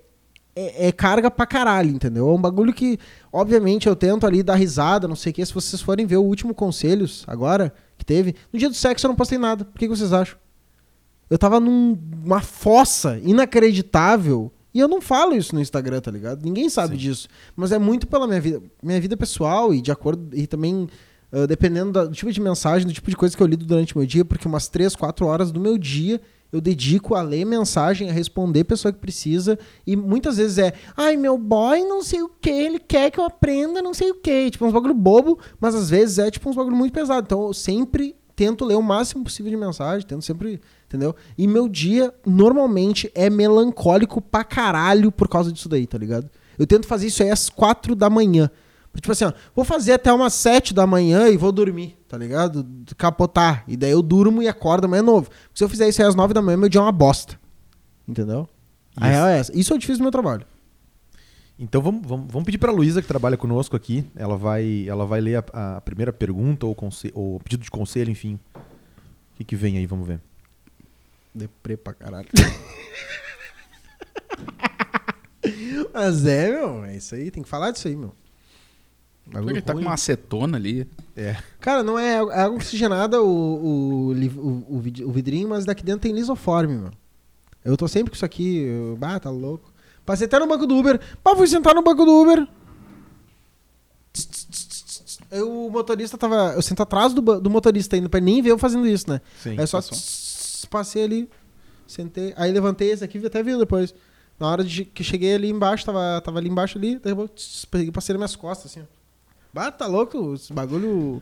[0.55, 2.29] é, é carga pra caralho, entendeu?
[2.29, 2.97] É um bagulho que,
[3.31, 5.45] obviamente, eu tento ali dar risada, não sei o que.
[5.45, 9.09] Se vocês forem ver o último Conselhos, agora, que teve, no dia do sexo eu
[9.09, 9.65] não postei nada.
[9.65, 10.37] Por que, que vocês acham?
[11.29, 14.51] Eu tava numa fossa inacreditável.
[14.73, 16.43] E eu não falo isso no Instagram, tá ligado?
[16.43, 17.27] Ninguém sabe disso.
[17.55, 20.35] Mas é muito pela minha vida, minha vida pessoal e de acordo.
[20.37, 20.87] E também
[21.35, 23.97] ah, dependendo do tipo de mensagem, do tipo de coisa que eu lido durante o
[23.97, 26.21] meu dia, porque umas 3, 4 horas do meu dia
[26.51, 29.57] eu dedico a ler mensagem, a responder pessoa que precisa.
[29.85, 33.25] E muitas vezes é, ai, meu boy não sei o que, ele quer que eu
[33.25, 34.51] aprenda não sei o que.
[34.51, 37.25] Tipo, uns bagulho bobo, mas às vezes é tipo uns bagulho muito pesado.
[37.25, 41.15] Então eu sempre tento ler o máximo possível de mensagem, tento sempre, entendeu?
[41.37, 46.29] E meu dia normalmente é melancólico pra caralho por causa disso daí, tá ligado?
[46.57, 48.49] Eu tento fazer isso aí às quatro da manhã.
[48.95, 52.65] Tipo assim, ó, vou fazer até umas sete da manhã e vou dormir, tá ligado?
[52.97, 53.63] Capotar.
[53.67, 55.29] E daí eu durmo e acordo amanhã novo.
[55.53, 57.37] Se eu fizer isso aí às nove da manhã, meu dia é uma bosta.
[58.07, 58.47] Entendeu?
[58.95, 59.15] A Isso.
[59.15, 59.57] real é essa.
[59.57, 60.45] Isso é o difícil do meu trabalho.
[61.57, 64.05] Então vamos, vamos, vamos pedir pra Luísa, que trabalha conosco aqui.
[64.15, 66.75] Ela vai, ela vai ler a, a primeira pergunta ou,
[67.13, 68.39] ou pedido de conselho, enfim.
[68.55, 69.85] O que, que vem aí?
[69.85, 70.19] Vamos ver.
[71.33, 72.27] Deprê pra caralho.
[75.93, 77.31] Mas é, meu, é isso aí.
[77.31, 78.13] Tem que falar disso aí, meu.
[79.27, 80.87] Bagulho Ele tá com uma acetona ali.
[81.15, 81.35] É.
[81.59, 85.83] Cara, não é, é água oxigenada o, o, o, o, vid- o vidrinho, mas daqui
[85.83, 86.91] dentro tem lisoforme, meu.
[87.63, 88.59] Eu tô sempre com isso aqui.
[88.59, 89.73] Eu, bah, tá louco.
[90.05, 90.99] Passei até no banco do Uber.
[91.23, 92.47] Pá, fui sentar no banco do Uber.
[95.31, 96.53] Eu, o motorista tava.
[96.55, 99.19] Eu sento atrás do, do motorista ainda, pra ele nem ver eu fazendo isso, né?
[99.41, 99.51] Sim.
[99.51, 100.69] Aí eu só passou.
[100.69, 101.29] passei ali,
[101.87, 102.33] sentei.
[102.37, 103.93] Aí levantei esse aqui, até viu depois.
[104.39, 107.65] Na hora de que cheguei ali embaixo, tava, tava ali embaixo ali, daí eu tss,
[107.65, 108.81] peguei, passei nas minhas costas, assim.
[108.81, 108.94] ó.
[109.55, 110.33] Bah, tá louco?
[110.33, 111.21] Esse bagulho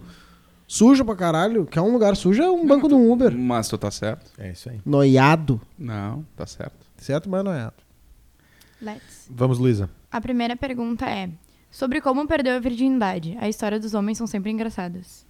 [0.68, 1.68] sujo pra caralho.
[1.68, 3.32] Quer um lugar sujo é um banco do Uber.
[3.38, 4.32] Mas tu tá certo?
[4.40, 4.82] É isso aí.
[4.84, 5.62] Noiado.
[5.78, 6.84] Não, tá certo.
[6.98, 7.76] Certo, mas noiado.
[8.82, 9.28] Let's.
[9.30, 9.88] Vamos, Luísa.
[10.12, 11.30] A primeira pergunta é:
[11.70, 13.38] Sobre como perdeu a virgindade.
[13.40, 15.26] A história dos homens são sempre engraçadas.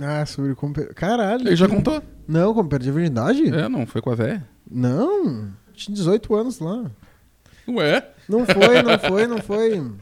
[0.00, 0.72] Ah, sobre como...
[0.72, 1.48] per- Caralho.
[1.48, 2.00] Ele já contou.
[2.28, 3.48] Não, como perdi a virgindade?
[3.52, 4.48] É, não foi com a véia.
[4.70, 5.50] Não.
[5.72, 6.84] Tinha 18 anos lá.
[7.68, 8.08] Ué?
[8.28, 9.92] Não foi, não foi, não foi.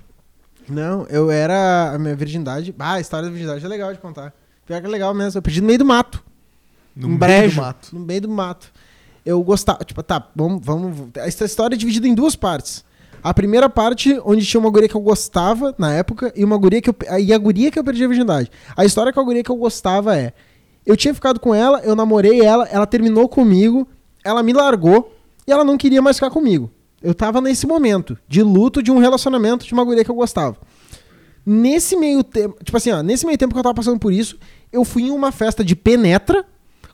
[0.69, 1.93] Não, eu era.
[1.95, 2.75] A minha virgindade.
[2.79, 4.33] Ah, a história da virgindade é legal de contar.
[4.67, 5.39] Pior que é legal mesmo.
[5.39, 6.23] Eu perdi no meio do mato.
[6.95, 7.57] No um meio brejo.
[7.57, 7.89] do mato.
[7.93, 8.73] No meio do mato.
[9.25, 9.85] Eu gostava.
[9.85, 10.65] Tipo, tá, vamos.
[10.65, 12.85] vamos essa história é dividida em duas partes.
[13.23, 16.83] A primeira parte, onde tinha uma guria que eu gostava na época, e uma guria
[16.83, 16.97] que eu.
[17.21, 18.51] E a guria que eu perdi a virgindade.
[18.77, 20.33] A história com a guria que eu gostava é.
[20.85, 23.87] Eu tinha ficado com ela, eu namorei ela, ela terminou comigo,
[24.25, 25.15] ela me largou
[25.47, 26.69] e ela não queria mais ficar comigo.
[27.03, 30.57] Eu tava nesse momento de luto de um relacionamento de uma guria que eu gostava.
[31.45, 34.39] Nesse meio tempo, tipo assim, ó, nesse meio tempo que eu tava passando por isso,
[34.73, 36.45] eu fui em uma festa de penetra,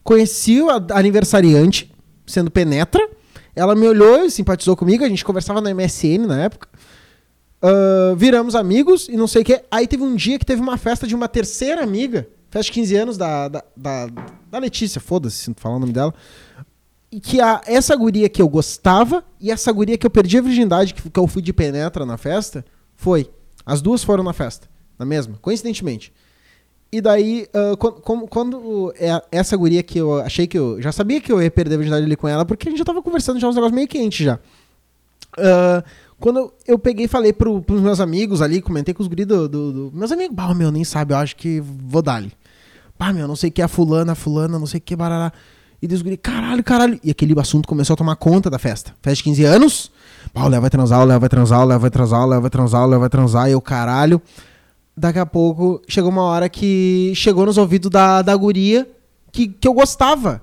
[0.03, 1.93] conheci a aniversariante,
[2.27, 3.07] sendo penetra,
[3.55, 6.69] ela me olhou e simpatizou comigo, a gente conversava na MSN na época.
[7.61, 9.63] Ah, viramos amigos e não sei o que.
[9.71, 12.97] Aí teve um dia que teve uma festa de uma terceira amiga, festa de 15
[12.97, 14.07] anos da, da, da,
[14.51, 16.15] da Letícia, foda-se se não falar o nome dela.
[17.11, 20.43] E que a, essa guria que eu gostava e essa guria que eu perdi a
[20.43, 23.31] virgindade, que, que eu fui de penetra na festa, foi.
[23.65, 26.13] As duas foram na festa, na mesma, coincidentemente.
[26.93, 30.81] E daí, ah, quan- como- quando, é- essa guria que eu achei que eu.
[30.83, 32.85] Já sabia que eu ia perder a virgindade ali com ela, porque a gente já
[32.85, 34.39] tava conversando já uns negócios meio quentes já.
[35.39, 35.83] Ah,
[36.19, 39.49] quando eu, peguei e falei pro, pros meus amigos ali, comentei com os guris do,
[39.49, 42.33] do, do- Meus amigos, bah, meu, nem sabe, eu acho que vou dar ali.
[42.99, 45.33] Pá, meu, não sei o que, a fulana, a fulana, não sei o que, barará.
[45.81, 46.99] E Deus guri, caralho, caralho.
[47.05, 48.95] E aquele assunto começou a tomar conta da festa.
[49.01, 49.91] Festa de 15 anos.
[50.33, 52.41] Pá, o Léo vai transar, o Léo vai transar, o Léo vai transar, o Léo
[52.41, 53.49] vai transar, o Léo vai transar.
[53.49, 54.21] E eu, caralho.
[54.97, 58.89] daqui a pouco chegou uma hora que chegou nos ouvidos da, da guria
[59.31, 60.43] que, que eu gostava.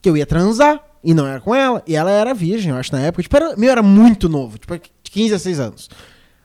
[0.00, 0.82] Que eu ia transar.
[1.04, 1.82] E não era com ela.
[1.86, 3.22] E ela era virgem, eu acho, na época.
[3.22, 4.56] Tipo, era, meu, era muito novo.
[4.58, 5.90] Tipo, de 15 a 6 anos.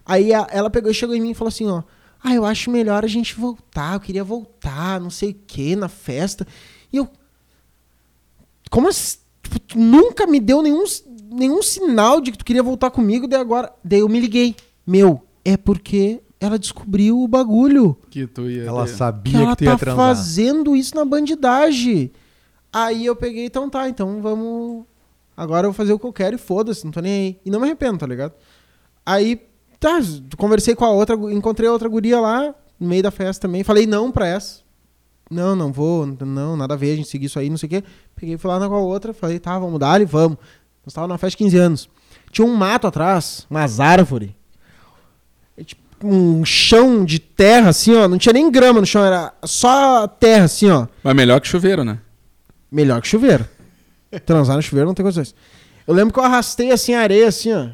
[0.05, 1.81] Aí a- ela pegou e chegou em mim e falou assim, ó.
[2.21, 3.93] Ah, eu acho melhor a gente voltar.
[3.95, 6.45] Eu queria voltar, não sei o que, na festa.
[6.91, 7.07] E eu.
[8.73, 9.19] Como assim?
[9.43, 10.83] Tipo, tu nunca me deu nenhum,
[11.31, 13.71] nenhum sinal de que tu queria voltar comigo, daí agora.
[13.83, 14.55] Daí eu me liguei.
[14.85, 17.95] Meu, é porque ela descobriu o bagulho.
[18.09, 18.63] Que tu ia.
[18.63, 18.91] Ela ter.
[18.91, 20.07] Que sabia que, ela tu ia tá transar.
[20.07, 22.11] fazendo isso na bandidagem.
[22.71, 24.85] Aí eu peguei, então tá, então vamos.
[25.37, 27.39] Agora eu vou fazer o que eu quero e foda-se, não tô nem aí.
[27.45, 28.33] E não me arrependo, tá ligado?
[29.05, 29.39] Aí,
[29.79, 29.99] tá,
[30.35, 33.63] conversei com a outra, encontrei a outra guria lá, no meio da festa também.
[33.63, 34.63] Falei não pra essa.
[35.29, 37.69] Não, não vou, não, nada a ver, a gente seguir isso aí, não sei o
[37.69, 37.83] quê.
[38.23, 40.37] Peguei, fui lá na outra, falei, tá, vamos dar ali, vamos.
[40.85, 41.89] Nós tava numa festa de 15 anos.
[42.31, 44.29] Tinha um mato atrás, umas árvores.
[45.65, 48.07] Tipo um chão de terra, assim, ó.
[48.07, 50.87] Não tinha nem grama no chão, era só terra, assim, ó.
[51.03, 51.99] Mas melhor que chuveiro, né?
[52.71, 53.45] Melhor que chuveiro.
[54.25, 55.35] Transar no chuveiro não tem condições.
[55.85, 57.67] Eu lembro que eu arrastei assim a areia, assim, ó.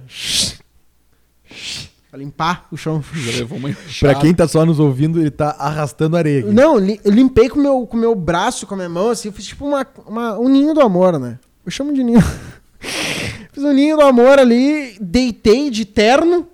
[2.10, 3.04] Pra limpar o chão.
[3.14, 6.40] Já levou uma Pra quem tá só nos ouvindo, ele tá arrastando areia.
[6.40, 6.50] aqui.
[6.52, 9.10] Não, li- eu limpei com o meu, com o meu braço, com a minha mão,
[9.12, 9.28] assim.
[9.28, 11.38] Eu fiz tipo uma, uma- um ninho do amor, né?
[11.66, 12.20] Eu chamo de ninho.
[13.54, 16.48] fiz um ninho do amor ali, deitei de terno.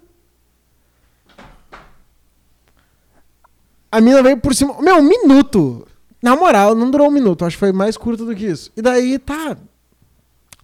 [3.92, 4.82] A mina veio por cima.
[4.82, 5.88] Meu, um minuto.
[6.22, 7.46] Na moral, não durou um minuto.
[7.46, 8.72] Acho que foi mais curto do que isso.
[8.76, 9.56] E daí, tá.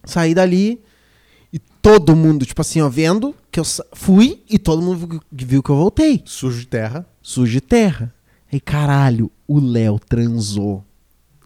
[0.04, 0.82] Saí dali.
[1.52, 5.70] E todo mundo, tipo assim, ó, vendo que eu fui e todo mundo viu- que
[5.70, 7.06] eu voltei Sujo de terra.
[7.22, 8.12] sujo de terra.
[8.52, 10.82] Aí, caralho, o Léo transou.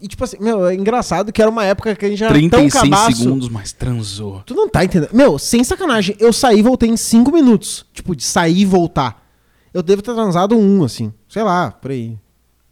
[0.01, 2.35] E tipo assim, meu, é engraçado que era uma época que a gente já era
[2.39, 3.17] tão 36 cabaço.
[3.17, 4.41] segundos, mas transou.
[4.45, 5.09] Tu não tá entendendo.
[5.13, 7.85] Meu, sem sacanagem, eu saí e voltei em 5 minutos.
[7.93, 9.25] Tipo, de sair e voltar.
[9.73, 11.11] Eu devo ter transado um, assim.
[11.27, 12.17] Sei lá, por aí.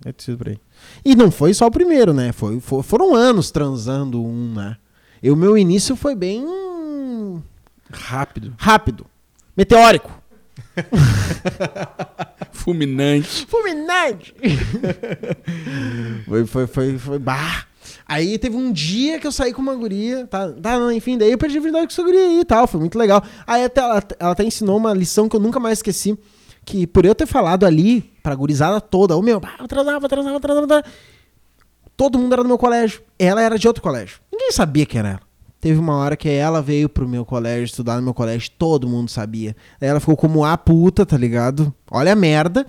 [0.02, 0.60] Ter sido por aí.
[1.04, 2.32] E não foi só o primeiro, né?
[2.32, 4.78] Foi, fo- foram anos transando um, né?
[5.24, 6.46] E o meu início foi bem
[7.92, 8.54] Rápido.
[8.58, 9.06] rápido.
[9.56, 10.12] Meteórico.
[12.52, 13.46] Fulminante.
[13.46, 14.36] Fulminante!
[16.28, 17.20] foi, foi, foi, foi.
[17.20, 17.66] Bah!
[18.08, 20.52] Aí teve um dia que eu saí com uma guria, tá?
[20.52, 22.80] tá não, enfim, daí eu perdi a verdade com essa guria aí e tal, foi
[22.80, 23.24] muito legal.
[23.48, 26.18] Aí até ela, ela até ensinou uma lição que eu nunca mais esqueci.
[26.64, 30.84] Que por eu ter falado ali pra gurizada toda, ô meu, transava, transava, transava.
[31.96, 33.02] Todo mundo era do meu colégio.
[33.18, 34.20] Ela era de outro colégio.
[34.32, 35.25] Ninguém sabia quem era ela.
[35.66, 39.10] Teve uma hora que ela veio pro meu colégio, estudar no meu colégio, todo mundo
[39.10, 39.56] sabia.
[39.82, 41.74] Aí ela ficou como a puta, tá ligado?
[41.90, 42.68] Olha a merda.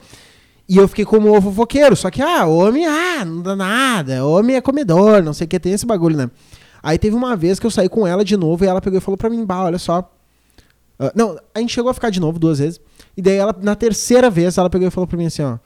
[0.66, 1.94] E eu fiquei como o fofoqueiro.
[1.94, 4.24] Só que, ah, homem, ah, não dá nada.
[4.24, 6.30] Homem é comedor, não sei o que, tem esse bagulho, né?
[6.82, 9.02] Aí teve uma vez que eu saí com ela de novo e ela pegou e
[9.02, 10.10] falou pra mim, bah, olha só.
[10.98, 12.80] Ah, não, a gente chegou a ficar de novo duas vezes.
[13.14, 15.58] E daí ela, na terceira vez, ela pegou e falou pra mim assim, ó.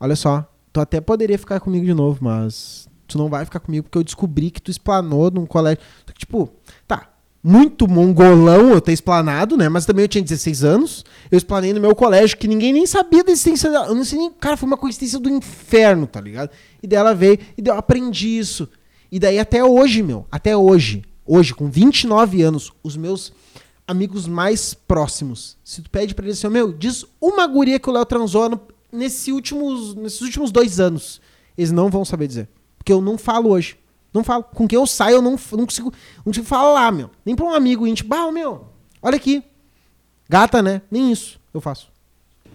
[0.00, 3.84] Olha só, tu até poderia ficar comigo de novo, mas tu não vai ficar comigo
[3.84, 5.82] porque eu descobri que tu explanou num colégio.
[6.18, 6.50] Tipo,
[6.86, 7.08] tá,
[7.42, 9.68] muito mongolão eu ter explanado, né?
[9.70, 11.04] Mas também eu tinha 16 anos.
[11.30, 13.86] Eu explanei no meu colégio que ninguém nem sabia da existência dela.
[13.86, 14.30] Eu não sei nem.
[14.32, 16.50] Cara, foi uma coincidência do inferno, tá ligado?
[16.82, 18.68] E daí ela veio e eu aprendi isso.
[19.10, 23.32] E daí até hoje, meu, até hoje, hoje, com 29 anos, os meus
[23.86, 27.92] amigos mais próximos, se tu pede pra eles assim, meu, diz uma guria que o
[27.92, 28.60] Léo transou no-
[28.92, 31.22] nesse últimos, nesses últimos dois anos,
[31.56, 32.48] eles não vão saber dizer.
[32.76, 33.76] Porque eu não falo hoje.
[34.12, 34.42] Não falo.
[34.44, 37.10] Com quem eu saio, eu não, não, consigo, não consigo falar, meu.
[37.24, 38.08] Nem pra um amigo íntimo.
[38.08, 38.66] Bah, meu,
[39.02, 39.42] olha aqui.
[40.28, 40.82] Gata, né?
[40.90, 41.88] Nem isso eu faço.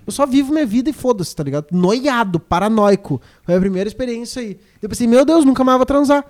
[0.06, 1.68] Eu só vivo minha vida e foda-se, tá ligado?
[1.72, 3.22] Noiado, paranoico.
[3.44, 4.60] Foi a primeira experiência aí.
[4.82, 6.26] Eu pensei, meu Deus, nunca mais vou transar.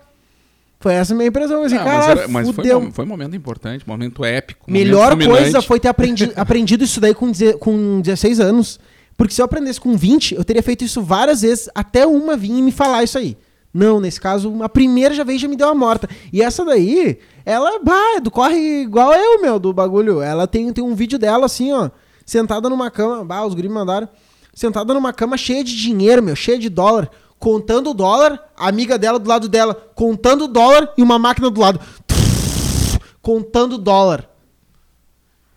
[0.79, 1.57] Foi essa a minha impressão.
[1.57, 4.69] Eu pensei, Ah, mas era- mas foi, um- foi um momento importante, momento épico.
[4.69, 8.79] Melhor coisa foi ter aprendi- aprendido isso daí com, com 16 anos.
[9.17, 12.51] Porque se eu aprendesse com 20, eu teria feito isso várias vezes, até uma vir
[12.51, 13.37] e me falar isso aí.
[13.73, 16.07] Não, nesse caso, a primeira já veio e já me deu a morta.
[16.31, 20.21] E essa daí, ela, bah, corre igual eu, meu, do bagulho.
[20.21, 21.89] Ela tem, tem um vídeo dela assim, ó,
[22.23, 24.07] sentada numa cama, bah, os guris me mandaram,
[24.53, 27.09] sentada numa cama cheia de dinheiro, meu, cheia de dólar,
[27.39, 31.49] contando o dólar, a amiga dela do lado dela, contando o dólar e uma máquina
[31.49, 31.79] do lado.
[33.23, 34.29] Contando o dólar.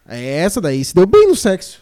[0.08, 1.80] É essa daí, se deu bem no sexo.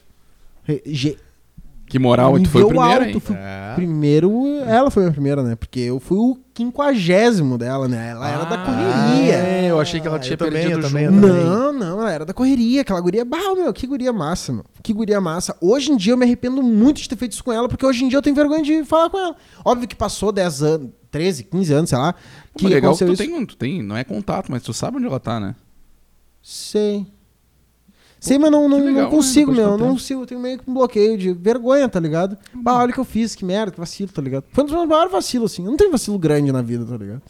[1.94, 3.72] Que moral, tu foi o primeiro, alto, fui- É.
[3.76, 4.32] Primeiro,
[4.66, 5.54] ela foi a primeira, né?
[5.54, 8.10] Porque eu fui o quinquagésimo dela, né?
[8.10, 9.34] Ela era da correria.
[9.34, 11.20] É, eu achei que ela Ah, tinha eu perdido também, jogo.
[11.20, 11.44] também.
[11.44, 13.24] Não, não, ela era da correria, aquela guria.
[13.24, 14.64] Bah, meu, que guria massa, meu.
[14.82, 15.56] Que guria massa.
[15.60, 18.04] Hoje em dia eu me arrependo muito de ter feito isso com ela, porque hoje
[18.04, 19.36] em dia eu tenho vergonha de falar com ela.
[19.64, 22.12] Óbvio que passou 10 anos, 13, 15 anos, sei lá.
[22.56, 23.22] Que legal que tu isso.
[23.22, 25.54] tem, tu tem, não é contato, mas tu sabe onde ela tá, né?
[26.42, 27.06] Sei.
[28.24, 29.58] Sim, mas não, não, legal, não consigo, né?
[29.58, 29.72] Meu.
[29.72, 29.90] Não tempo.
[29.90, 30.22] consigo.
[30.22, 32.38] Eu tenho meio que um bloqueio de vergonha, tá ligado?
[32.54, 34.44] Bah, olha o que eu fiz, que merda, que vacilo, tá ligado?
[34.50, 35.62] Foi um dos meus maiores vacilos, assim.
[35.62, 37.20] Eu não tenho vacilo grande na vida, tá ligado?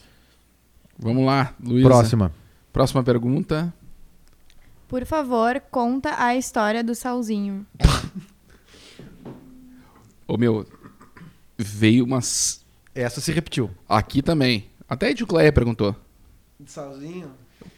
[0.97, 1.89] Vamos lá, Luísa.
[1.89, 2.31] Próxima.
[2.71, 3.73] Próxima pergunta.
[4.87, 7.65] Por favor, conta a história do salzinho.
[10.25, 10.65] Ô, meu,
[11.57, 12.63] veio umas...
[12.93, 13.69] Essa se repetiu.
[13.89, 14.69] Aqui também.
[14.87, 15.93] Até a Edicleia perguntou.
[16.65, 17.31] Salzinho.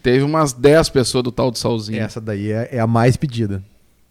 [0.04, 2.00] Teve umas 10 pessoas do tal do salzinho.
[2.02, 3.64] Essa daí é, é a mais pedida.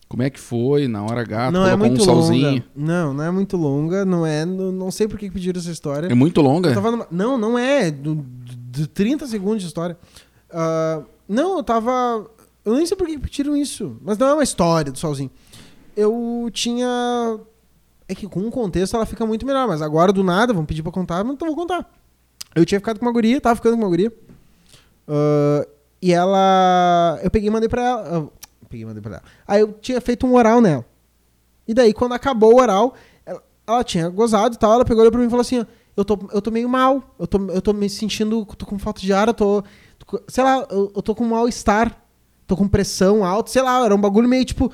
[0.09, 1.25] Como é que foi na hora?
[1.27, 2.49] Tu não é muito um salzinho?
[2.51, 2.65] longa.
[2.77, 4.05] Não, não é muito longa.
[4.05, 4.45] Não é.
[4.45, 6.07] Não, não sei por que pediram essa história.
[6.07, 6.69] É muito longa?
[6.71, 7.91] Eu tava numa- Não, não é.
[7.91, 9.97] Do, de 30 segundos de história.
[10.51, 12.25] Ah, não, eu tava.
[12.65, 13.97] Eu nem sei por que pediram isso.
[14.01, 15.31] Mas não é uma história do Solzinho.
[15.97, 16.87] Eu tinha.
[18.09, 19.67] É que com um contexto ela fica muito melhor.
[19.67, 21.91] Mas agora do nada, vão pedir pra contar, mas então eu vou contar.
[22.55, 24.13] Eu tinha ficado com uma guria, tava ficando com uma guria.
[25.09, 25.67] Ah,
[26.07, 27.19] e ela.
[27.21, 28.31] Eu peguei e mandei pra ela.
[28.31, 29.23] ah, peguei e mandei pra ela.
[29.45, 30.85] Aí eu tinha feito um oral nela.
[31.67, 32.95] E daí, quando acabou o oral,
[33.25, 34.73] ela, ela tinha gozado e tal.
[34.73, 37.03] Ela pegou olhou pra mim e falou assim: eu tô, eu tô meio mal.
[37.19, 38.45] Eu tô, eu tô me sentindo.
[38.45, 39.27] Tô com falta de ar.
[39.27, 39.65] Eu tô.
[39.99, 42.01] tô sei lá, eu, eu tô com mal-estar.
[42.47, 43.51] Tô com pressão alta.
[43.51, 44.73] Sei lá, era um bagulho meio tipo.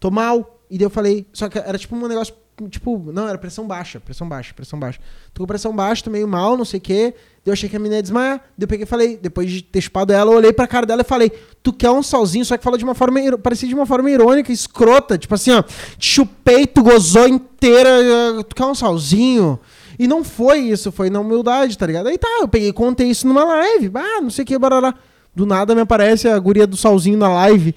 [0.00, 0.64] tô mal.
[0.68, 1.28] E daí eu falei.
[1.32, 2.34] Só que era tipo um negócio.
[2.68, 5.00] Tipo, não, era pressão baixa, pressão baixa, pressão baixa.
[5.32, 7.14] Tô com pressão baixa, tô meio mal, não sei o quê.
[7.44, 8.38] Eu achei que a menina ia desmaiar.
[8.56, 11.00] Daí eu peguei e falei, depois de ter chupado ela, eu olhei pra cara dela
[11.00, 11.32] e falei,
[11.62, 12.44] tu quer um solzinho?
[12.44, 15.16] Só que falou de uma forma, parecia de uma forma irônica, escrota.
[15.16, 19.58] Tipo assim, ó, te chupei, tu gozou inteira, eh, tu quer um solzinho?
[19.98, 22.08] E não foi isso, foi na humildade, tá ligado?
[22.08, 23.90] Aí tá, eu peguei contei isso numa live.
[23.94, 24.94] Ah, não sei o que, barará.
[25.34, 27.74] Do nada me aparece a guria do solzinho na live.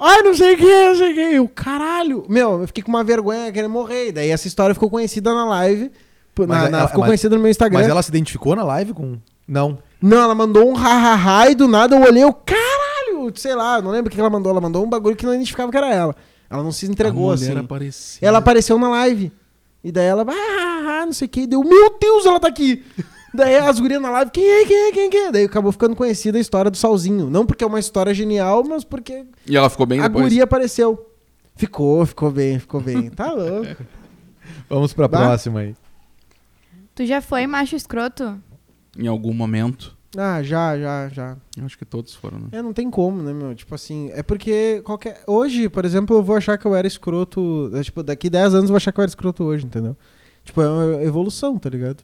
[0.00, 1.20] Ai, não sei o que, não sei o que.
[1.20, 2.24] Eu, caralho.
[2.28, 4.12] Meu, eu fiquei com uma vergonha querendo morrer.
[4.12, 5.90] Daí essa história ficou conhecida na live.
[6.38, 7.80] Mas na- na- ela- ficou mas- conhecida no meu Instagram.
[7.80, 9.18] Mas ela se identificou na live com.
[9.46, 9.78] Não.
[10.00, 13.90] Não, ela mandou um hahaha e do nada eu olhei, eu, caralho, sei lá, não
[13.90, 14.52] lembro o que ela mandou.
[14.52, 16.14] Ela mandou um bagulho que não identificava que era ela.
[16.48, 17.56] Ela não se entregou assim.
[17.58, 18.28] apareceu.
[18.28, 19.32] Ela apareceu na live.
[19.82, 22.84] E daí ela, ah, não sei o que, deu, meu Deus, ela tá aqui.
[23.34, 25.32] Daí as gurias na live, quem é, quem é, quem é, quem é?
[25.32, 27.28] Daí acabou ficando conhecida a história do Salzinho.
[27.30, 30.24] Não porque é uma história genial, mas porque E ela ficou bem a depois.
[30.24, 31.04] guria apareceu.
[31.56, 33.10] Ficou, ficou bem, ficou bem.
[33.10, 33.82] Tá louco.
[34.68, 35.18] Vamos pra Bah.
[35.18, 35.74] próxima aí.
[36.94, 38.40] Tu já foi macho escroto?
[38.96, 39.96] Em algum momento.
[40.16, 41.36] Ah, já, já, já.
[41.56, 42.46] Eu acho que todos foram, né?
[42.52, 43.54] É, não tem como, né, meu?
[43.54, 45.22] Tipo assim, é porque qualquer.
[45.26, 47.70] Hoje, por exemplo, eu vou achar que eu era escroto.
[47.74, 49.96] é, Tipo, daqui 10 anos eu vou achar que eu era escroto hoje, entendeu?
[50.44, 52.02] Tipo, é uma evolução, tá ligado?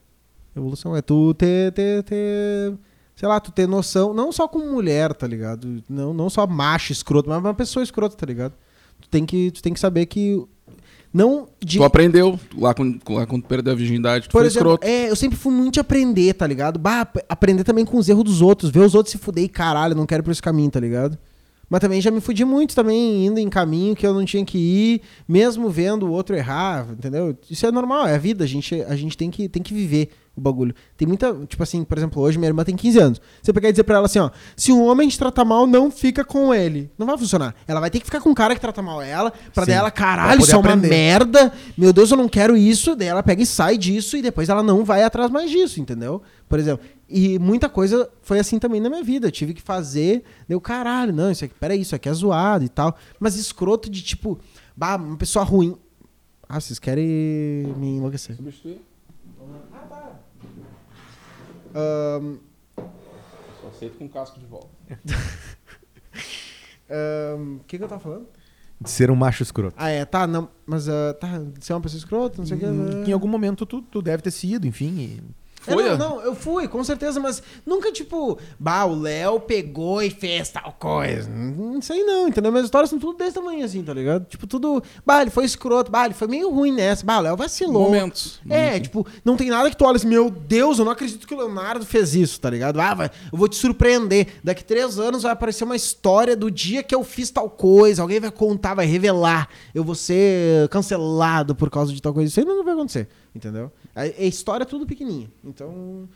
[0.57, 0.95] Evolução.
[0.97, 2.73] É tu ter, ter, ter.
[3.17, 5.83] Sei lá, tu ter noção, não só com mulher, tá ligado?
[5.89, 8.55] Não, não só macho escroto, mas uma pessoa escrota, tá ligado?
[9.01, 10.43] Tu tem que, tu tem que saber que.
[11.13, 11.79] Não de.
[11.79, 14.87] Tu aprendeu lá, com, lá quando tu perdeu a virgindade, tu Por foi exemplo, escroto.
[14.87, 16.77] é, eu sempre fui muito de aprender, tá ligado?
[16.79, 19.49] Bah, ap- aprender também com os erros dos outros, ver os outros se fuder e
[19.49, 21.17] caralho, não quero ir por esse caminho, tá ligado?
[21.71, 24.59] Mas também já me fudi muito também, indo em caminho que eu não tinha que
[24.59, 27.37] ir, mesmo vendo o outro errar, entendeu?
[27.49, 30.11] Isso é normal, é a vida, a gente, a gente tem, que, tem que viver
[30.37, 30.75] o bagulho.
[30.97, 33.21] Tem muita, tipo assim, por exemplo, hoje minha irmã tem 15 anos.
[33.43, 35.91] Você pegar e dizer pra ela assim, ó, se um homem te trata mal, não
[35.91, 36.91] fica com ele.
[36.99, 37.55] Não vai funcionar.
[37.67, 39.79] Ela vai ter que ficar com um cara que trata mal ela, pra Sim, daí
[39.79, 40.89] ela, caralho, isso é uma aprender.
[40.89, 42.97] merda, meu Deus, eu não quero isso.
[42.97, 46.23] Daí ela pega e sai disso e depois ela não vai atrás mais disso, entendeu?
[46.49, 46.85] Por exemplo.
[47.09, 49.29] E muita coisa foi assim também na minha vida.
[49.29, 52.69] Eu tive que fazer, deu caralho, não, isso aqui, peraí, isso aqui é zoado e
[52.69, 52.97] tal.
[53.21, 54.39] Mas escroto de tipo,
[54.77, 55.77] bah, uma pessoa ruim.
[56.49, 57.05] Ah, vocês querem
[57.77, 58.37] me enlouquecer.
[61.75, 62.37] Ahn,
[63.61, 64.69] Só aceito com casco de volta.
[67.59, 68.27] O que, que eu tava falando?
[68.81, 69.75] De ser um macho escroto.
[69.79, 72.61] Ah, é, tá, não, mas ah, tá, de ser uma pessoa escrota, não sei o
[72.61, 72.67] que.
[72.67, 74.99] Hum, que em algum momento tu, tu deve ter sido, enfim.
[74.99, 75.89] e- É, Foi?
[75.91, 80.51] não, não, eu fui, com certeza, mas nunca tipo, bah, o Léo pegou e fez
[80.51, 81.29] tal coisa.
[81.31, 82.53] Não sei não, entendeu?
[82.53, 84.27] Minhas histórias são tudo desse tamanho assim, tá ligado?
[84.27, 87.37] Tipo, tudo, bah, ele foi escroto, bah, ele foi meio ruim nessa, bah, o Léo
[87.37, 87.85] vacilou.
[87.85, 88.41] Momentos.
[88.49, 91.35] É, tipo, não tem nada que tu olha assim, meu Deus, eu não acredito que
[91.35, 92.81] o Leonardo fez isso, tá ligado?
[92.81, 94.27] Ah, vai, eu vou te surpreender.
[94.43, 98.21] Daqui três anos vai aparecer uma história do dia que eu fiz tal coisa, alguém
[98.21, 102.29] vai contar, vai revelar, eu vou ser cancelado por causa de tal coisa.
[102.29, 103.71] Isso aí não vai acontecer, entendeu?
[103.95, 105.31] A, a história é tudo pequenininha.
[105.45, 106.09] Então,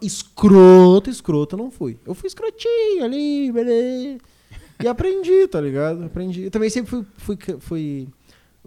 [0.00, 1.98] escroto, escroto não fui.
[2.06, 4.18] Eu fui escrotinho ali, beleza.
[4.82, 6.04] E aprendi, tá ligado?
[6.04, 6.44] Aprendi.
[6.44, 8.08] Eu também sempre fui, fui, fui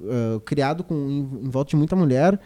[0.07, 2.39] ah, criado com, em, em volta de muita mulher.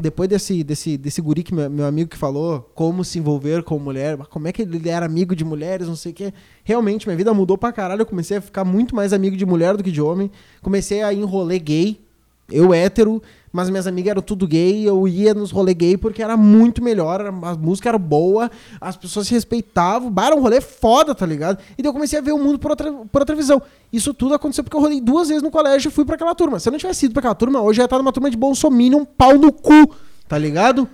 [0.00, 3.78] Depois desse, desse, desse guri que meu, meu amigo que falou como se envolver com
[3.78, 6.32] mulher, como é que ele era amigo de mulheres, não sei o quê.
[6.64, 8.00] Realmente, minha vida mudou pra caralho.
[8.00, 10.30] Eu comecei a ficar muito mais amigo de mulher do que de homem.
[10.62, 12.05] Comecei a rolê gay.
[12.50, 13.20] Eu hétero,
[13.52, 17.20] mas minhas amigas eram tudo gay, eu ia nos rolê gay porque era muito melhor,
[17.20, 18.50] a música era boa,
[18.80, 21.58] as pessoas se respeitavam, bah, era um rolê foda, tá ligado?
[21.76, 23.60] E daí eu comecei a ver o mundo por outra, por outra visão.
[23.92, 26.60] Isso tudo aconteceu porque eu rolei duas vezes no colégio e fui pra aquela turma.
[26.60, 28.36] Se eu não tivesse ido pra aquela turma, hoje eu ia estar numa turma de
[28.36, 29.94] Bolsominion, um pau no cu,
[30.28, 30.88] tá ligado?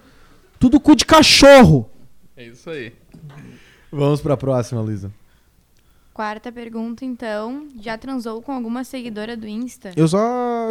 [0.58, 1.90] Tudo cu de cachorro.
[2.36, 2.92] É isso aí.
[3.90, 5.10] Vamos pra próxima, Luísa.
[6.14, 7.68] Quarta pergunta, então.
[7.80, 9.92] Já transou com alguma seguidora do Insta?
[9.96, 10.70] Eu só.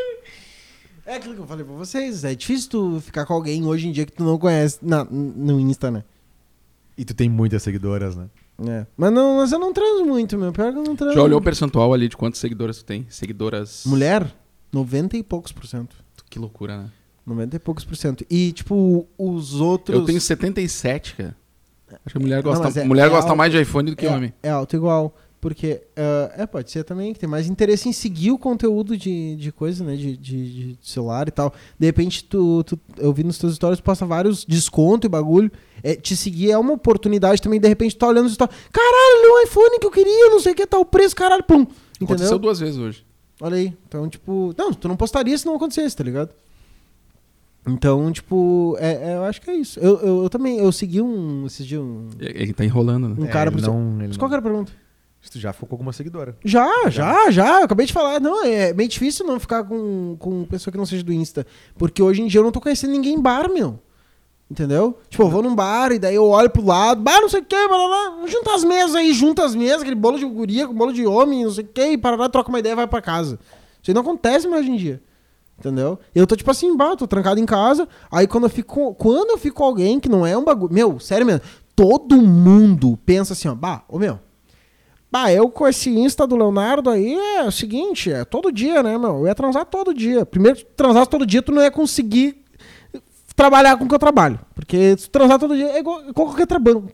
[1.04, 2.24] é aquilo que eu falei pra vocês.
[2.24, 5.60] É difícil tu ficar com alguém hoje em dia que tu não conhece na, no
[5.60, 6.02] Insta, né?
[6.96, 8.30] E tu tem muitas seguidoras, né?
[8.66, 8.86] É.
[8.96, 10.52] Mas, não, mas eu não transo muito, meu.
[10.52, 11.14] Pior que eu não transo.
[11.14, 13.06] Já olhou o percentual ali de quantas seguidoras tu tem?
[13.10, 13.84] Seguidoras.
[13.84, 14.34] Mulher?
[14.72, 15.96] 90 e poucos por cento.
[16.30, 16.90] Que loucura, né?
[17.26, 18.24] 90 e poucos por cento.
[18.30, 19.98] E, tipo, os outros.
[19.98, 21.36] Eu tenho 77, cara.
[22.04, 23.38] Acho que a mulher Não, gosta, mas é- mulher é gosta alto.
[23.38, 24.32] mais de iPhone do que é, homem.
[24.42, 25.14] É alto igual.
[25.40, 29.34] Porque, ah, é, pode ser também que tem mais interesse em seguir o conteúdo de,
[29.34, 29.96] de coisa, né?
[29.96, 31.52] De, de, de celular e tal.
[31.76, 35.50] De repente, tu, tu- eu vi nos teus stories, tu posta vários desconto e bagulho.
[35.82, 37.58] É, te seguir é uma oportunidade também.
[37.58, 38.54] De repente, tu tá olhando os stories.
[38.70, 41.42] Caralho, olha o iPhone que eu queria, não sei o que, tá o preço, caralho,
[41.42, 41.62] pum.
[41.96, 42.38] Aconteceu Entendeu?
[42.38, 43.04] duas vezes hoje.
[43.40, 43.76] Olha aí.
[43.88, 44.54] Então, tipo.
[44.56, 46.30] Não, tu não postaria se não acontecesse, tá ligado?
[47.66, 49.78] Então, tipo, é, é, eu acho que é isso.
[49.78, 51.46] Eu, eu, eu também, eu segui um.
[51.46, 53.14] Esses dias um, É, é que tá enrolando, né?
[53.18, 54.72] um cara ele por não, ele Mas não- qual que era a pergunta?
[55.20, 56.36] Se tu já focou com uma seguidora.
[56.44, 57.60] Já, já, já.
[57.60, 58.18] Eu acabei de falar.
[58.18, 61.46] Não, é meio difícil não ficar com, com pessoa que não seja do Insta.
[61.78, 63.78] Porque hoje em dia eu não tô conhecendo ninguém em bar, meu.
[64.50, 64.98] Entendeu?
[65.08, 67.44] Tipo, eu vou num bar e daí eu olho pro lado, bar, não sei o
[67.44, 70.92] que, barará, junta as mesas aí, junta as mesas, aquele bolo de guria com bolo
[70.92, 73.38] de homem, não sei o que, e parará, troca uma ideia e vai pra casa.
[73.80, 75.02] Isso aí não acontece mais hoje em dia.
[75.58, 75.98] Entendeu?
[76.14, 77.88] Eu tô tipo assim, bah, tô trancado em casa.
[78.10, 78.94] Aí quando eu fico.
[78.94, 80.72] Quando eu fico com alguém que não é um bagulho.
[80.72, 81.42] Meu, sério mesmo,
[81.76, 84.18] todo mundo pensa assim, ó, bah, ô meu.
[85.10, 88.96] Bah, eu com esse Insta do Leonardo aí é o seguinte, é todo dia, né,
[88.96, 89.18] meu?
[89.18, 90.24] Eu ia transar todo dia.
[90.24, 92.42] Primeiro, tu transasse todo dia, tu não ia conseguir
[93.36, 94.40] trabalhar com o que eu trabalho.
[94.54, 96.88] Porque se tu transar todo dia, é igual, qualquer, trabalho,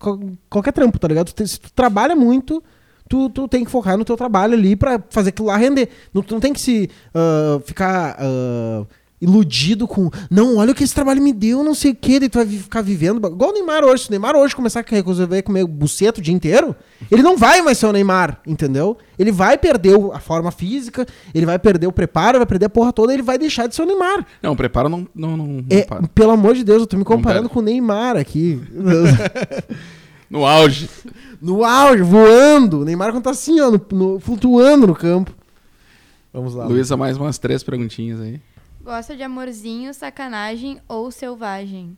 [0.50, 1.32] qualquer trampo, tá ligado?
[1.46, 2.62] Se tu trabalha muito,
[3.08, 5.88] tu, tu tem que focar no teu trabalho ali pra fazer aquilo lá render.
[6.12, 8.84] Não, tu não tem que se ah, ficar ah,
[9.20, 12.28] iludido com, não, olha o que esse trabalho me deu, não sei o que, daí
[12.28, 13.16] tu vai ficar vivendo.
[13.26, 14.04] Igual o Neymar hoje.
[14.04, 16.76] Se o Neymar hoje começar a resolver comer buceta o dia inteiro,
[17.10, 18.96] ele não vai mais ser o Neymar, entendeu?
[19.18, 21.04] Ele vai perder o- a forma física,
[21.34, 23.82] ele vai perder o preparo, vai perder a porra toda, ele vai deixar de ser
[23.82, 24.24] o Neymar.
[24.40, 26.06] Não, preparo não, não, não, não É, para.
[26.14, 28.60] pelo amor de Deus, eu tô me comparando com o Neymar aqui.
[30.30, 30.90] No auge.
[31.40, 32.80] No auge, voando.
[32.80, 35.32] O Neymar quando tá assim, ó, no- no- flutuando no campo.
[36.32, 36.66] Vamos lá.
[36.66, 38.40] Luísa, mais umas três perguntinhas aí.
[38.84, 41.96] Gosta de amorzinho, sacanagem ou selvagem?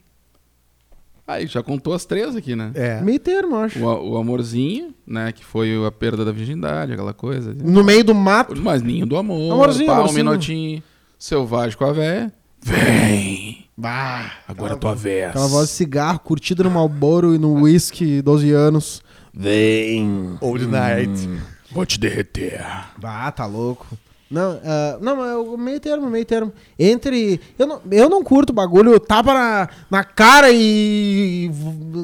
[1.26, 2.72] Aí, já contou as três aqui, né?
[2.74, 3.00] É.
[3.00, 3.78] Meio termo, eu acho.
[3.78, 5.30] O, o amorzinho, né?
[5.30, 7.54] Que foi a perda da virgindade, aquela coisa.
[7.54, 8.56] No meio do mato.
[8.60, 9.52] Mas ninho do amor.
[9.52, 10.24] Amorzinho, pá, um amorzinho.
[10.24, 10.82] minutinho.
[11.16, 12.32] Selvagem com a véia.
[12.62, 13.66] Vem!
[13.76, 15.28] Bah, Agora tua vez.
[15.30, 19.00] aquela voz de cigarro, curtida no Malboro e no whisky, 12 anos.
[19.32, 20.36] Vem!
[20.40, 21.28] Old Night.
[21.72, 22.60] Vou te derreter.
[23.02, 23.86] Ah, tá louco.
[24.30, 26.52] Não, ah, não, mas eu- meio termo, meio termo.
[26.78, 27.40] Entre.
[27.58, 31.50] Eu não, eu não curto bagulho, tapa na, na cara e.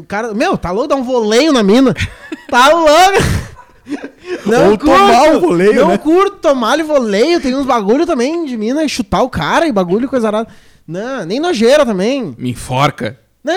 [0.09, 0.89] Cara, meu, tá louco?
[0.89, 1.95] Dá um voleio na mina.
[2.51, 3.47] tá louco?
[4.45, 5.99] Não Ou tomar o voleio, Não né?
[5.99, 7.41] curto tomar voleio.
[7.41, 10.49] Tem uns bagulho também de mina e chutar o cara e bagulho, coisa arada.
[10.87, 12.35] Não, nem nojeira também.
[12.37, 13.19] Me enforca.
[13.45, 13.55] Não,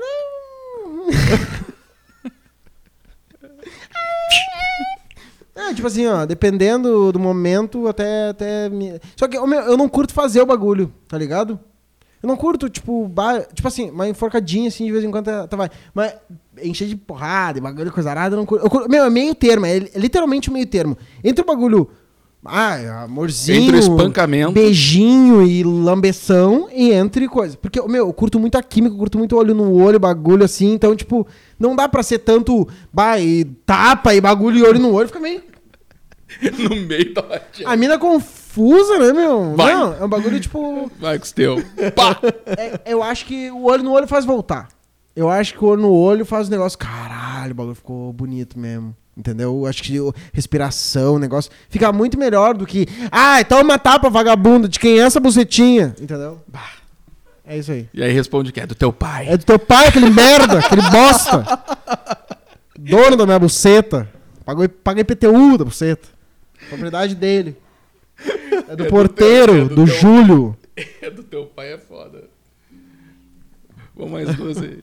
[0.00, 1.06] não.
[5.68, 8.28] É, tipo assim, ó, dependendo do momento, até.
[8.30, 9.00] até me...
[9.16, 11.58] Só que meu, eu não curto fazer o bagulho, tá ligado?
[12.22, 13.10] Eu não curto, tipo,
[13.54, 15.70] tipo assim, uma enforcadinha assim de vez em quando tá, tá vai.
[15.94, 16.14] Mas
[16.62, 18.64] encher de porrada, bagulho, coisa arada, eu não curto.
[18.64, 20.96] Eu curto- Meu, é meio termo, é li- literalmente meio termo.
[21.22, 21.88] Entre o bagulho.
[22.44, 23.60] Ah, amorzinho.
[23.62, 24.52] Entre o espancamento.
[24.52, 27.56] Beijinho e lambeção e entre coisa.
[27.56, 30.72] Porque, meu, eu curto muito a química, eu curto muito olho no olho, bagulho assim.
[30.72, 31.26] Então, tipo,
[31.58, 32.66] não dá pra ser tanto.
[32.92, 35.42] Bah, e tapa e bagulho e olho no olho, fica meio.
[36.58, 37.68] no meio da latinha.
[37.68, 39.54] A mina confusa, né, meu?
[39.56, 39.74] Vai.
[39.74, 40.90] Não, é um bagulho tipo.
[40.98, 41.56] Vai com os teu.
[41.94, 42.18] Pá!
[42.46, 44.68] é- eu acho que o olho no olho faz voltar.
[45.14, 46.78] Eu acho que o olho no olho faz o negócio.
[46.78, 48.94] Caralho, o bagulho ficou bonito mesmo.
[49.16, 49.60] Entendeu?
[49.60, 49.98] Eu acho que
[50.32, 51.50] respiração, o negócio.
[51.70, 52.86] Fica muito melhor do que.
[53.10, 54.68] Ah, então uma tapa vagabunda.
[54.68, 55.94] De quem é essa bucetinha?
[55.98, 56.42] Entendeu?
[56.46, 56.68] Bah,
[57.46, 57.88] É isso aí.
[57.94, 59.26] E aí responde que é do teu pai.
[59.26, 61.46] É do teu pai, aquele merda, aquele bosta.
[62.78, 64.06] Dono da minha buceta.
[64.44, 66.06] Pagou, paguei PTU da buceta.
[66.68, 67.56] Propriedade dele.
[68.68, 70.56] É do do porteiro, teu- é do do teu- Júlio.
[71.00, 72.24] É do teu pai é foda.
[73.94, 74.80] Vamos mais duas aí.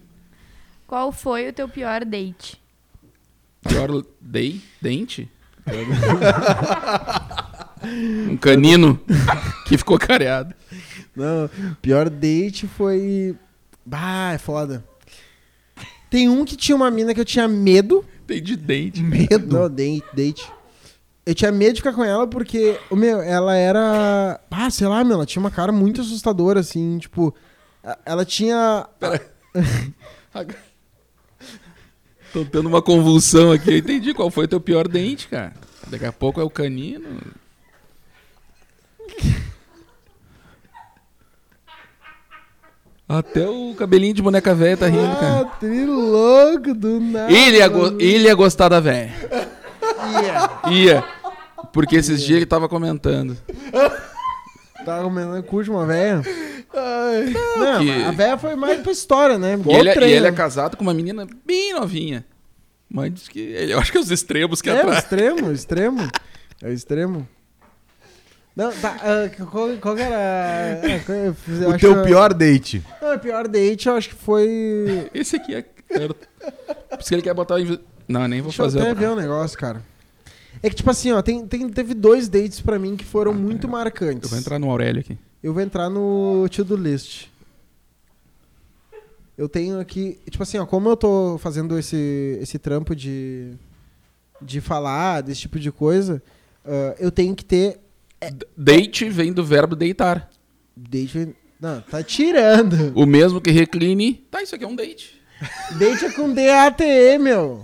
[0.88, 2.60] Qual foi o teu pior date?
[3.68, 4.60] Pior dei?
[4.82, 5.30] Dente?
[8.30, 9.00] Um canino
[9.68, 10.56] que ficou careado.
[11.16, 11.50] Não,
[11.82, 13.36] pior date foi.
[13.86, 14.84] Bah, é foda.
[16.10, 18.06] Tem um que tinha uma mina que eu tinha medo.
[18.26, 19.02] Tem de date.
[19.04, 19.54] Medo?
[19.60, 20.50] Não, date, date.
[21.26, 24.40] Eu tinha medo de ficar com ela porque, o meu, ela era.
[24.52, 27.34] Ah, sei lá, meu, ela tinha uma cara muito assustadora, assim, tipo.
[27.84, 28.86] a- Ela tinha.
[32.34, 33.72] Tô tendo uma convulsão aqui.
[33.72, 35.54] Eu entendi qual foi o teu pior dente, cara.
[35.88, 37.20] Daqui a pouco é o canino.
[43.08, 45.46] Até o cabelinho de boneca velha tá rindo, Ah, cara.
[45.60, 47.32] tri louco do nada.
[47.32, 49.12] Ele ia, go- ele ia gostar da velha.
[50.24, 50.72] Ia.
[50.72, 51.04] Ia.
[51.74, 53.36] Porque esses dias ele tava comentando.
[54.86, 56.22] Tava comendo cu de uma véia.
[57.58, 59.58] Não, que- mas a véia foi mais pra história, né?
[59.66, 62.26] E ele, o e ele é casado com uma menina bem novinha.
[62.90, 63.40] Mas diz que.
[63.40, 65.00] ele- Eu acho que é os extremos que É, o atrás.
[65.00, 66.10] extremo, o extremo.
[66.62, 67.28] É o extremo.
[68.56, 70.16] Não, tá, ah, qual, qual que era...
[70.16, 72.84] é, qual- eu fiz- eu O acho teu que- pior date.
[73.02, 75.10] Não, o pior date eu acho que foi...
[75.12, 75.66] Esse aqui é.
[75.90, 76.14] Era...
[76.14, 77.56] Por isso que ele quer botar.
[77.56, 78.82] o invi- Não, nem vou Deixa eu fazer.
[78.82, 79.82] até ver um negócio, cara.
[80.64, 83.68] É que, tipo assim, ó, tem, tem- teve dois dates pra mim que foram muito
[83.68, 84.30] Eu marcantes.
[84.30, 85.18] vou entrar no Aurélio aqui.
[85.44, 87.26] Eu vou entrar no to-do list.
[89.38, 93.52] Eu tenho aqui, tipo assim, ó, como eu tô fazendo esse, esse trampo de,
[94.42, 96.22] de falar desse tipo de coisa,
[96.64, 97.80] ah, eu tenho que ter
[98.22, 100.30] D- Date vem do verbo deitar.
[100.78, 101.36] date.
[101.60, 102.94] Não, tá tirando.
[102.96, 104.14] O mesmo que recline.
[104.32, 105.20] Tá, isso aqui é um date.
[105.78, 107.64] Date é com D-A-T-E, meu.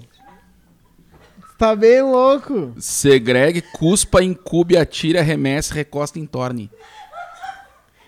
[1.60, 2.74] Tá bem louco.
[2.80, 6.72] Segregue, cuspa, incube, atire, arremesse, recosta, entorne.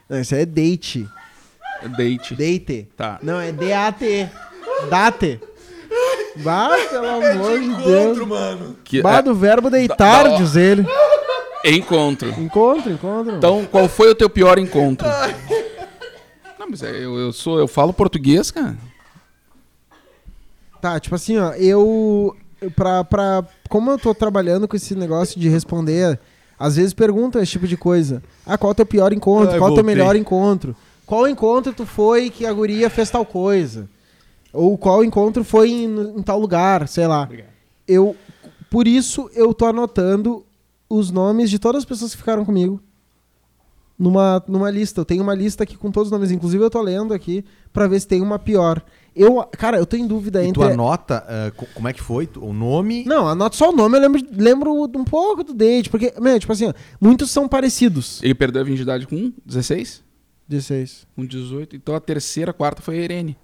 [0.10, 1.07] Não, isso aí é date.
[1.84, 2.34] É Date.
[2.36, 2.88] Date.
[2.95, 3.19] Tá.
[3.22, 4.30] Não, é D-A-T.
[4.90, 5.40] Date.
[6.38, 8.18] Bah, pelo amor de Deus.
[8.28, 8.78] mano.
[8.86, 10.86] Que, Bah, é, do verbo deitar, da- diz ele.
[11.65, 12.30] encontro.
[12.40, 13.36] Encontro, encontro.
[13.36, 15.06] Então, qual foi o teu pior encontro?
[16.57, 18.78] Não, mas é, eu, eu sou, eu falo português, cara.
[20.82, 22.36] Tá, tipo assim, ó, eu.
[22.76, 26.20] Pra, pra, como eu tô trabalhando com esse negócio de responder,
[26.60, 28.22] às vezes perguntam esse tipo de coisa.
[28.46, 29.58] Ah, qual é o teu pior encontro?
[29.58, 30.76] Qual é o teu melhor encontro?
[31.06, 33.90] Qual encontro tu foi que a guria fez tal coisa?
[34.54, 37.28] Ou qual encontro foi em, em tal lugar, sei lá.
[37.88, 38.16] Eu,
[38.70, 40.46] por isso, eu tô anotando
[40.90, 42.82] os nomes de todas as pessoas que ficaram comigo
[44.02, 45.02] numa, numa lista.
[45.02, 46.32] Eu tenho uma lista aqui com todos os nomes.
[46.32, 48.84] Inclusive, eu tô lendo aqui pra ver se tem uma pior.
[49.16, 50.62] Eu, cara, eu tô em dúvida E entre.
[50.62, 51.26] tu anota
[51.58, 53.04] co- como é que foi, o nome.
[53.06, 56.52] Não, anota só o nome, eu lembro, lembro um pouco do date, porque, meu, tipo
[56.54, 58.24] assim, ó, muitos são parecidos.
[58.24, 60.02] Ele perdeu a virgindade com 16?
[60.48, 61.06] 16.
[61.16, 61.76] Com 18.
[61.76, 63.38] Então a terceira, a quarta foi a Irene.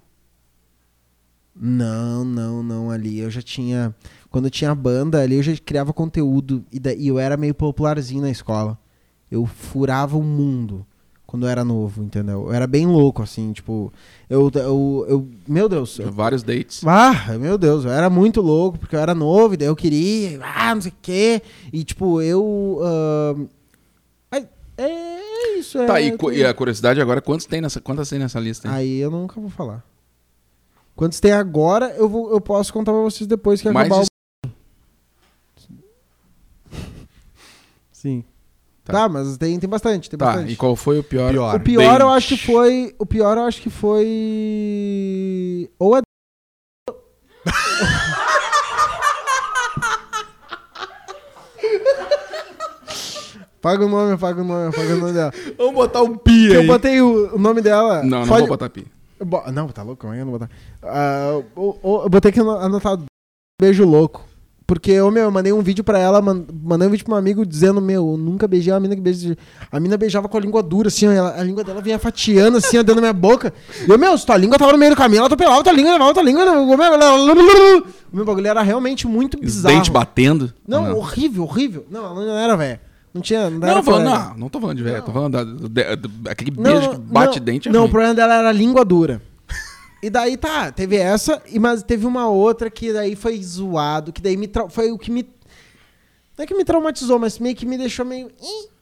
[1.60, 3.94] Não, não, não, ali eu já tinha.
[4.30, 8.22] Quando eu tinha banda ali, eu já criava conteúdo e, daí eu era meio popularzinho
[8.22, 8.78] na escola.
[9.30, 10.86] Eu furava o mundo
[11.28, 12.46] quando eu era novo, entendeu?
[12.46, 13.92] Eu era bem louco, assim, tipo.
[14.30, 14.50] Eu.
[14.54, 15.98] eu, eu meu Deus.
[15.98, 16.82] eu- Vários dates.
[16.86, 20.40] Ah, meu Deus, eu era muito louco, porque eu era novo, e daí eu queria,
[20.42, 21.42] ah, não sei o quê.
[21.70, 22.80] E tipo, eu.
[24.30, 24.48] ai,
[24.78, 25.86] é isso, é.
[25.86, 28.66] Tá, e, e a curiosidade agora, quantos tem nessa, quantas tem nessa lista?
[28.66, 28.74] hein?
[28.74, 29.84] Aí eu nunca vou falar.
[30.96, 34.08] Quantos tem agora, eu, vou, eu posso contar pra vocês depois que Mais acabar de-
[34.48, 34.50] o.
[37.92, 38.24] Sim.
[38.88, 39.00] Tá.
[39.02, 40.52] Tá, mas tem, tem bastante, tem Tá, bastante.
[40.52, 41.30] e qual foi o pior?
[41.30, 41.54] Pior.
[41.56, 42.16] O pior eu date?
[42.16, 42.94] acho que foi.
[42.98, 45.70] O pior eu acho que foi.
[45.78, 46.00] Ou a.
[53.60, 55.32] Paga o nome, paga o nome, paga o nome dela.
[55.56, 58.02] Vamos botar um pi Eu botei o, o nome dela.
[58.04, 58.86] Não, não Pode- vou botar pi.
[59.18, 60.50] eu bo- Não, tá louco, é eu não vou botar?
[60.82, 63.04] Ah, o- o- eu botei aqui ano- anotado
[63.60, 64.24] beijo louco.
[64.68, 67.16] Porque, ô, meu, eu mandei um vídeo pra ela, man- mandei um vídeo pra um
[67.16, 69.34] amigo dizendo, meu, eu nunca beijei uma mina que beija.
[69.72, 72.58] A mina beijava com a língua dura, assim, ó, ela- a língua dela vinha fatiando,
[72.58, 73.50] assim, ó, dentro da minha boca.
[73.86, 75.92] E eu, meu, se tua língua tava no meio do caminho, ela atropelava tua língua,
[75.92, 76.44] levava tua língua.
[76.52, 79.74] O meu, o meu bagulho era realmente muito Os bizarro.
[79.74, 80.52] dentes batendo?
[80.66, 81.86] Não, horrível, horrível.
[81.90, 82.78] Não, ela não era, velho.
[83.14, 83.48] Não tinha.
[83.48, 86.28] Não, Não, falando, não, não tô falando de velho, tô falando da, do- de- do-
[86.28, 87.68] aquele Não, beijo que bate não, dente.
[87.70, 87.88] é Não, ruim.
[87.88, 89.22] o problema dela era a língua dura.
[90.02, 94.22] E daí tá, teve essa, e mas teve uma outra que daí foi zoado, que
[94.22, 95.28] daí me foi o que me
[96.38, 98.30] não é que me traumatizou, mas meio que me deixou meio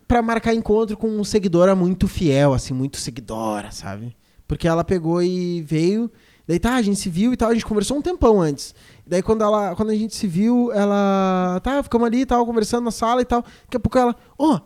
[0.06, 4.14] pra marcar encontro com uma seguidora muito fiel, assim, muito seguidora, sabe?
[4.46, 6.10] Porque ela pegou e veio,
[6.46, 8.74] daí tá, a gente se viu e tal, a gente conversou um tempão antes.
[9.06, 12.84] Daí quando ela, quando a gente se viu, ela, tá, ficamos ali e tal, conversando
[12.84, 13.42] na sala e tal.
[13.42, 14.60] Daqui a pouco ela, ó,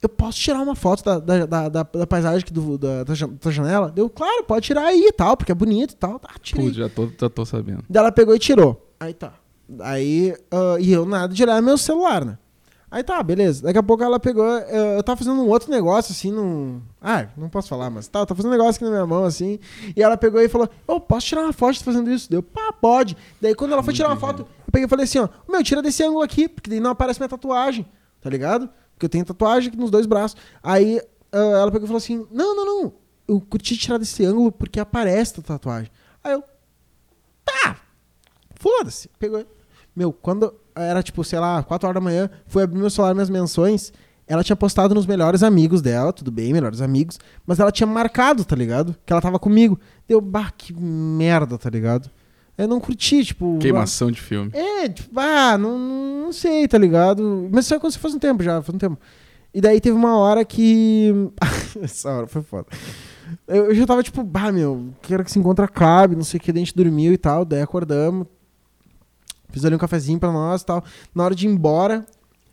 [0.00, 3.14] eu posso tirar uma foto da, da, da, da- da paisagem aqui do, da, da
[3.14, 3.90] jan- da janela?
[3.90, 6.18] Deu, claro, pode tirar aí e tal, porque é bonito e tal.
[6.18, 6.64] Tá, tirei.
[6.66, 7.82] Putz, já tô, já tô sabendo.
[7.88, 8.90] Daí ela pegou e tirou.
[9.00, 9.32] Aí tá.
[9.80, 12.38] Aí, ah, e eu nada de olhar meu celular, né?
[12.90, 13.64] Aí tá, beleza.
[13.64, 14.46] Daqui a pouco ela pegou.
[14.46, 16.80] Eu, eu tava fazendo um outro negócio, assim, num.
[17.02, 19.24] Ah, não posso falar, mas tá, eu tava fazendo um negócio aqui na minha mão,
[19.24, 19.58] assim.
[19.94, 22.30] E ela pegou e falou: Ô, posso tirar uma foto de tu fazendo isso?
[22.30, 23.14] Deu, pá, pode.
[23.42, 25.82] Daí quando ela foi tirar uma foto, eu peguei e falei assim: ó, meu, tira
[25.82, 27.84] desse ângulo aqui, porque daí não aparece minha tatuagem,
[28.22, 28.70] tá ligado?
[28.98, 30.36] Porque eu tenho tatuagem aqui nos dois braços.
[30.60, 31.00] Aí
[31.30, 32.92] ah, ela pegou e falou assim: não, não, não.
[33.28, 35.90] Eu curti tirar desse ângulo porque aparece a tatuagem.
[36.24, 36.42] Aí eu.
[37.44, 37.76] Tá!
[38.56, 39.08] Foda-se.
[39.18, 39.46] Pegou.
[39.94, 43.30] Meu, quando era tipo, sei lá, 4 horas da manhã, fui abrir meu celular, minhas
[43.30, 43.92] menções.
[44.26, 47.18] Ela tinha postado nos melhores amigos dela, tudo bem, melhores amigos.
[47.46, 48.96] Mas ela tinha marcado, tá ligado?
[49.06, 49.78] Que ela tava comigo.
[50.06, 52.10] Deu, bah, que merda, tá ligado?
[52.58, 53.56] Eu não curti, tipo.
[53.60, 54.50] Queimação de filme.
[54.52, 57.48] É, tipo, ah, não, não sei, tá ligado?
[57.52, 58.98] Mas isso aconteceu faz um tempo já, faz um tempo.
[59.54, 61.12] E daí teve uma hora que.
[61.80, 62.66] Essa hora foi foda.
[63.46, 66.40] Eu, eu já tava tipo, bah, meu, quero que se encontra acabe, não sei o
[66.42, 68.26] que, daí a gente dormiu e tal, daí acordamos.
[69.50, 70.84] Fiz ali um cafezinho pra nós e tal.
[71.14, 72.04] Na hora de ir embora,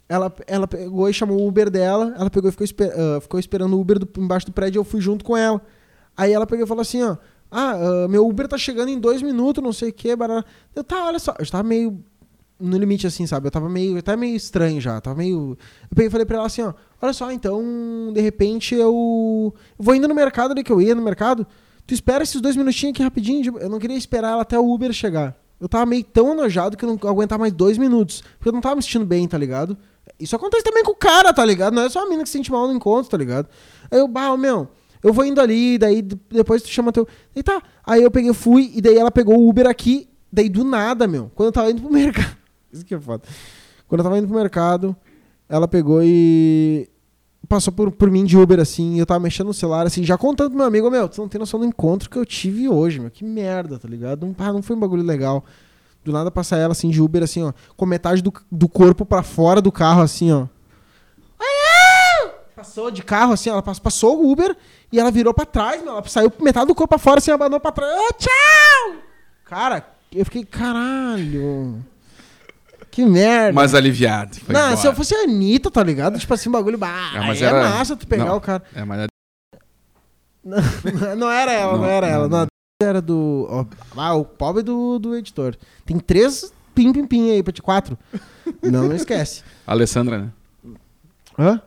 [0.07, 2.14] ela, ela pegou e chamou o Uber dela.
[2.18, 4.82] Ela pegou e ficou, esper- ah, ficou esperando o Uber do- embaixo do prédio e
[4.82, 5.61] eu fui junto com ela.
[6.15, 7.18] Aí ela pegou e falou assim, ó.
[7.57, 10.14] Ah, ah, meu Uber tá chegando em dois minutos, não sei o que.
[10.15, 10.44] Barará.
[10.76, 11.34] Eu, tá, olha só.
[11.40, 12.03] Eu tava meio
[12.60, 13.48] no limite, assim, sabe?
[13.48, 14.99] Eu tava meio, até meio estranho já.
[14.99, 15.57] Tava meio...
[15.90, 16.73] Eu peguei falei pra ela assim, ó.
[17.02, 17.64] Olha só, então,
[18.14, 19.53] de repente eu...
[19.77, 21.45] vou indo no mercado, ali que eu ia no mercado.
[21.86, 23.57] Tu espera esses dois minutinhos aqui rapidinho.
[23.57, 25.36] Eu não queria esperar ela até o Uber chegar.
[25.60, 28.22] Eu tava meio tão enojado que eu não aguentava mais dois minutos.
[28.38, 29.77] Porque eu não tava me sentindo bem, tá ligado?
[30.19, 31.73] Isso acontece também com o cara, tá ligado?
[31.73, 33.48] Não é só a mina que se sente mal no encontro, tá ligado?
[33.91, 34.69] Aí eu, bah, meu,
[35.06, 37.07] eu vou indo ali, daí depois tu chama teu.
[37.36, 37.61] E tá.
[37.86, 41.32] Aí eu peguei, fui, e daí ela pegou o Uber aqui, daí do nada, meu.
[41.36, 42.36] Quando eu tava indo pro mercado.
[42.73, 43.22] Isso que é foda.
[43.88, 44.95] Quando eu tava indo pro mercado,
[45.48, 46.90] ela pegou e.
[47.48, 50.18] Passou por, por mim de Uber, assim, e eu tava mexendo no celular, assim, já
[50.18, 52.99] contando pro meu amigo, meu, tu não tem noção do encontro que eu tive hoje,
[52.99, 53.11] meu.
[53.11, 54.26] Que merda, tá ligado?
[54.26, 55.45] Não, ah, não foi um bagulho legal.
[56.03, 59.22] Do nada passar ela, assim, de Uber, assim, ó, com metade do, do corpo pra
[59.22, 60.48] fora do carro, assim, ó.
[62.65, 64.55] Passou de carro, assim, ela pass- passou o Uber
[64.91, 65.93] e ela virou pra trás, meu.
[65.93, 67.91] Ela saiu metade do corpo pra fora, assim, abandonou pra trás.
[67.93, 69.01] Ô, tchau!
[69.45, 71.83] Cara, eu fiquei, caralho.
[72.91, 73.53] Que merda.
[73.53, 74.37] Mas aliviado.
[74.47, 74.77] não, embora.
[74.77, 76.17] se eu fosse a Anitta, tá ligado?
[76.17, 76.77] Tipo assim, bagulho.
[76.77, 78.37] Bah, Ah, mas aí era- é massa tu pegar não.
[78.37, 78.63] o cara.
[78.73, 79.07] É, mas
[80.43, 80.57] Não,
[81.17, 82.27] não era ela, não, Não, era ela.
[82.29, 82.47] não,
[82.81, 83.47] era do.
[83.49, 83.65] ó,
[83.97, 85.55] ah, o pobre do, do editor.
[85.85, 87.97] Tem três pim pim pim aí pra ti, quatro.
[88.61, 89.43] Não, não esquece.
[89.67, 90.29] Alessandra, né?
[91.37, 91.61] Hã?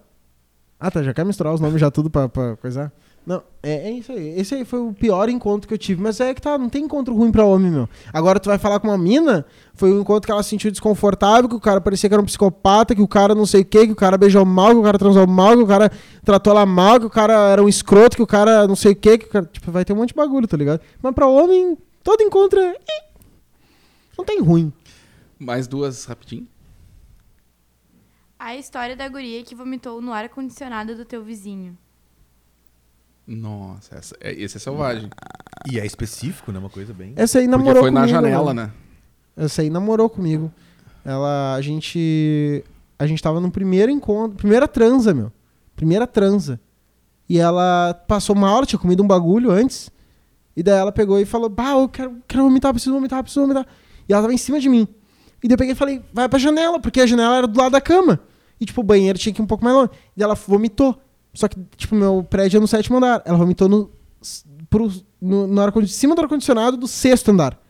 [0.80, 2.92] Ah, tá, já quer misturar os nomes já tudo pra, pra coisar?
[3.26, 4.40] Não, é, é isso aí.
[4.40, 6.00] Esse aí foi o pior encontro que eu tive.
[6.00, 7.88] Mas é que tá, não tem encontro ruim pra homem, meu.
[8.10, 9.44] Agora tu vai falar com uma mina,
[9.74, 12.24] foi um encontro que ela se sentiu desconfortável, que o cara parecia que era um
[12.24, 14.82] psicopata, que o cara não sei o quê, que o cara beijou mal, que o
[14.82, 15.90] cara transou mal, que o cara
[16.24, 18.96] tratou ela mal, que o cara era um escroto, que o cara não sei o
[18.96, 19.44] quê, que o cara...
[19.44, 20.80] Tipo, vai ter um monte de bagulho, tá ligado?
[21.02, 22.76] Mas pra homem, todo encontro é...
[24.16, 24.72] Não tem ruim.
[25.38, 26.48] Mais duas rapidinho.
[28.38, 31.76] A história da guria que vomitou no ar-condicionado do teu vizinho.
[33.26, 35.10] Nossa, essa, é, esse é selvagem.
[35.70, 36.58] E é específico, né?
[36.58, 37.12] Uma coisa bem.
[37.16, 38.64] Essa aí Porque namorou foi na comigo, janela, meu.
[38.64, 38.72] né?
[39.36, 40.52] Essa aí namorou comigo.
[41.04, 42.64] Ela, a gente,
[42.98, 45.32] a gente tava no primeiro encontro, primeira transa, meu.
[45.76, 46.60] Primeira transa.
[47.28, 49.90] E ela passou mal, ela tinha comido um bagulho antes.
[50.56, 53.66] E daí ela pegou e falou: Bah, eu quero, quero vomitar, preciso vomitar, preciso vomitar.
[54.08, 54.88] E ela tava em cima de mim.
[55.42, 57.72] E daí eu peguei e falei: Vai pra janela, porque a janela era do lado
[57.72, 58.20] da cama.
[58.60, 59.90] E tipo, o banheiro tinha que ir um pouco mais longe.
[60.16, 60.96] E ela vomitou.
[61.32, 63.22] Só que, tipo, meu prédio é no sétimo andar.
[63.24, 63.90] Ela vomitou no,
[64.68, 64.90] pro,
[65.20, 67.60] no, no ar, em cima do ar-condicionado do sexto andar.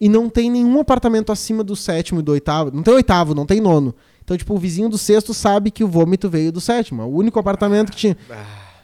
[0.00, 2.70] E não tem nenhum apartamento acima do sétimo e do oitavo.
[2.72, 3.92] Não tem oitavo, não tem nono.
[4.22, 7.02] Então, tipo, o vizinho do sexto sabe que o vômito veio do sétimo.
[7.02, 8.16] É o único apartamento que tinha.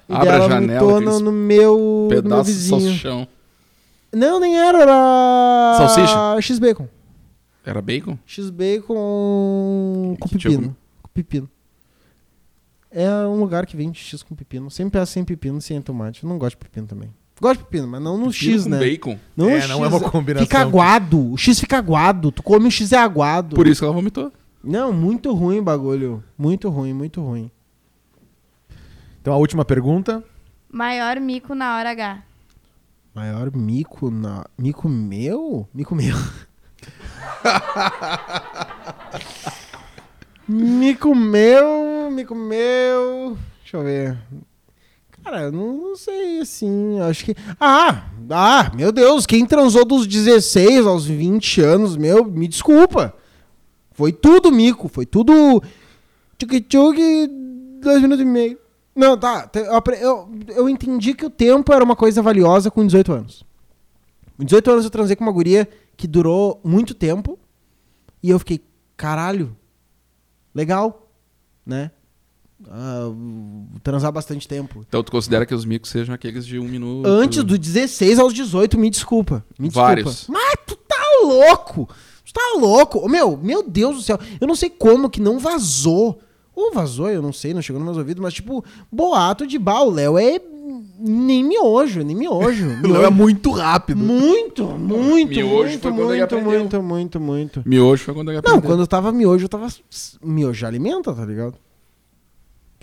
[0.09, 2.81] E Abre daí a ela janela, no, no meu, no meu Pedaço de vizinho.
[2.81, 3.29] salsichão.
[4.13, 5.75] Não, nem era, era.
[5.79, 6.41] Salsicha?
[6.41, 6.89] X-Bacon.
[7.65, 8.19] Era bacon?
[8.27, 10.77] X-Bacon com pepino.
[11.15, 11.49] Pepino.
[12.91, 14.71] É um lugar que vende X com pepino.
[14.71, 16.23] Sempre peço sem pepino, sem tomate.
[16.23, 17.11] Eu não gosto de pepino também.
[17.41, 18.79] Gosto de pepino, mas não no Pepino X, com né?
[18.79, 19.19] bacon.
[19.37, 21.33] Não, É, no não é uma combinação Fica aguado.
[21.33, 22.31] O X fica aguado.
[22.31, 23.57] Tu come o X é aguado.
[23.57, 24.33] Por isso que ela vomitou.
[24.63, 26.23] Não, muito ruim o bagulho.
[26.39, 27.51] Muito ruim, muito ruim.
[29.21, 30.23] Então a última pergunta.
[30.71, 32.23] Maior mico na hora H.
[33.15, 34.45] Maior mico na.
[34.57, 35.69] Mico meu?
[35.75, 36.17] Mico meu.
[40.49, 43.37] mico meu, mico meu.
[43.61, 44.19] Deixa eu ver.
[45.23, 47.35] Cara, eu não, sei, assim, acho que...
[47.59, 53.15] Ah, ah, meu Deus, quem transou dos 16 aos 20 anos, meu, me desculpa.
[53.93, 55.63] Foi tudo mico, foi tudo...
[56.37, 57.29] Tchuk-tchuk,
[57.81, 58.59] dois minutos e meio.
[58.95, 59.51] Não, tá,
[60.01, 63.45] eu, eu entendi que o tempo era uma coisa valiosa com 18 anos.
[64.37, 65.67] Com 18 anos eu transei com uma guria
[65.97, 67.39] que durou muito tempo
[68.23, 68.61] e eu fiquei,
[68.97, 69.57] caralho,
[70.55, 71.09] legal.
[71.67, 71.91] né?
[72.71, 73.11] Ah,
[73.83, 74.85] transar bastante tempo.
[74.89, 77.07] Então tu considera que os micos sejam aqueles de um minuto?
[77.07, 79.45] Antes do 16 aos 18, me desculpa.
[79.59, 79.89] Me desculpa.
[79.89, 80.27] Vários.
[80.29, 81.89] Mas tu tá louco!
[82.25, 83.07] Tu tá louco!
[83.09, 84.19] Meu, meu Deus do céu.
[84.41, 86.21] Eu não sei como que não vazou.
[86.55, 89.83] Ou vazou, eu não sei, não chegou nos meus ouvidos, mas tipo, boato de bah,
[89.83, 90.41] o Léo é
[90.99, 92.67] nem miojo, nem miojo.
[92.83, 93.99] Não é muito rápido.
[93.99, 96.59] Muito, muito, Miojo muito, foi quando ele muito, aprendeu.
[96.61, 97.63] muito, muito, muito.
[97.67, 98.63] Miojo foi quando ele Não, aprendeu.
[98.71, 99.69] quando eu tava miojo, eu tava.
[100.23, 101.57] Miojo alimenta, tá ligado?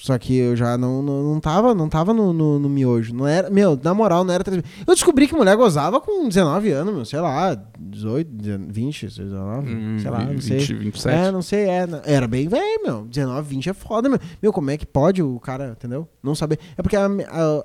[0.02, 3.14] Só que eu já não, não, não tava, não tava no, no, no miojo.
[3.14, 4.44] Não era, meu, na moral, não era.
[4.52, 8.30] Eu descobri que mulher gozava com 19 anos, meu, sei lá, 18,
[8.68, 10.58] 20, 19, Hum, sei lá, não 20, sei.
[10.58, 11.16] 27.
[11.16, 11.88] É, não sei, é.
[12.04, 13.06] Era bem velho, meu.
[13.06, 14.20] 19, 20 é foda, meu.
[14.42, 16.08] Meu, como é que pode o cara, entendeu?
[16.24, 16.58] Não saber.
[16.76, 17.06] É porque a.
[17.06, 17.64] a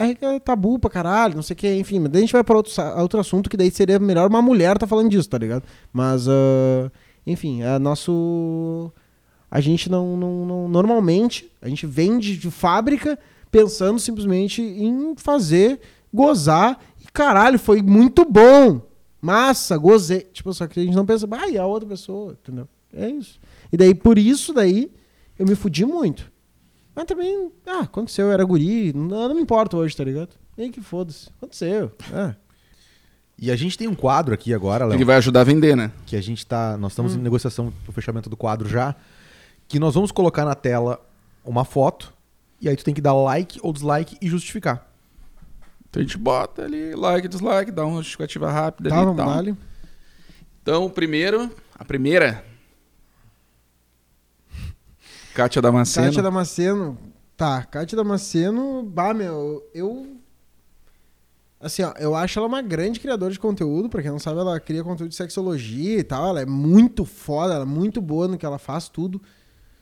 [0.00, 2.44] é é tabu pra caralho, não sei o que, enfim, mas daí a gente vai
[2.44, 5.64] pra outro, outro assunto que daí seria melhor uma mulher tá falando disso, tá ligado?
[5.92, 6.92] Mas, ah,
[7.26, 8.92] enfim, é nosso.
[9.50, 13.18] A gente não, não, não- Normalmente, a gente vende de fábrica
[13.50, 15.80] pensando simplesmente em fazer,
[16.12, 16.78] gozar.
[17.00, 18.80] E caralho, foi muito bom.
[19.20, 20.20] Massa, gozei.
[20.32, 22.68] Tipo, só que a gente não pensa, ah, e a outra pessoa, entendeu?
[22.92, 23.40] É isso.
[23.72, 24.90] E daí, por isso, daí,
[25.38, 26.30] eu me fudi muito.
[26.94, 30.30] Mas também, ah, aconteceu, eu era guri, não, não me importa hoje, tá ligado?
[30.56, 31.28] E aí que foda-se.
[31.38, 31.92] Aconteceu.
[32.12, 32.34] É.
[33.40, 34.96] E a gente tem um quadro aqui agora, Léo.
[34.96, 35.92] Ele vai ajudar a vender, né?
[36.06, 36.76] que a gente tá.
[36.76, 37.18] Nós estamos Hum.
[37.18, 38.96] em negociação pro fechamento do quadro já.
[39.68, 41.00] Que nós vamos colocar na tela
[41.44, 42.12] uma foto.
[42.60, 44.88] E aí tu tem que dar like ou dislike e justificar.
[45.88, 49.36] Então a gente bota ali, like, dislike, dá uma justificativa rápida Tá, ali e vamos
[49.36, 49.56] ali.
[50.62, 52.44] Então, o primeiro, a primeira.
[55.34, 56.06] Kátia Damasceno.
[56.08, 56.98] Kátia Damasceno.
[57.36, 60.18] Tá, Kátia Damasceno, bah, meu, eu.
[61.60, 63.88] Assim, ó, eu acho ela uma grande criadora de conteúdo.
[63.88, 66.28] Pra quem não sabe, ela cria conteúdo de sexologia e tal.
[66.28, 69.22] Ela é muito foda, ela é muito boa no que ela faz, tudo.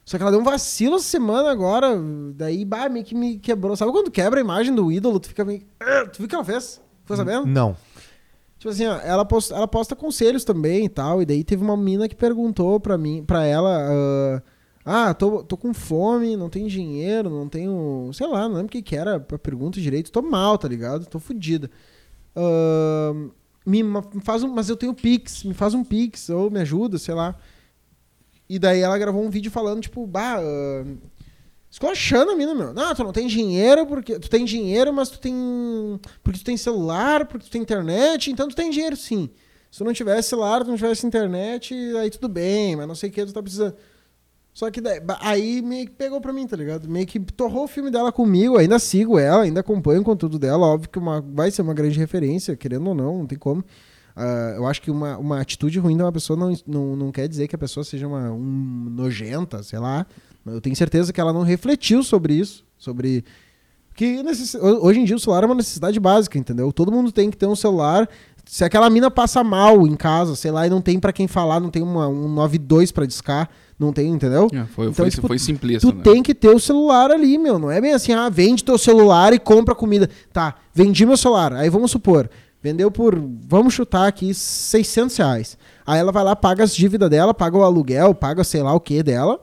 [0.07, 2.01] Só que ela deu um vacilo essa semana agora.
[2.35, 3.77] Daí, bah, meio que me quebrou.
[3.77, 5.19] Sabe quando quebra a imagem do ídolo?
[5.21, 5.63] Tu fica meio.
[5.81, 6.81] "Ah", Tu viu o que ela fez?
[7.03, 7.45] Ficou sabendo?
[7.45, 7.77] Não.
[8.59, 11.21] Tipo assim, ó, ela posta, ela posta conselhos também e tal.
[11.21, 13.79] E daí teve uma mina que perguntou pra mim, para ela,
[14.87, 18.09] ah, ah, tô, tô com fome, não tenho dinheiro, não tenho.
[18.15, 20.13] Sei lá, não lembro o que, que era a pergunta direito.
[20.13, 21.05] Tô mal, tá ligado?
[21.07, 21.69] Tô fodida.
[22.35, 23.13] Ah,
[23.67, 26.97] me ma- faz um, mas eu tenho Pix, me faz um Pix, ou me ajuda,
[26.99, 27.35] sei lá.
[28.49, 30.39] E daí ela gravou um vídeo falando, tipo, bah.
[30.39, 30.85] ah,
[31.71, 32.73] Esculachando a mina, meu.
[32.73, 34.19] Não, tu não tem dinheiro porque.
[34.19, 35.35] Tu tem dinheiro, mas tu tem.
[36.23, 39.29] Porque tu tem celular, porque tu tem internet, então tu tem dinheiro sim.
[39.71, 43.11] Se tu não tivesse celular, tu não tivesse internet, aí tudo bem, mas não sei
[43.11, 43.75] o que tu tá precisando.
[44.55, 46.89] Só que daí, aí meio que pegou pra mim, tá ligado?
[46.89, 50.67] Meio que torrou o filme dela comigo, ainda sigo ela, ainda acompanho o conteúdo dela,
[50.67, 53.63] óbvio que uma, vai ser uma grande referência, querendo ou não, não tem como.
[54.17, 57.29] Ah, eu acho que uma, uma atitude ruim de uma pessoa não, não, não quer
[57.29, 60.07] dizer que a pessoa seja uma um nojenta, sei lá.
[60.47, 63.25] Eu tenho certeza que ela não refletiu sobre isso, sobre
[63.95, 66.73] que necess- ho- hoje em dia o celular é uma necessidade básica, entendeu?
[66.73, 68.09] Todo mundo tem que ter um celular.
[68.45, 71.59] Se aquela mina passa mal em casa, sei lá, e não tem pra quem falar,
[71.59, 73.49] não tem uma, um 92 pra discar,
[73.79, 74.49] não tem, entendeu?
[74.53, 76.03] É, foi, Então, foi, tipo, foi simplista, Tu né?
[76.05, 77.59] tem que ter o celular ali, meu.
[77.59, 80.09] Não é bem assim, ah, vende teu celular e compra comida.
[80.33, 81.53] Tá, vendi meu celular.
[81.55, 82.31] Aí vamos supor,
[82.67, 85.59] vendeu por, vamos chutar aqui, 600 reais.
[85.87, 88.81] Aí ela vai lá, paga as dívidas dela, paga o aluguel, paga sei lá o
[88.81, 89.41] que dela.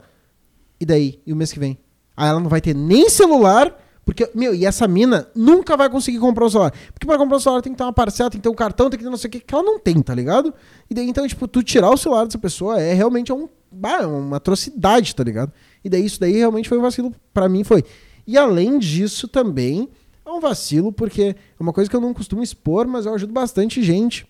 [0.78, 1.22] E daí?
[1.26, 1.78] E o mês que vem?
[2.14, 3.74] Aí ela não vai ter nem celular,
[4.04, 6.74] porque, meu, e essa mina nunca vai conseguir comprar um celular.
[6.92, 8.90] Porque pra comprar um celular tem que ter uma parcela, tem que ter um cartão,
[8.90, 10.52] tem que ter não sei o que, que ela não tem, tá ligado?
[10.90, 14.06] E daí, então, tipo, tu tirar o celular dessa pessoa é realmente um, bah, é
[14.06, 15.50] uma atrocidade, tá ligado?
[15.82, 17.84] E daí, isso daí realmente foi um vacilo, pra mim foi.
[18.26, 19.88] E além disso, também
[20.24, 23.32] é um vacilo, porque é uma coisa que eu não costumo expor, mas eu ajudo
[23.32, 24.26] bastante gente.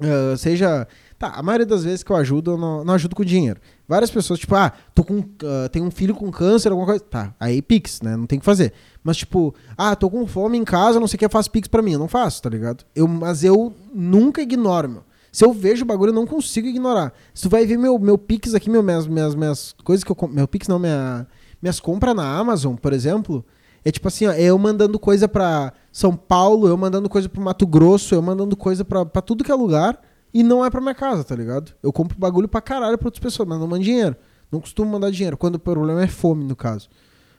[0.00, 0.88] Ah, seja.
[1.18, 3.60] Tá, a maioria das vezes que eu ajudo, eu não, não ajudo com dinheiro.
[3.86, 5.22] Várias pessoas, tipo, ah, tô com.
[5.44, 7.04] ah, tem um filho com câncer, alguma coisa.
[7.04, 8.16] Tá, aí Pix, né?
[8.16, 8.72] Não tem o que fazer.
[9.04, 11.82] Mas, tipo, ah, tô com fome em casa, não sei o que, faz Pix pra
[11.82, 11.92] mim.
[11.92, 12.84] Eu não faço, tá ligado?
[12.96, 15.04] Eu, mas eu nunca ignoro, meu.
[15.30, 17.12] Se eu vejo o bagulho, eu não consigo ignorar.
[17.32, 20.16] Se tu vai ver meu, meu Pix aqui, meu, minhas, minhas, minhas coisas que eu.
[20.28, 21.26] Meu Pix não, minha,
[21.60, 23.44] minhas compras na Amazon, por exemplo.
[23.84, 27.40] É tipo assim, ó, é eu mandando coisa pra São Paulo, eu mandando coisa pro
[27.40, 30.00] Mato Grosso, eu mandando coisa pra tudo que é lugar.
[30.32, 31.72] E não é pra minha casa, tá ligado?
[31.82, 34.14] Eu compro bagulho pra caralho pra outras pessoas, mas não mando dinheiro.
[34.50, 36.88] Não costumo mandar dinheiro, quando o problema é fome, no caso.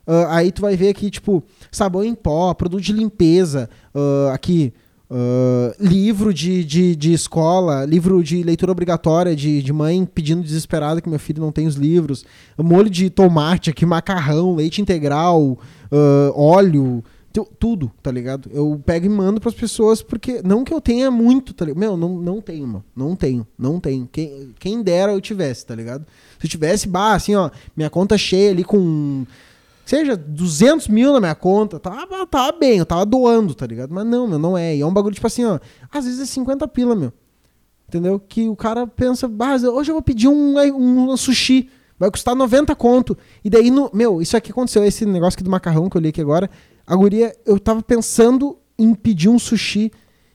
[0.06, 1.42] Ah, aí tu vai ver aqui, tipo,
[1.72, 4.74] sabão em pó, produto de limpeza, ah, aqui,
[5.12, 11.02] ah, livro de, de, de escola, livro de leitura obrigatória de, de mãe pedindo desesperada
[11.02, 12.24] que meu filho não tem os livros,
[12.58, 15.60] molho de tomate aqui, macarrão, leite integral,
[15.92, 18.50] ah, óleo, Tu- Tudo, tá ligado?
[18.54, 20.42] Eu pego e mando pras pessoas, porque.
[20.44, 21.80] Não que eu tenha muito, tá ligado?
[21.80, 22.84] Meu, não, não tenho, mano.
[22.94, 24.06] Não tenho, não tenho.
[24.12, 26.06] Quem, quem dera eu tivesse, tá ligado?
[26.38, 29.26] Se eu tivesse, bah, assim, ó, minha conta cheia ali com.
[29.86, 33.94] Seja 200 mil na minha conta, tava, tava bem, eu tava doando, tá ligado?
[33.94, 34.76] Mas não, meu, não é.
[34.76, 35.60] E é um bagulho tipo assim, ó.
[35.92, 37.12] Às vezes é 50 pila, meu.
[37.88, 38.20] Entendeu?
[38.20, 41.70] Que o cara pensa, bah, hoje eu vou pedir um, um sushi.
[42.00, 43.18] Vai custar 90 conto.
[43.44, 46.10] E daí, no, meu, isso aqui aconteceu, esse negócio aqui do macarrão que eu li
[46.10, 46.50] aqui agora.
[46.88, 49.92] A guria, eu tava pensando em pedir um sushi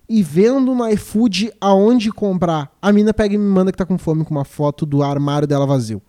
[0.09, 2.70] e vendo no iFood aonde comprar.
[2.81, 5.48] A mina pega e me manda que tá com fome com uma foto do armário
[5.48, 6.01] dela vazio.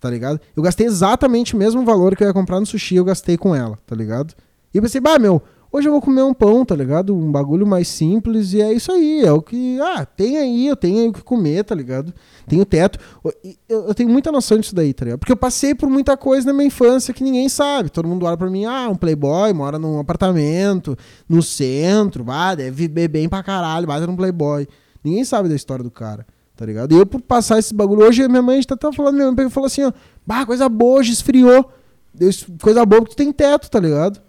[0.00, 0.40] Tá ligado?
[0.56, 3.54] Eu gastei exatamente o mesmo valor que eu ia comprar no sushi, eu gastei com
[3.54, 4.34] ela, tá ligado?
[4.72, 7.14] E eu pensei, bah, meu, hoje eu vou comer um pão, tá ligado?
[7.14, 9.22] Um bagulho mais simples e é isso aí.
[9.22, 9.78] É o que.
[9.80, 12.14] Ah, tem aí, eu tenho aí o que comer, tá ligado?
[12.48, 12.98] Tenho teto.
[13.68, 15.18] Eu, eu tenho muita noção disso daí, tá ligado?
[15.18, 17.90] Porque eu passei por muita coisa na minha infância que ninguém sabe.
[17.90, 20.96] Todo mundo olha pra mim, ah, um playboy, mora num apartamento,
[21.28, 24.66] no centro, vá, deve viver bem pra caralho, bate num playboy.
[25.04, 26.26] Ninguém sabe da história do cara,
[26.60, 26.92] tá ligado?
[26.94, 29.66] E eu, por passar esse bagulho, hoje minha mãe tá, tá falando, minha mãe falou
[29.66, 29.92] assim, ó,
[30.26, 31.72] bah, coisa boa, hoje esfriou.
[32.60, 34.20] Coisa boa porque tu tem teto, tá ligado?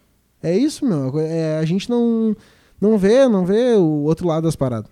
[0.42, 1.20] É isso, meu.
[1.20, 2.34] É, a gente não,
[2.80, 4.90] não vê, não vê o outro lado das paradas.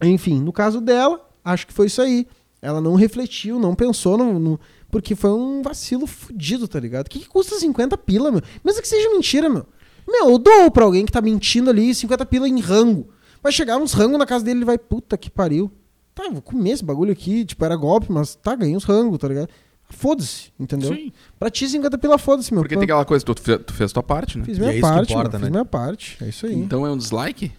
[0.00, 2.28] Enfim, no caso dela, acho que foi isso aí.
[2.62, 4.38] Ela não refletiu, não pensou no.
[4.38, 7.08] no- porque foi um vacilo fudido, tá ligado?
[7.08, 8.40] O que, que custa 50 pila, meu?
[8.64, 9.66] Mesmo que seja mentira, meu.
[10.08, 13.08] Meu, eu dou pra alguém que tá mentindo ali 50 pila em rango.
[13.42, 15.70] Vai chegar uns rangos na casa dele, ele vai, puta que pariu.
[16.18, 19.18] Tá, eu vou comer esse bagulho aqui, tipo, era golpe, mas tá, ganhei uns rangos,
[19.18, 19.48] tá ligado?
[19.88, 20.92] Foda-se, entendeu?
[20.92, 21.12] Sim.
[21.38, 22.62] Pra ti 50 pila, foda-se, meu.
[22.62, 24.44] Porque Pô, tem aquela coisa, tu, tu fez tua parte, né?
[24.44, 25.44] Fiz E minha é isso que parte, importa, né?
[25.44, 26.54] Fiz minha parte, é isso aí.
[26.54, 27.52] Então é um dislike?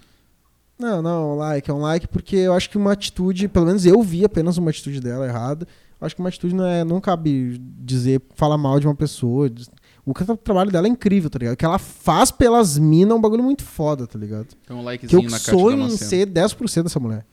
[0.77, 4.01] Não, não, like, é um like porque eu acho que uma atitude, pelo menos eu
[4.03, 5.65] vi apenas uma atitude dela errada.
[5.99, 9.49] Eu acho que uma atitude não é, não cabe dizer, falar mal de uma pessoa.
[9.49, 9.69] diz-
[10.05, 11.53] O que- trabalho dela é incrível, tá ligado?
[11.55, 14.47] O que ela faz pelas minas é um bagulho muito foda, tá ligado?
[14.63, 17.25] Então um Que likezinho eu na caixa sonho em ser 10% dessa mulher.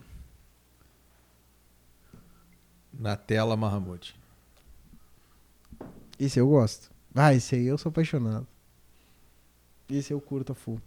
[2.98, 4.14] Na tela, Mahamud.
[6.18, 6.90] Esse eu gosto.
[7.14, 8.46] Ah, esse aí eu sou apaixonado.
[9.88, 10.80] Esse eu curto a full.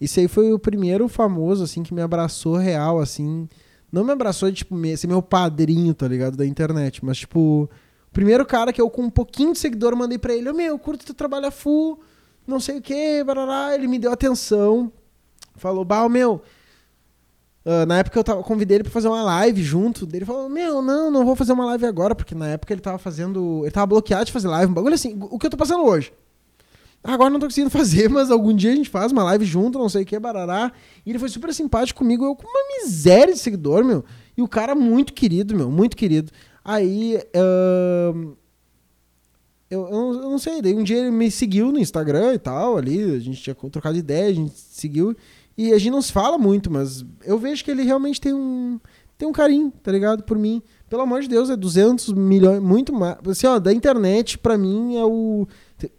[0.00, 3.48] Esse aí foi o primeiro famoso, assim, que me abraçou real, assim.
[3.92, 6.36] Não me abraçou de, tipo, ser meu padrinho, tá ligado?
[6.36, 7.04] Da internet.
[7.04, 10.48] Mas, tipo, o primeiro cara que eu, com um pouquinho de seguidor, mandei pra ele:
[10.48, 12.00] Ô, meu, eu curto tu trabalha full,
[12.46, 13.74] não sei o que, barará.
[13.74, 14.92] Ele me deu atenção.
[15.56, 16.42] Falou, bah, meu.
[17.72, 20.08] Ah, na época eu tava, convidei ele pra fazer uma live junto.
[20.12, 22.98] Ele falou: Meu, não, não vou fazer uma live agora, porque na época ele tava
[22.98, 23.60] fazendo.
[23.62, 24.70] Ele tava bloqueado de fazer live.
[24.70, 26.12] Um bagulho assim, o que eu tô passando hoje.
[27.02, 29.88] Agora não tô conseguindo fazer, mas algum dia a gente faz uma live junto, não
[29.88, 30.72] sei o que, barará.
[31.06, 34.04] E ele foi super simpático comigo, eu com uma miséria de seguidor, meu.
[34.36, 36.30] E o cara muito querido, meu, muito querido.
[36.64, 38.32] Aí, ahn,
[39.70, 42.38] eu, eu, não- eu não sei, daí um dia ele me seguiu no Instagram e
[42.38, 45.16] tal, ali, a gente tinha trocado ideia, a gente seguiu.
[45.62, 48.80] E a gente não se fala muito, mas eu vejo que ele realmente tem um,
[49.18, 50.22] tem um carinho, tá ligado?
[50.22, 50.62] Por mim.
[50.88, 53.16] Pelo amor de Deus, é 200 milhões, muito mais.
[53.28, 55.46] Assim, ó, da internet, pra mim, é o.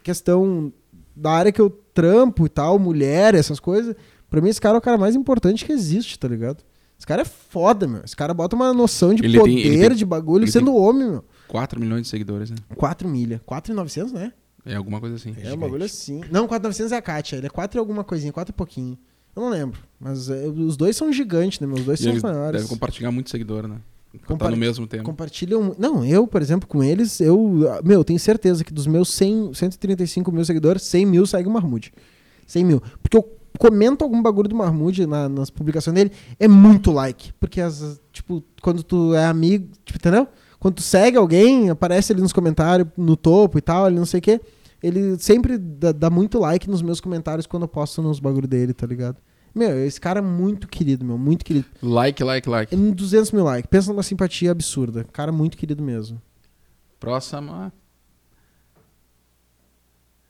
[0.02, 0.72] Questão
[1.14, 3.94] da área que eu trampo e tal, mulher, essas coisas.
[4.28, 6.62] Pra mim, esse cara é o cara mais importante que existe, tá ligado?
[6.98, 8.02] Esse cara é foda, meu.
[8.04, 10.74] Esse cara bota uma noção de Ele poder, tem- ele tem- de bagulho, ele sendo
[10.74, 11.24] homem, meu.
[11.48, 12.56] 4 milhões de seguidores, né?
[12.76, 13.40] 4 milha.
[13.44, 14.32] 4,900, né?
[14.64, 15.34] É alguma coisa assim.
[15.42, 16.20] É um bagulho assim.
[16.30, 17.36] Não, 4,900 é a Kátia.
[17.36, 18.96] Ele é 4 e alguma coisinha, 4 e pouquinho.
[19.34, 19.80] Eu não lembro.
[20.00, 21.66] Mas é, os dois são gigantes, né?
[21.66, 22.60] Meus dois E são ele os maiores.
[22.60, 23.76] deve compartilhar muito seguidor, né?
[24.12, 25.04] Tá Compar- no mesmo tempo.
[25.04, 25.74] Compartilham.
[25.78, 27.66] Não, eu, por exemplo, com eles, eu.
[27.70, 31.50] ah, Meu, tenho certeza que dos meus 100, 135 mil seguidores, 100 mil segue o
[31.50, 31.92] Marmude.
[32.46, 32.82] 100 mil.
[33.02, 33.26] Porque eu
[33.58, 37.32] comento algum bagulho do Marmude na- nas publicações dele, é muito like.
[37.40, 40.28] Porque, as, tipo, quando tu é amigo, tipo, entendeu?
[40.58, 44.18] Quando tu segue alguém, aparece ali nos comentários, no topo e tal, ele não sei
[44.18, 44.40] o quê.
[44.82, 48.74] Ele sempre dá, dá muito like nos meus comentários quando eu posto nos bagulho dele,
[48.74, 49.16] tá ligado?
[49.54, 51.66] Meu, esse cara é muito querido, meu, muito querido.
[51.82, 52.74] Like, like, like.
[52.74, 53.68] Em 200 mil likes.
[53.68, 55.04] Pensa numa simpatia absurda.
[55.12, 56.20] Cara muito querido mesmo.
[56.98, 57.72] Próxima.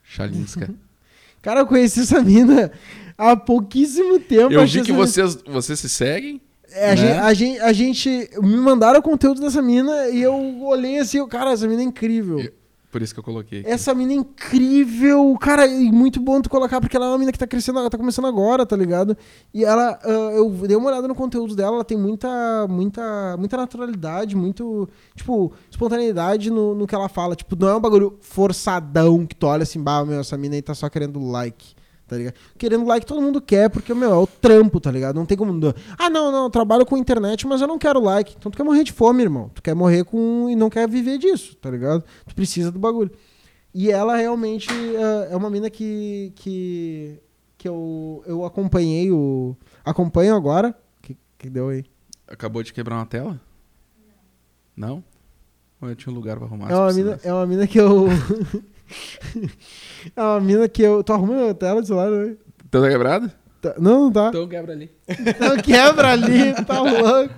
[0.02, 0.74] Chalinska.
[1.40, 2.70] Cara, eu conheci essa mina
[3.16, 4.52] há pouquíssimo tempo.
[4.52, 6.40] Eu vi que vocês, vocês se seguem.
[6.70, 6.96] É, a, né?
[6.96, 11.26] gente, a, gente, a gente- Me mandaram o conteúdo dessa mina e eu olhei assim,
[11.28, 12.38] cara, essa mina é incrível.
[12.40, 12.61] Eu-
[12.92, 13.62] Por isso que eu coloquei.
[13.66, 17.32] Essa mina é incrível, cara, e muito bom tu colocar, porque ela é uma mina
[17.32, 19.16] que tá crescendo, ela tá começando agora, tá ligado?
[19.54, 22.28] E ela, ah, eu dei uma olhada no conteúdo dela, ela tem muita,
[22.68, 27.34] muita, muita naturalidade, muito, tipo, espontaneidade no, no que ela fala.
[27.34, 30.60] Tipo, não é um bagulho forçadão que tu olha assim, bah, meu, essa mina aí
[30.60, 31.74] tá só querendo like.
[32.12, 32.34] Tá ligado?
[32.58, 35.16] Querendo like todo mundo quer, porque, meu, é o trampo, tá ligado?
[35.16, 35.58] Não tem como.
[35.96, 38.34] Ah, não, não, eu trabalho com internet, mas eu não quero like.
[38.38, 39.50] Então tu quer morrer de fome, irmão.
[39.54, 40.46] Tu quer morrer com.
[40.50, 42.04] e não quer viver disso, tá ligado?
[42.28, 43.10] Tu precisa do bagulho.
[43.72, 47.18] E ela realmente é, é uma mina que, que.
[47.56, 49.56] que eu, eu acompanhei o.
[49.82, 50.76] Acompanho agora.
[51.00, 51.82] que, que deu aí?
[52.28, 53.40] Acabou de quebrar uma tela?
[54.76, 55.02] Não?
[55.80, 56.70] Ou eu tinha um lugar pra arrumar?
[56.70, 58.08] É uma, mina, é uma mina que eu.
[60.16, 61.02] é uma mina que eu.
[61.02, 62.36] Tu arruma a tela de celular, né?
[62.68, 63.30] Então tá quebrado?
[63.60, 64.28] Tá- Não, não tá.
[64.28, 64.90] Então quebra ali.
[65.40, 67.32] Não quebra ali, tá louco.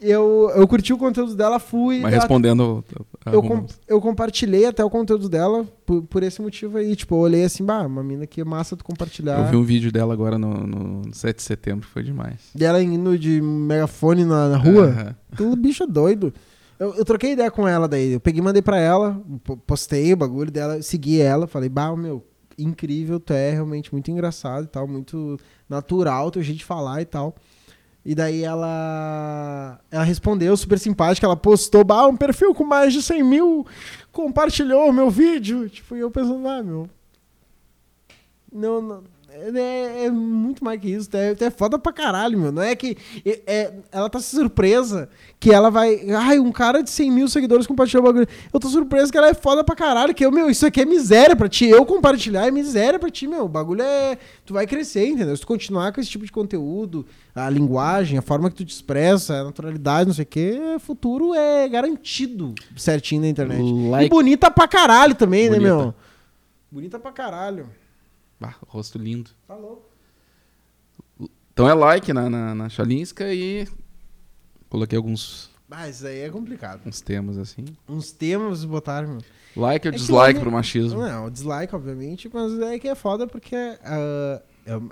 [0.00, 2.00] Eu, eu curti o conteúdo dela, fui.
[2.00, 2.84] Mas a- respondendo.
[3.24, 3.60] eu, arruma.
[3.62, 6.96] com- eu compartilhei até o conteúdo dela por, por esse motivo aí.
[6.96, 9.38] Tipo, eu olhei assim, bah, uma mina que é massa tu compartilhar.
[9.38, 12.40] Eu vi um vídeo dela agora no, no 7 de setembro, foi demais.
[12.52, 14.86] Dela indo de megafone na, na rua.
[14.88, 15.16] Aham.
[15.32, 16.34] Aquele bicho é doido.
[16.82, 18.12] Eu, eu troquei ideia com ela daí.
[18.12, 22.26] Eu peguei mandei pra ela, po- postei o bagulho dela, segui ela, falei, bah, meu,
[22.58, 25.38] incrível, tu é realmente muito engraçado e tal, muito
[25.68, 27.36] natural teu jeito de falar e tal.
[28.04, 33.00] E daí ela ela respondeu super simpática, ela postou, bah, um perfil com mais de
[33.00, 33.64] 100 mil
[34.10, 35.68] compartilhou o meu vídeo.
[35.68, 36.90] Tipo, e eu pensando, ah, meu...
[38.52, 39.02] Não, não
[39.34, 41.08] é, é muito mais que isso.
[41.14, 42.52] É, é foda pra caralho, meu.
[42.52, 42.96] Não é que.
[43.24, 45.08] é- é- ela tá surpresa
[45.40, 46.08] que ela vai.
[46.10, 48.26] Ai, um cara de 100 mil seguidores compartilhou o bagulho.
[48.52, 50.14] Eu tô surpreso que ela é foda pra caralho.
[50.14, 51.66] Que eu, meu, isso aqui é miséria pra ti.
[51.66, 53.44] Eu compartilhar é miséria pra ti, meu.
[53.44, 54.18] O bagulho é.
[54.44, 55.34] Tu vai crescer, entendeu?
[55.34, 58.72] Se tu continuar com esse tipo de conteúdo, a linguagem, a forma que tu te
[58.74, 63.60] expressa, a naturalidade, não sei o quê, futuro é garantido certinho na internet.
[63.62, 65.76] E Like- bonita pra caralho também, né, Bonita.
[65.76, 65.94] meu?
[66.70, 67.66] Bonita pra caralho.
[68.42, 69.30] Ah, rosto lindo.
[69.46, 69.88] Falou.
[71.52, 73.66] Então é like na, na, na Chalinska e
[74.70, 76.80] coloquei alguns Mas aí é complicado.
[76.86, 77.64] uns temas assim.
[77.88, 79.20] Uns temas botaram, meu.
[79.54, 81.02] Like ou É dislike eu- pro machismo?
[81.02, 84.42] Não, dislike, obviamente, mas é que é foda porque é,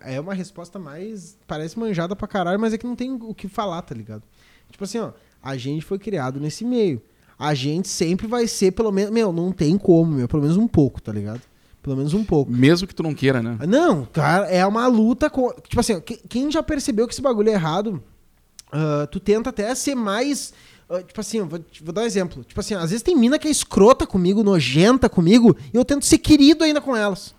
[0.02, 1.36] é uma resposta mais.
[1.46, 4.22] Parece manjada pra caralho, mas é que não tem o que falar, tá ligado?
[4.70, 5.12] Tipo assim, ó,
[5.42, 7.00] a gente foi criado nesse meio.
[7.38, 9.10] A gente sempre vai ser, pelo menos.
[9.10, 11.40] Meu, não tem como, meu, pelo menos um pouco, tá ligado?
[11.82, 12.50] Pelo menos um pouco.
[12.50, 13.58] Mesmo que tu não queira, né?
[13.66, 15.50] Não, cara, é uma luta com.
[15.66, 18.02] Tipo assim, quem já percebeu que esse bagulho é errado,
[18.70, 20.52] ah, tu tenta até ser mais.
[20.88, 22.44] ah, tipo assim, vou, vou dar um exemplo.
[22.44, 26.04] Tipo assim, às vezes tem mina que é escrota comigo, nojenta comigo, e eu tento
[26.04, 27.34] ser querido ainda com elas.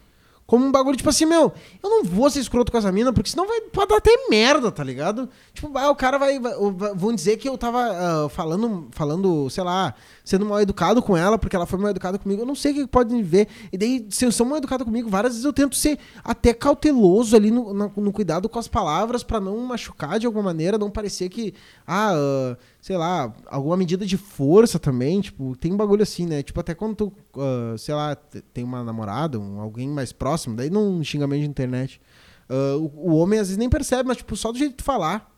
[0.52, 3.30] Como um bagulho, tipo assim, meu, eu não vou ser escroto com essa mina, porque
[3.30, 5.30] senão vai, pode dar até merda, tá ligado?
[5.54, 6.38] Tipo, ah, o cara vai.
[6.42, 9.94] vai- vai- vão dizer que eu tava ah, falando, falando, sei lá,
[10.26, 12.42] sendo mal educado com ela, porque ela foi mal educada comigo.
[12.42, 13.48] Eu não sei o que podem ver.
[13.72, 17.34] E daí, se eu sou mal educado comigo, várias vezes eu tento ser até cauteloso
[17.34, 20.92] ali no, na- no cuidado com as palavras, pra não machucar de alguma maneira, não
[20.92, 21.54] parecer que,
[21.88, 25.22] ah, ah, sei lá, alguma medida de força também.
[25.22, 26.42] Tipo, tem um bagulho assim, né?
[26.44, 30.56] Tipo, até quando tu, ah, sei lá, te- tem uma namorada, um, alguém mais próximo,
[30.56, 32.02] daí não xingamento de internet.
[32.50, 35.30] Ah, o, o homem às vezes nem percebe, mas, tipo, só do jeito de falar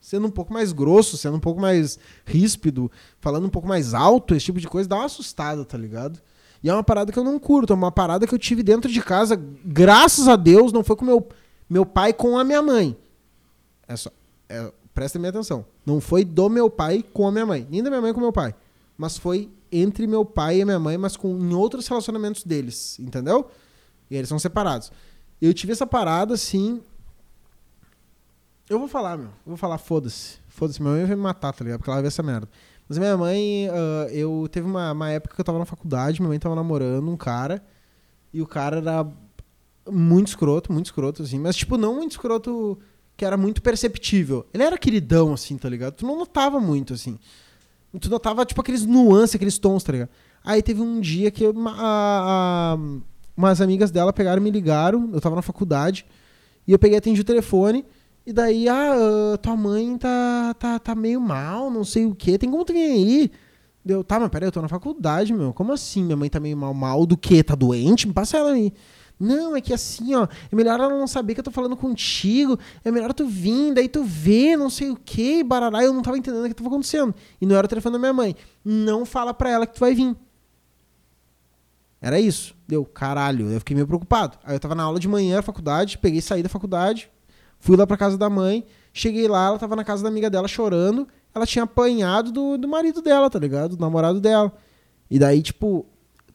[0.00, 4.34] sendo um pouco mais grosso, sendo um pouco mais ríspido, falando um pouco mais alto,
[4.34, 6.18] esse tipo de coisa, dá uma assustada, tá ligado?
[6.62, 8.90] E é uma parada que eu não curto, é uma parada que eu tive dentro
[8.90, 11.28] de casa, graças a Deus, não foi com meu,
[11.68, 12.96] meu pai com a minha mãe.
[13.86, 14.10] É só,
[14.48, 15.64] é, presta minha atenção.
[15.84, 18.32] Não foi do meu pai com a minha mãe, nem da minha mãe com meu
[18.32, 18.54] pai.
[18.96, 23.48] Mas foi entre meu pai e minha mãe, mas com em outros relacionamentos deles, entendeu?
[24.10, 24.90] E eles são separados.
[25.40, 26.82] Eu tive essa parada, assim,
[28.70, 29.26] eu vou falar, meu.
[29.26, 30.38] Eu vou falar, foda-se.
[30.48, 31.78] Foda-se, minha mãe vai me matar, tá ligado?
[31.78, 32.48] Porque ela vai ver essa merda.
[32.88, 36.28] Mas minha mãe, ah, eu teve uma, uma época que eu tava na faculdade, minha
[36.28, 37.64] mãe tava namorando um cara,
[38.32, 39.06] e o cara era
[39.90, 42.78] muito escroto, muito escroto, assim, mas tipo, não muito escroto
[43.20, 44.46] que era muito perceptível.
[44.54, 45.92] Ele era queridão, assim, tá ligado?
[45.92, 47.18] Tu não notava muito, assim.
[48.00, 50.08] Tu notava, tipo, aqueles nuances, aqueles tons, tá ligado?
[50.42, 52.78] Aí teve um dia que uma- a- a-
[53.36, 56.06] umas amigas dela pegaram me ligaram, eu tava na faculdade,
[56.66, 57.84] e eu peguei atendi o telefone,
[58.24, 58.94] e daí, ah,
[59.34, 62.72] ah, tua mãe tá, tá, tá meio mal, não sei o quê, tem como tu
[62.72, 63.30] vir aí?
[63.84, 65.52] Deu, tá, mas peraí, eu tô na faculdade, meu.
[65.52, 66.02] Como assim?
[66.04, 67.42] Minha mãe tá meio mal, mal do quê?
[67.42, 68.06] Tá doente?
[68.08, 68.72] Me passa ela aí.
[69.20, 72.58] Não, é que assim, ó, é melhor ela não saber que eu tô falando contigo,
[72.82, 76.16] é melhor tu vir, daí tu vê, não sei o que, barará, eu não tava
[76.16, 77.14] entendendo o que tava acontecendo.
[77.38, 78.34] E não era o telefone da minha mãe.
[78.64, 80.16] Não fala pra ela que tu vai vir.
[82.00, 82.54] Era isso.
[82.66, 84.38] Deu, caralho, eu fiquei meio preocupado.
[84.42, 87.10] Aí eu tava na aula de manhã, faculdade, peguei, saí da faculdade,
[87.58, 90.48] fui lá pra casa da mãe, cheguei lá, ela tava na casa da amiga dela
[90.48, 93.76] chorando, ela tinha apanhado do, do marido dela, tá ligado?
[93.76, 94.50] Do namorado dela.
[95.10, 95.84] E daí, tipo,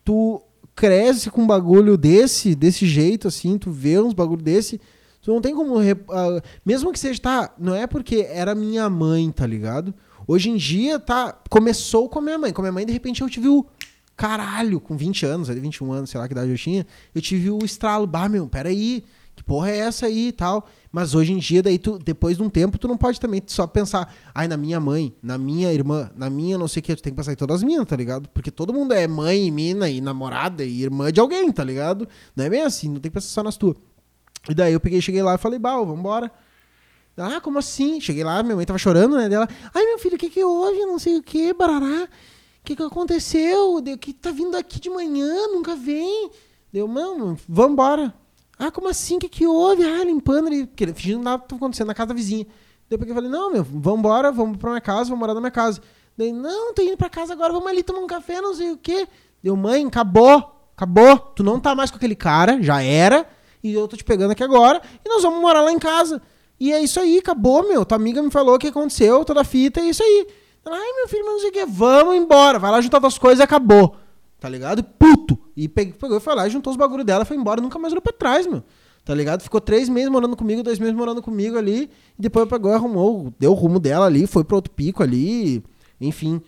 [0.03, 0.39] tu
[0.75, 4.79] cresce com um bagulho desse, desse jeito, assim, tu vê uns bagulho desse,
[5.21, 5.77] tu não tem como.
[5.77, 9.93] rep- ah, mesmo que seja, tá, não é porque era minha mãe, tá ligado?
[10.27, 12.51] Hoje em dia, tá, começou com a minha mãe.
[12.51, 13.65] Com a minha mãe, de repente, eu tive o.
[14.17, 17.51] Caralho, com 20 anos, ali, 21 anos, sei lá que idade eu tinha, eu tive
[17.51, 18.07] o estralo.
[18.07, 19.03] Bah, meu, peraí,
[19.35, 20.67] que porra é essa aí e tal.
[20.91, 23.67] Mas hoje em dia, daí tu, depois de um tempo, tu não pode também só
[23.67, 27.03] pensar, ai, na minha mãe, na minha irmã, na minha não sei o que, tu
[27.03, 28.29] tem que pensar em todas as minhas, tá ligado?
[28.29, 32.07] Porque todo mundo é mãe, mina e namorada e irmã de alguém, tá ligado?
[32.35, 33.75] Não é bem assim, não tem que pensar só nas tuas.
[34.49, 36.31] E daí eu peguei, cheguei lá e falei, Bal, vambora.
[37.17, 37.99] Ah, como assim?
[37.99, 39.27] Cheguei lá, minha mãe tava chorando, né?
[39.27, 40.79] Dela, ai meu filho, o que que houve?
[40.85, 42.03] Não sei o que, barará.
[42.03, 43.81] O que que aconteceu?
[43.81, 46.31] Deu que tá vindo aqui de manhã, nunca vem.
[46.71, 48.13] Deu, mano, vambora.
[48.57, 49.17] Ah, como assim?
[49.17, 49.83] O que que houve?
[49.83, 52.45] Ah, limpando ali, fingindo nada tava acontecendo na casa da vizinha.
[52.89, 55.81] Daí eu falei, não, meu, vambora, vamos pra minha casa, vamos morar na minha casa.
[56.17, 58.77] Daí, não, tô indo pra casa agora, vamos ali tomar um café, não sei o
[58.77, 59.07] quê.
[59.43, 61.17] Deu, mãe, acabou, acabou.
[61.17, 63.27] Tu não tá mais com aquele cara, já era.
[63.63, 66.21] E eu tô te pegando aqui agora e nós vamos morar lá em casa.
[66.59, 67.83] E é isso aí, acabou, meu.
[67.83, 70.27] Tua amiga me falou o que aconteceu, toda a fita, é isso aí.
[70.65, 72.59] Ai, meu filho, mas não sei o que, vamos embora.
[72.59, 73.97] Vai lá juntar tuas coisas e acabou.
[74.45, 74.83] Tá ligado?
[74.83, 75.39] Puto.
[75.57, 78.01] E pe- pegou e foi lá, juntou os bagulho dela, foi embora, nunca mais olhou
[78.01, 78.61] pra trás, meu.
[79.03, 79.41] Tá ligado?
[79.41, 81.89] Ficou três meses morando comigo, dois meses morando comigo ali.
[82.19, 85.63] E depois pegou e arrumou, deu o rumo dela ali, foi pro outro pico ali.
[85.99, 86.39] Enfim.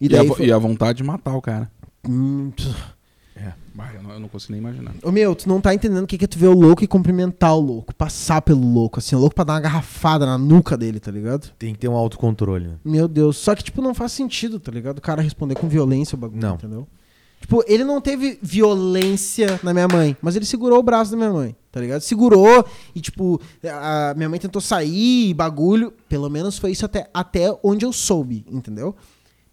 [0.00, 1.70] E E, a, foi- e a vontade de matar o cara.
[2.08, 2.50] Hum.
[3.34, 3.52] É.
[3.94, 4.94] Eu, não, eu não consigo nem imaginar.
[5.02, 6.86] Ô meu, tu não tá entendendo o que que é tu ver o louco e
[6.86, 7.94] cumprimentar o louco.
[7.94, 11.50] Passar pelo louco, assim, o louco pra dar uma garrafada na nuca dele, tá ligado?
[11.58, 12.74] Tem que ter um autocontrole, né?
[12.82, 13.36] Meu Deus.
[13.36, 14.96] Só que, tipo, não faz sentido, tá ligado?
[14.96, 16.54] O cara responder com violência o bagulho, Não.
[16.54, 16.88] entendeu?
[17.40, 21.30] Tipo, ele não teve violência na minha mãe, mas ele segurou o braço da minha
[21.30, 22.00] mãe, tá ligado?
[22.00, 22.64] Segurou
[22.94, 25.92] e, tipo, a minha mãe tentou sair bagulho.
[26.08, 28.96] Pelo menos foi isso até, até onde eu soube, entendeu?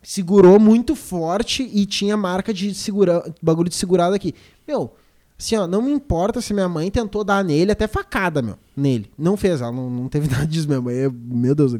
[0.01, 4.33] Segurou muito forte e tinha marca de segura, bagulho de segurado aqui.
[4.67, 4.93] Meu,
[5.37, 9.11] assim, ó, não me importa se minha mãe tentou dar nele, até facada, meu, nele.
[9.17, 10.95] Não fez, ela não, não teve nada disso, minha mãe.
[11.11, 11.73] Meu Deus,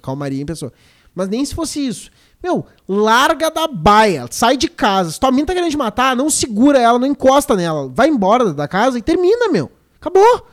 [0.00, 0.72] calmaria em pessoa.
[1.18, 2.10] Mas nem se fosse isso.
[2.40, 5.10] Meu, larga da baia, sai de casa.
[5.10, 7.88] Se tua mina tá querendo te matar, não segura ela, não encosta nela.
[7.92, 9.68] Vai embora da casa e termina, meu.
[10.00, 10.46] Acabou.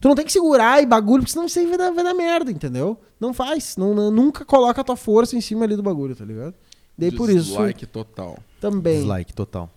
[0.00, 2.14] Tu não tem que segurar e bagulho, porque senão isso aí vai dar, vai dar
[2.14, 2.96] merda, entendeu?
[3.20, 3.76] Não faz.
[3.76, 6.54] Não, não- nunca coloca a tua força em cima ali do bagulho, tá ligado?
[6.96, 8.38] Daí por isso Dislike total.
[8.58, 9.00] também.
[9.00, 9.68] Dislike total.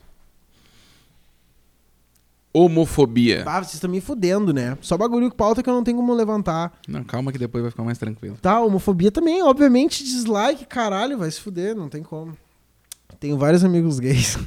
[2.53, 3.43] Homofobia.
[3.47, 4.77] Ah, vocês estão me fudendo, né?
[4.79, 6.71] Só bagulho com pauta que eu não tenho como levantar.
[6.87, 8.37] Não, calma que depois vai ficar mais tranquilo.
[8.41, 12.37] Tá, homofobia também, obviamente, dislike, caralho, vai se fuder, não tem como.
[13.19, 14.37] Tenho vários amigos gays.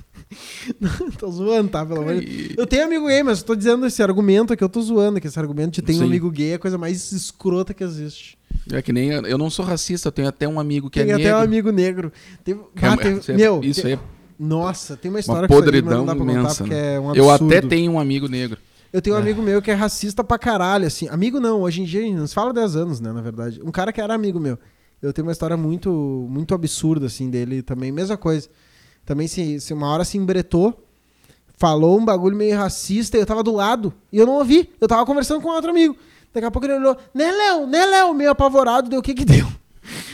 [1.18, 1.84] tô zoando, tá?
[1.84, 4.68] Pelo amor de Eu tenho amigo gay, mas eu tô dizendo esse argumento aqui, eu
[4.68, 7.72] tô zoando, que esse argumento de ter um amigo gay é a coisa mais escrota
[7.72, 8.36] que existe.
[8.70, 9.10] É que nem.
[9.10, 11.38] Eu não sou racista, eu tenho até um amigo que tem é até negro.
[11.38, 12.12] um amigo negro.
[12.46, 12.52] É-
[12.82, 13.98] ah, isso é- meu, isso aí é
[14.38, 16.56] Nossa, tem uma história uma mas podridão não dá pra contar imensa.
[16.56, 16.94] porque né?
[16.94, 17.56] é um eu absurdo.
[17.56, 18.58] até tenho um amigo negro.
[18.92, 21.08] Eu tenho um amigo meu que é racista pra caralho, assim.
[21.08, 23.60] Amigo não, hoje em dia, a gente não se fala 10 anos, né, na verdade.
[23.62, 24.58] Um cara que era amigo meu.
[25.02, 27.92] Eu tenho uma história muito muito absurda, assim, dele também.
[27.92, 28.48] Mesma coisa.
[29.04, 30.82] Também, se, se uma hora se embretou,
[31.56, 33.92] falou um bagulho meio racista e eu tava do lado.
[34.12, 34.70] E eu não ouvi.
[34.80, 35.96] Eu tava conversando com outro amigo.
[36.32, 37.66] Daqui a pouco ele olhou, né, Léo?
[37.66, 38.14] Né, Léo?
[38.14, 38.88] Meio apavorado.
[38.88, 39.46] Deu, o que que deu?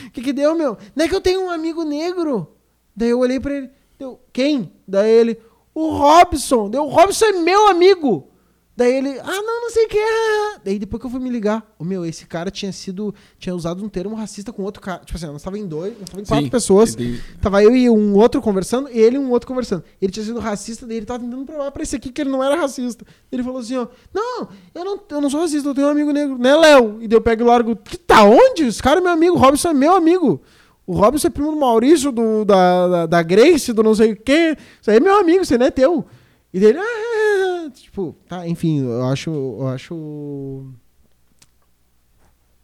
[0.05, 0.77] O que que deu, meu?
[0.95, 2.55] Não é que eu tenho um amigo negro?
[2.95, 3.71] Daí eu olhei pra ele.
[4.03, 4.69] Deu, quem?
[4.85, 5.37] Daí ele,
[5.73, 6.69] o Robson.
[6.69, 8.27] Deu, o Robson é meu amigo.
[8.75, 9.97] Daí ele, ah, não, não sei o que.
[9.99, 10.59] ah.
[10.65, 13.81] Daí depois que eu fui me ligar, o meu, esse cara tinha sido, tinha usado
[13.81, 15.05] um termo racista com outro cara.
[15.05, 16.95] Tipo assim, nós tava em dois, nós tava em quatro Sim, pessoas.
[16.95, 19.83] ele- Tava eu e um outro conversando, e ele e um outro conversando.
[20.01, 22.43] Ele tinha sido racista, daí ele tava tentando provar pra esse aqui que ele não
[22.43, 23.05] era racista.
[23.31, 26.11] Ele falou assim, ó, não, eu não, eu não sou racista, eu tenho um amigo
[26.11, 26.97] negro, né, Léo?
[27.01, 28.63] E daí eu pego e largo, que tá onde?
[28.65, 30.41] Esse cara é meu amigo, o Robson é meu amigo.
[30.85, 34.15] O Robson é primo do Maurício, do, da, da, da Grace, do não sei o
[34.17, 34.57] quê.
[34.81, 36.05] Isso aí é meu amigo, você não é teu.
[36.53, 40.65] E daí ele, ah, tipo, tá, enfim, eu acho, eu acho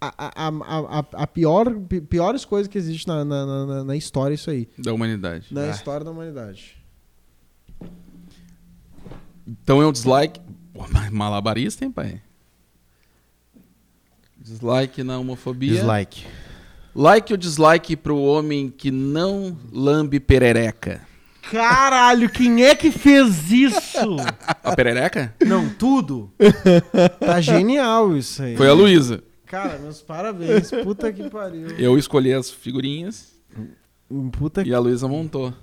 [0.02, 4.36] a, a, a, a, pior, pi- piores coisas que existe na, na, na, na história
[4.36, 4.68] isso aí.
[4.78, 5.48] Da humanidade.
[5.52, 5.70] Na Ah.
[5.70, 6.78] história da humanidade.
[9.48, 10.40] Então é um dislike.
[10.74, 12.22] Pô, malabarista, hein, pai?
[14.38, 15.74] Dislike na homofobia.
[15.74, 16.26] Dislike.
[17.00, 21.00] Like ou dislike pro homem que não lambe perereca?
[21.50, 24.18] Caralho, quem é que fez isso?
[24.62, 25.34] A perereca?
[25.48, 26.30] Não, tudo.
[27.18, 28.58] Tá genial isso aí.
[28.58, 29.24] Foi a Luísa.
[29.46, 30.70] Cara, meus parabéns.
[30.84, 31.70] Puta que pariu.
[31.80, 33.34] Eu escolhi as figurinhas
[34.38, 34.70] Puta que.
[34.70, 35.54] e a Luísa montou.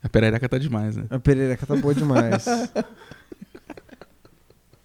[0.00, 1.06] A perereca tá demais, né?
[1.10, 2.46] A perereca tá boa demais.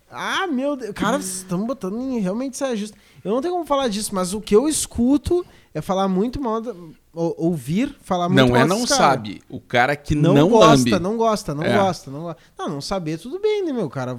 [0.09, 0.93] ah, meu Deus.
[0.95, 2.97] Cara, vocês estão botando em realmente saia justa.
[3.23, 6.59] Eu não tenho como falar disso, mas o que eu escuto é falar muito mal.
[6.61, 6.73] Da...
[7.13, 8.87] ou- Ouvir falar muito Não mal é não cara.
[9.01, 9.41] sabe.
[9.49, 10.99] O cara que Não, não, gosta, lambe.
[10.99, 11.77] não gosta, não É.
[11.77, 12.41] gosta, não gosta.
[12.57, 13.85] Não, não saber tudo bem, né, meu?
[13.85, 14.17] O cara,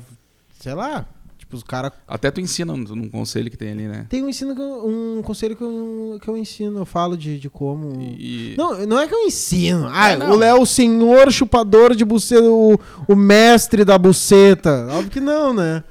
[0.61, 1.05] sei lá.
[1.37, 4.07] Tipo, os caras Até tu ensina num conselho que tem ali, né?
[4.09, 7.39] Tem um ensino, que eu- um conselho que eu, que eu ensino, eu falo de,
[7.39, 8.01] de como.
[8.01, 8.55] E...
[8.57, 9.89] Não, não é que eu ensino.
[9.93, 10.31] Ah, É, não.
[10.31, 14.87] o Léo, o senhor chupador de buceta, o, o mestre da buceta.
[14.93, 15.83] Óbvio que não, né?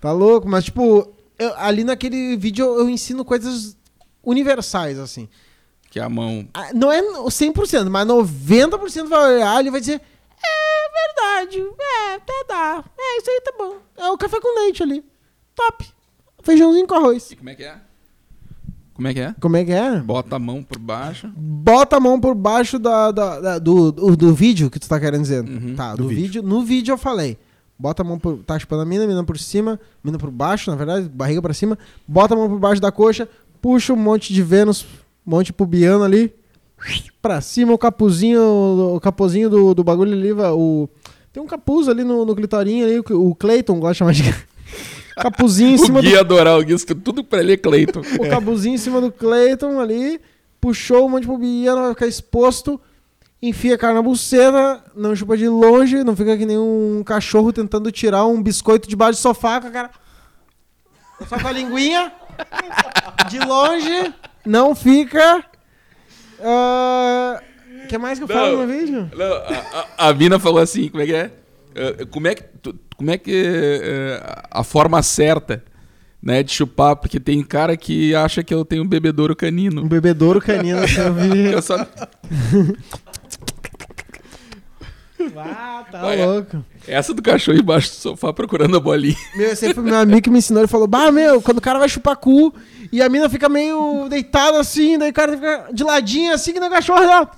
[0.00, 0.48] Tá louco?
[0.48, 1.06] Mas, tipo,
[1.38, 3.76] eu- ali naquele vídeo eu, eu ensino coisas
[4.22, 5.28] universais, assim.
[5.90, 6.46] Que é a mão.
[6.52, 10.90] Ah, Não é 100%, mas 90% vai olhar e vai dizer: É
[11.40, 12.84] verdade, é, até dá.
[12.98, 13.76] É, isso aí tá bom.
[13.96, 15.04] É o café com leite ali.
[15.54, 15.86] top.
[16.42, 17.30] Feijãozinho com arroz.
[17.30, 17.76] E como é que é?
[18.94, 19.34] Como é que é?
[19.40, 19.96] Como é que é?
[20.00, 21.30] Bota a mão por baixo.
[21.36, 24.98] Bota a mão por baixo da, da- da- do, do, do vídeo que tu tá
[25.00, 25.44] querendo dizer.
[25.44, 25.74] Uhum.
[25.74, 26.22] Tá, Do do, vídeo.
[26.24, 26.42] vídeo.
[26.42, 27.36] No vídeo eu falei.
[27.78, 28.38] Bota a mão por.
[28.38, 31.78] Tá chupando a mina, mina por cima, mina por baixo, na verdade, barriga pra cima.
[32.08, 33.28] Bota a mão por baixo da coxa,
[33.60, 34.86] puxa um monte de Vênus,
[35.26, 36.34] um monte pubiano ali.
[37.20, 38.40] Pra cima, o capuzinho,
[38.94, 40.88] o capuzinho do, do bagulho ali, o.
[41.32, 44.22] Tem um capuz ali no, no clitorinho ali, o, Clayton gosta de chamar de.
[45.16, 48.00] Capuzinho em cima O do Gui adorar o Gui, tudo pra ele é Cleiton.
[48.00, 50.20] o cabuzinho em cima do Clayton ali,
[50.60, 52.78] puxou um monte de pubiana, vai ficar exposto,
[53.42, 57.52] enfia a cara na buceta, não chupa de longe, não fica que nem um cachorro
[57.52, 59.90] tentando tirar um biscoito debaixo do sofá com a cara.
[61.28, 62.12] Só com a linguinha.
[63.30, 64.14] De longe,
[64.44, 65.44] não fica.
[66.38, 68.66] O que mais que eu falo Não.
[68.66, 69.10] no vídeo?
[69.16, 71.30] Não, a, a, a mina falou assim, como é que é?
[71.74, 75.62] Eh, como é que, tu- como é que eh, a forma certa,
[76.22, 79.84] né, de chupar, porque tem cara que acha que eu tenho um bebedouro Um canino.
[79.86, 80.80] bebedouro canino.
[80.80, 81.52] eu vi.
[81.52, 81.76] Eu só,
[85.36, 86.64] Ah, tá Vai, louco.
[86.86, 89.16] essa do cachorro embaixo do sofá procurando a bolinha.
[89.34, 90.62] Meu, esse foi meu amigo que me ensinou.
[90.62, 92.54] Ele falou: Bah, meu, quando o cara vai chupar cu
[92.92, 96.60] e a mina fica meio deitada assim, daí o cara fica de ladinho assim, que
[96.60, 97.30] nem o cachorro lá.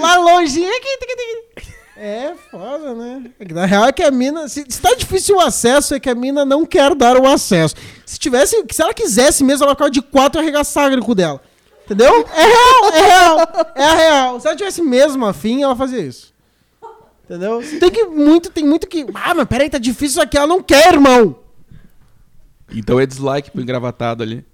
[0.00, 0.64] Lá longe.
[0.64, 1.74] assim, aqui, aqui, aqui.
[1.96, 3.30] É foda, né?
[3.38, 4.48] É Na real é que a mina.
[4.48, 7.76] Se, se tá difícil o acesso, é que a mina não quer dar o acesso.
[8.04, 8.64] Se tivesse.
[8.70, 11.40] Se ela quisesse mesmo, ela ficava de quatro e arregaçava o cu dela.
[11.84, 12.26] Entendeu?
[12.34, 13.38] É real, é real.
[13.76, 14.40] É a real.
[14.40, 16.33] Se ela tivesse mesmo afim, ela fazia isso.
[17.24, 17.62] Entendeu?
[17.80, 19.06] Tem que muito, tem muito que.
[19.14, 20.36] Ah, mas peraí, tá difícil isso aqui.
[20.36, 21.36] Ela não quer, irmão.
[22.74, 24.44] Então é dislike pro engravatado ali.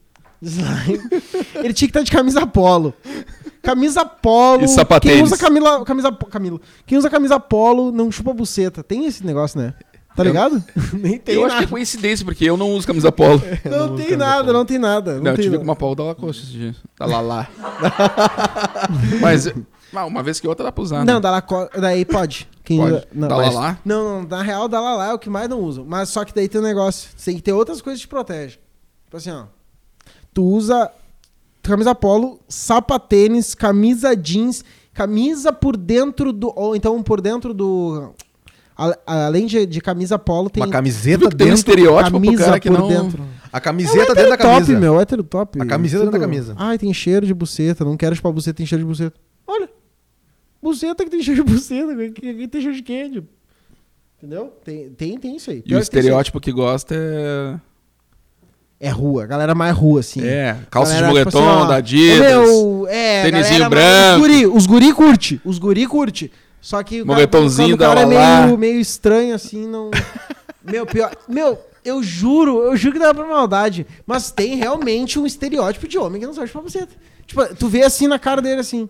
[0.41, 1.01] Dislike.
[1.57, 2.95] Ele tinha que estar de camisa polo.
[3.63, 4.65] Camisa polo.
[4.65, 5.17] E sapatênis.
[5.17, 6.61] Quem usa camila, camisa Camilo.
[6.87, 8.83] Quem usa camisa polo não chupa buceta.
[8.83, 9.75] Tem esse negócio, né?
[10.17, 10.63] Tá ligado?
[10.93, 11.71] Nem tem eu acho que é nada.
[11.71, 13.41] coincidência, porque eu não uso camisa polo.
[13.65, 15.15] Não, tem nada, não tem nada.
[15.15, 15.59] Não, Não, eu tem tive nada.
[15.65, 16.75] com uma polo da Lacoste esse dia.
[16.99, 17.49] Da Lala.
[19.21, 19.51] Mas
[20.07, 21.21] uma vez que outra dá pra usar, Não, né?
[21.21, 21.69] da Laco...
[21.81, 22.49] daí pode.
[22.71, 22.93] Quem Pode.
[22.93, 23.79] usa- Não, mas- Lala?
[23.85, 25.83] Não, não, na real, da Lala é o que mais não usa.
[25.85, 27.11] Mas só que daí tem um negócio.
[27.25, 28.61] Tem que ter outras coisas que te protegem.
[29.07, 29.47] Tipo assim, ó.
[30.33, 30.89] Tu usa
[31.65, 34.65] camisa polo, sapatênis, camisa jeans,
[34.95, 36.53] camisa por dentro do.
[36.55, 38.13] Ou então por dentro do.
[38.79, 40.63] a- Além de, de camisa polo, tem.
[40.63, 41.59] Uma camiseta Viu que tem um dentro.
[41.59, 42.87] estereótipo pro camisa cara que por não...
[42.87, 43.25] dentro.
[43.53, 44.79] A camiseta dentro da top, camisa.
[44.79, 45.61] meu, hétero top.
[45.61, 46.31] A camiseta dentro da Tudo.
[46.31, 46.55] camisa.
[46.57, 47.85] Ai, tem cheiro de buceta.
[47.85, 49.19] Não quero chupar buceta, tem cheiro de buceta.
[50.63, 51.95] Buceta que tem cheiro de buceta.
[52.11, 53.25] que- tem cheiro de queijo.
[54.19, 54.53] Entendeu?
[54.65, 55.59] Tem, tem, tem isso aí.
[55.59, 57.59] E Pior o que tem estereótipo que gosta é...
[58.83, 59.27] É rua.
[59.27, 60.23] Galera mais rua, assim.
[60.23, 62.19] É, calça de Galera, tipo moletom, assim, ó, da Adidas.
[62.19, 64.23] Meu, é, tênisinho branco.
[64.25, 65.41] Os guri, os guri curte.
[65.45, 66.33] Os guri curte.
[66.63, 69.91] Só que o cara- Moletomzinho quando o cara da é meio, meio estranho, assim, não...
[70.65, 71.11] meu, pior...
[71.29, 73.87] Meu, eu juro, eu juro que dá pra maldade.
[74.07, 76.93] Mas tem realmente um estereótipo de homem que não sabe chupar buceta.
[77.27, 78.89] Tipo, tu vê assim na cara dele, assim.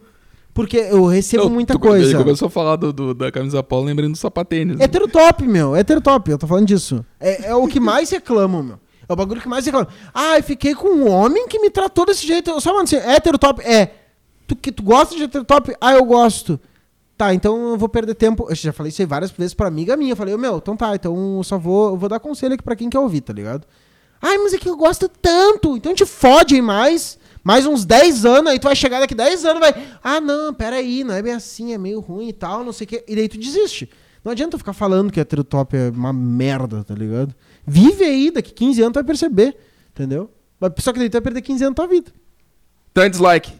[0.52, 2.10] Porque eu recebo Eu- muita tu- coisa.
[2.10, 4.80] Ele começou a falar do, do- da camisa polo, lembrando do sapatênis.
[4.80, 5.76] Hétero top, meu.
[5.76, 6.30] Hétero top.
[6.30, 7.04] Eu tô falando disso.
[7.20, 8.80] É, é o que mais reclamam, meu.
[9.08, 9.88] É o bagulho que mais reclamam.
[10.12, 12.50] Ah, eu fiquei com um homem que me tratou desse jeito.
[12.50, 13.62] Eu só mando assim, hétero top.
[13.64, 13.90] É.
[14.46, 15.74] Tu, que tu gosta de hétero top?
[15.80, 16.58] Ah, eu gosto.
[17.16, 18.46] Tá, então eu vou perder tempo.
[18.48, 20.12] Eu já falei isso aí várias vezes pra amiga minha.
[20.12, 22.74] Eu falei, meu, então tá, então eu só vou, eu vou dar conselho aqui pra
[22.74, 23.66] quem quer ouvir, tá ligado?
[24.22, 25.76] Ai, mas é que eu gosto tanto.
[25.76, 27.18] Então te fode mais.
[27.42, 29.74] Mais uns 10 anos, aí tu vai chegar daqui 10 anos vai.
[30.02, 32.88] Ah, não, peraí, não é bem assim, é meio ruim e tal, não sei o
[32.88, 33.04] quê.
[33.08, 33.88] E daí tu desiste.
[34.22, 37.34] Não adianta tu ficar falando que hétero top é uma merda, tá ligado?
[37.66, 39.56] Vive aí, daqui 15 anos tu vai perceber,
[39.90, 40.30] entendeu?
[40.78, 42.12] Só que daí tu vai perder 15 anos da tua vida.
[42.92, 43.52] Então é dislike.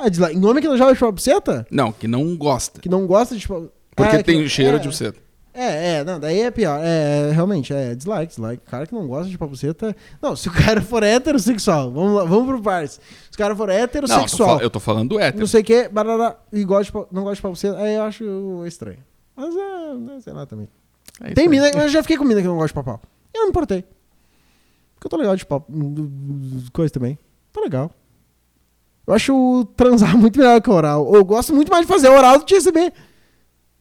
[0.00, 0.36] Ah, dislike.
[0.36, 1.64] Em homem que não joga chupar buceta?
[1.70, 2.80] Não, que não gosta.
[2.80, 3.46] Que não gosta de.
[3.46, 5.18] Porque Ah, que- tem cheiro é, de buceta.
[5.54, 6.80] É, é, não, daí é pior.
[6.82, 8.62] É, realmente, é dislike, dislike.
[8.66, 9.94] O cara que não gosta de chupar buceta...
[10.20, 13.00] Não, se o cara for heterossexual, vamos lá, vamos pro partes.
[13.30, 15.38] Se o cara for Não, heterossexual, fal- eu tô falando do hétero.
[15.38, 18.02] não sei o que, barará, e gosta de não gosta de chupar buceta, aí eu
[18.02, 18.98] acho estranho.
[19.36, 20.68] Mas é, né, sei lá também.
[21.20, 23.00] É Tem mina, eu já fiquei com mina que não gosta de papau.
[23.32, 23.82] Eu não me importei.
[24.94, 25.72] Porque eu tô legal de papo.
[26.72, 27.16] Coisa também.
[27.52, 27.90] Tá legal.
[29.06, 31.14] Eu acho transar muito melhor que oral.
[31.14, 32.92] Eu gosto muito mais de fazer oral do que receber.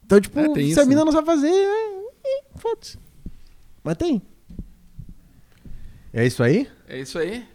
[0.06, 1.06] Então, tipo, É, se isso, a mina né?
[1.06, 1.88] não sabe fazer, é,
[2.26, 2.98] é, foda-se.
[3.84, 4.22] Mas tem.
[6.14, 6.68] É isso aí?
[6.88, 7.46] É isso aí.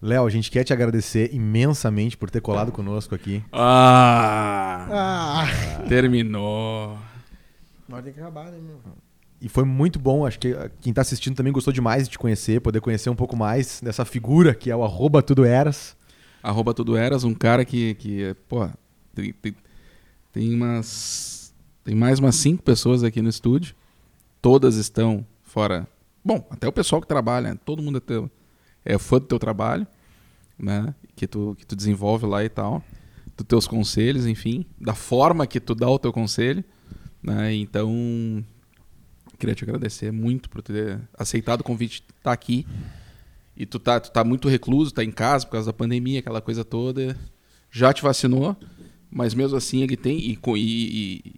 [0.00, 3.42] Léo, a gente quer te agradecer imensamente por ter colado conosco aqui.
[3.52, 5.82] Ah, Ah.
[5.88, 6.98] terminou.
[7.88, 8.80] Mas tem que acabar, né, meu?
[9.40, 12.60] E foi muito bom, acho que quem tá assistindo também gostou demais de te conhecer,
[12.60, 15.96] poder conhecer um pouco mais dessa figura que é o arroba tudo eras.
[16.42, 18.68] Arroba Tudo Eras, um cara que, que pô,
[19.14, 19.54] tem, tem,
[20.32, 21.31] tem umas.
[21.84, 23.74] Tem mais umas cinco pessoas aqui no estúdio.
[24.40, 25.86] Todas estão fora
[26.24, 27.58] Bom, até o pessoal que trabalha, né?
[27.64, 28.30] todo mundo é, teu,
[28.84, 29.86] é fã do teu trabalho,
[30.56, 30.94] né?
[31.16, 32.82] Que tu, que tu desenvolve lá e tal.
[33.36, 34.64] Dos teus conselhos, enfim.
[34.80, 36.62] Da forma que tu dá o teu conselho.
[37.20, 37.54] Né?
[37.54, 38.44] Então,
[39.36, 42.66] queria te agradecer muito por ter aceitado o convite de estar aqui.
[43.56, 46.40] E tu tá, tu tá muito recluso, tá em casa por causa da pandemia, aquela
[46.40, 47.16] coisa toda.
[47.68, 48.56] Já te vacinou,
[49.10, 50.18] mas mesmo assim ele tem.
[50.18, 51.34] E, e,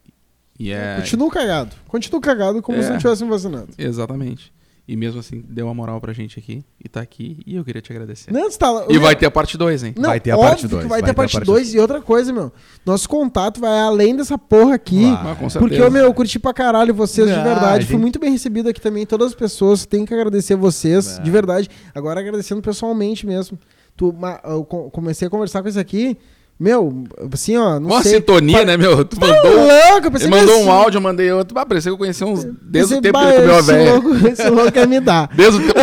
[0.71, 0.97] é.
[0.97, 1.75] Continua cagado.
[1.89, 2.83] Continua cagado como É.
[2.83, 3.69] se não tivesse vacinado.
[3.77, 4.53] Exatamente.
[4.87, 6.63] E mesmo assim, deu uma moral pra gente aqui.
[6.85, 7.39] E tá aqui.
[7.47, 8.31] E eu queria te agradecer.
[8.31, 9.95] Não, tá, E vai ter a parte 2, hein?
[9.97, 11.47] Não, Vai ter a óbvio parte dois, que vai, ter a parte dois.
[11.47, 12.53] 2 e outra coisa, meu.
[12.85, 15.01] Nosso contato vai além dessa porra aqui.
[15.11, 15.33] Vai.
[15.33, 15.59] Ah, com certeza.
[15.61, 17.81] Porque, eu, meu, eu curti pra caralho vocês de Ah, verdade.
[17.85, 17.93] gente.
[17.93, 19.07] Fui muito bem recebido aqui também.
[19.07, 19.87] Todas as pessoas.
[19.87, 21.71] Tenho que agradecer vocês, de verdade.
[21.95, 23.59] Agora agradecendo pessoalmente mesmo.
[23.97, 24.15] Tu,
[24.45, 26.19] eu co- comecei a conversar com isso aqui.
[26.59, 28.13] Meu, assim, ó, não Uma sei.
[28.15, 29.05] sintonia, né, meu?
[29.05, 29.53] Tu Tá mandou.
[29.57, 31.59] louco, Ele mandou que um assim- áudio, eu mandei outro.
[31.59, 33.93] Ah, parecia que eu conhecia uns desde o tempo que ele comeu a esse velha.
[33.93, 35.29] louco- Esse louco quer me dar.
[35.35, 35.81] Desde o tempo.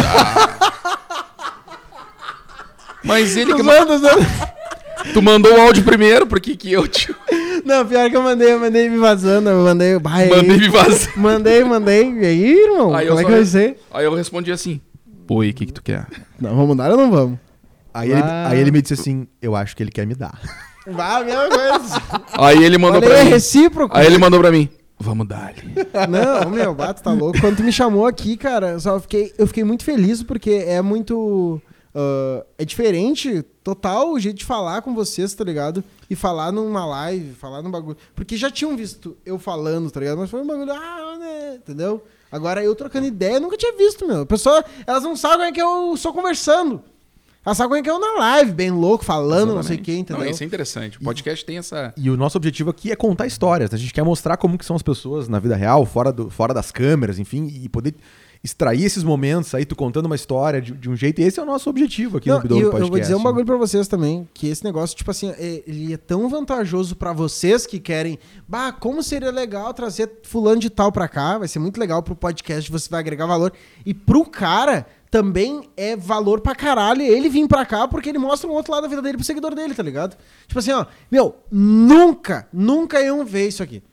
[3.04, 3.62] Mas ele que.
[3.62, 4.26] Usando.
[5.14, 7.14] Tu mandou o áudio primeiro, porque que eu te
[7.66, 9.50] Não, pior que eu mandei, eu mandei me vazando.
[9.50, 9.94] Eu mandei.
[10.06, 10.30] Aí?
[10.30, 11.18] mandei me vazar.
[11.18, 12.14] Mandei, mandei.
[12.22, 12.94] E aí, irmão?
[12.94, 13.80] Aí como é que vai ser?
[13.92, 14.80] Aí eu respondi assim:
[15.26, 16.06] Pô, e o que, que tu quer?
[16.40, 17.40] Não, vamos dar ou não vamos?
[17.94, 20.40] Aí ele, aí ele me disse assim: Eu acho que ele quer me dar.
[20.88, 22.02] Vai, mesma coisa.
[22.34, 23.30] Aí ele mandou Falei, pra é mim.
[23.32, 23.98] recíproco.
[23.98, 24.70] Aí ele mandou pra mim:
[25.00, 25.54] Vamos dar
[26.10, 27.40] Não, meu, bato, tá louco.
[27.40, 31.62] Quando tu me chamou aqui, cara, só fiquei, eu fiquei muito feliz porque é muito.
[31.96, 35.84] ah, é diferente, total, o jeito de falar com vocês, tá ligado?
[36.10, 37.98] E falar numa live, falar num bagulho.
[38.16, 40.18] Porque já tinham visto eu falando, tá ligado?
[40.18, 41.56] Mas foi um bagulho, ah, né?
[41.56, 42.04] Entendeu?
[42.32, 44.22] Agora eu trocando ideia, eu nunca tinha visto, meu.
[44.22, 46.82] A pessoa, elas não sabem como é que eu sou conversando.
[47.44, 49.96] Elas sabem como é que eu na live, bem louco, falando, não sei o que,
[49.96, 50.24] entendeu?
[50.24, 50.98] Não, isso é interessante.
[51.00, 51.92] O podcast tem essa.
[51.98, 53.72] E o nosso objetivo aqui é contar histórias.
[53.72, 53.76] né?
[53.76, 56.54] A gente quer mostrar como que são as pessoas na vida real, fora, do, fora
[56.54, 57.96] das câmeras, enfim, e poder
[58.44, 61.20] extrair esses momentos aí, tu contando uma história de, de um jeito.
[61.22, 62.84] E esse é o nosso objetivo aqui Não, no Bidouro e Podcast.
[62.86, 63.24] eu vou dizer um né?
[63.24, 67.12] bagulho pra vocês também, que esse negócio, tipo assim, é- ele é tão vantajoso pra
[67.14, 71.60] vocês que querem, bah, como seria legal trazer fulano de tal pra cá, vai ser
[71.60, 73.52] muito legal pro podcast, você vai agregar valor.
[73.86, 78.50] E pro cara também é valor pra caralho ele vir pra cá, porque ele mostra
[78.50, 80.18] um outro lado da vida dele pro seguidor dele, tá ligado?
[80.48, 83.84] Tipo assim, ó, meu, nunca, nunca iam ver isso aqui.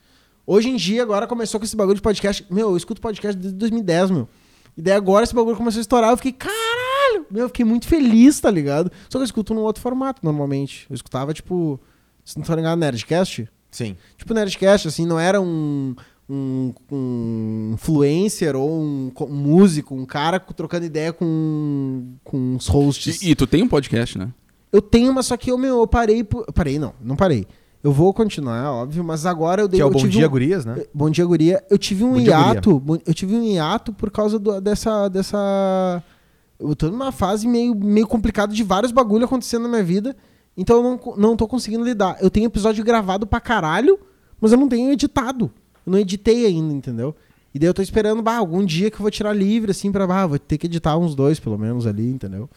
[0.47, 2.47] Hoje em dia, agora começou com esse bagulho de podcast.
[2.49, 4.29] Meu, eu escuto podcast desde 2010, meu.
[4.77, 7.27] E daí agora esse bagulho começou a estourar, eu fiquei, caralho!
[7.29, 8.91] Meu, eu fiquei muito feliz, tá ligado?
[9.11, 10.87] Só que eu escuto num outro formato, normalmente.
[10.89, 11.81] Eu escutava, tipo,
[12.25, 13.49] se não tô ligado, Nerdcast.
[13.73, 13.97] Sim.
[14.17, 15.97] Tipo, Nerdcast, assim, não era um,
[16.29, 23.23] um, um influencer ou um, um músico, um cara trocando ideia com, com os hosts.
[23.23, 24.29] E, e tu tem um podcast, né?
[24.71, 26.23] Eu tenho, mas só que eu, meu, eu parei.
[26.23, 27.47] por- Parei, não, não parei.
[27.83, 30.11] Eu vou continuar, é óbvio, mas agora eu dei Que é o eu Bom tive
[30.13, 30.83] Dia um- Gurias, né?
[30.93, 31.65] Bom dia, guria.
[31.71, 32.79] Eu tive um Bom dia, hiato.
[32.81, 36.03] bom- Eu tive um hiato por causa do- dessa, dessa.
[36.59, 40.17] Eu tô numa fase meio, meio complicada de vários bagulho acontecendo na minha vida.
[40.57, 42.17] Então eu não, não tô conseguindo lidar.
[42.21, 43.97] Eu tenho episódio gravado pra caralho,
[44.41, 45.51] mas eu não tenho editado.
[45.89, 47.17] Eu não editei ainda, entendeu?
[47.55, 50.07] E daí eu tô esperando, bah, algum dia que eu vou tirar livre, assim, pra,
[50.07, 52.49] bah, vou ter que editar uns dois, pelo menos, ali, entendeu?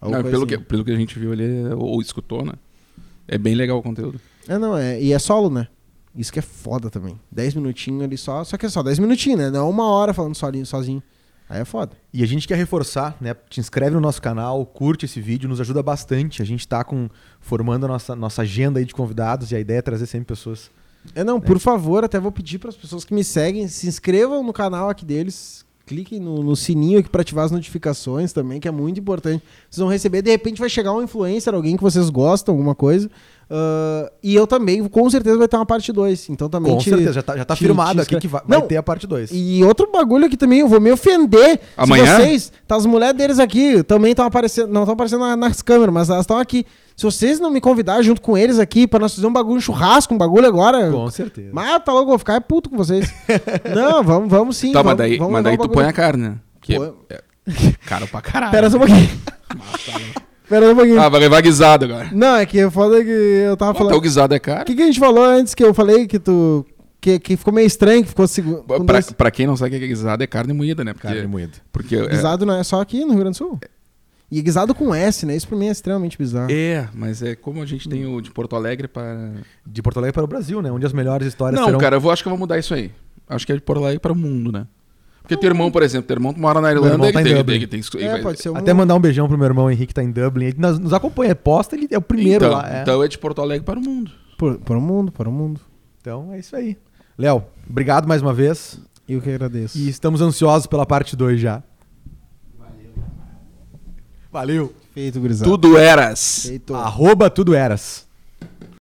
[0.00, 0.46] Não, pelo, assim.
[0.46, 1.46] que, pelo que a gente viu ali,
[1.76, 2.54] ou escutou, né?
[3.28, 4.20] É bem legal o conteúdo.
[4.48, 5.00] É, não, é.
[5.00, 5.68] E é solo, né?
[6.16, 7.18] Isso que é foda também.
[7.30, 8.42] 10 minutinhos ali só.
[8.42, 9.48] Só que é só 10 minutinhos, né?
[9.48, 11.02] Não uma hora falando sozinho, sozinho.
[11.48, 11.92] Aí é foda.
[12.12, 13.32] E a gente quer reforçar, né?
[13.48, 16.42] Te inscreve no nosso canal, curte esse vídeo, nos ajuda bastante.
[16.42, 17.08] A gente tá com,
[17.40, 20.70] formando a nossa, nossa agenda aí de convidados e a ideia é trazer sempre pessoas.
[21.14, 24.42] É, não, por favor, até vou pedir para as pessoas que me seguem, se inscrevam
[24.42, 25.62] no canal aqui deles.
[25.84, 29.42] Cliquem no, no sininho aqui para ativar as notificações também, que é muito importante.
[29.68, 33.10] Vocês vão receber, de repente vai chegar um influencer, alguém que vocês gostam, alguma coisa.
[33.50, 36.30] Ah, e eu também, com certeza, vai ter uma parte 2.
[36.30, 38.40] Então também Com te- certeza, já tá, já tá te- firmado te aqui que vai,
[38.46, 39.30] vai Não, ter a parte 2.
[39.32, 41.60] E outro bagulho aqui também, eu vou me ofender.
[41.76, 42.06] Amanhã?
[42.16, 45.60] Se vocês, tá as mulheres deles aqui, também estão aparecendo, não estão aparecendo na- nas
[45.60, 46.64] câmeras, mas elas estão aqui.
[46.96, 49.60] Se vocês não me convidar junto com eles aqui pra nós fazer um bagulho, um
[49.60, 50.90] churrasco, um bagulho agora.
[50.90, 51.50] Com certeza.
[51.52, 53.12] Mas tá eu vou ficar puto com vocês.
[53.74, 54.72] não, vamos, vamos sim.
[54.72, 56.34] tá, vamos, mas daí, vamos mas daí o tu põe a carne, né?
[56.60, 56.84] Que Pô.
[57.10, 57.14] é,
[57.48, 58.52] é caro pra caralho.
[58.52, 59.08] Pera só um pouquinho.
[60.48, 61.00] Pera só um pouquinho.
[61.00, 62.08] Ah, vai levar guisado agora.
[62.12, 63.92] Não, é que é foda que eu tava Pô, falando.
[63.94, 64.64] teu guisado é O caro.
[64.64, 66.64] que, que a gente falou antes que eu falei que tu.
[67.00, 68.62] Que, que ficou meio estranho, que ficou seguro.
[68.86, 70.92] Pra, pra quem não sabe o que é guisado, é carne moída, né?
[70.92, 71.54] Porque, Carne moída.
[71.72, 73.58] Porque é, Guisado não é só aqui no Rio Grande do Sul.
[74.32, 75.36] E guisado com S, né?
[75.36, 76.50] Isso pra mim é extremamente bizarro.
[76.50, 79.34] é, mas é como a gente tem o de Porto Alegre para.
[79.66, 80.72] De Porto Alegre para o Brasil, né?
[80.72, 81.78] Onde as melhores histórias Não, serão...
[81.78, 82.90] cara, eu vou, acho que eu vou mudar isso aí.
[83.28, 84.66] Acho que é de Porto Alegre para o mundo, né?
[85.20, 87.54] Porque teu irmão, por exemplo, teu irmão mora na Irlanda, ele, tá em tem, Dublin.
[87.56, 88.56] ele tem, É, vai- pode ser um.
[88.56, 90.46] Até mandar um beijão pro meu irmão Henrique, que tá em Dublin.
[90.46, 92.78] Ele nos, nos acompanha, posta, ele é o primeiro então, lá.
[92.78, 92.80] é.
[92.82, 94.10] então é de Porto Alegre para o mundo.
[94.38, 95.60] Por, por um mundo, por um mundo.
[96.00, 96.78] Então é isso aí.
[97.18, 98.80] Léo, obrigado mais uma vez.
[99.06, 99.76] Eu que agradeço.
[99.76, 101.62] E estamos ansiosos pela parte 2 já.
[104.32, 104.72] Valeu.
[104.94, 105.50] Feito, gurizada.
[105.50, 106.46] Tudo eras.
[106.46, 106.74] Feito.
[106.74, 108.06] Arroba tudo eras.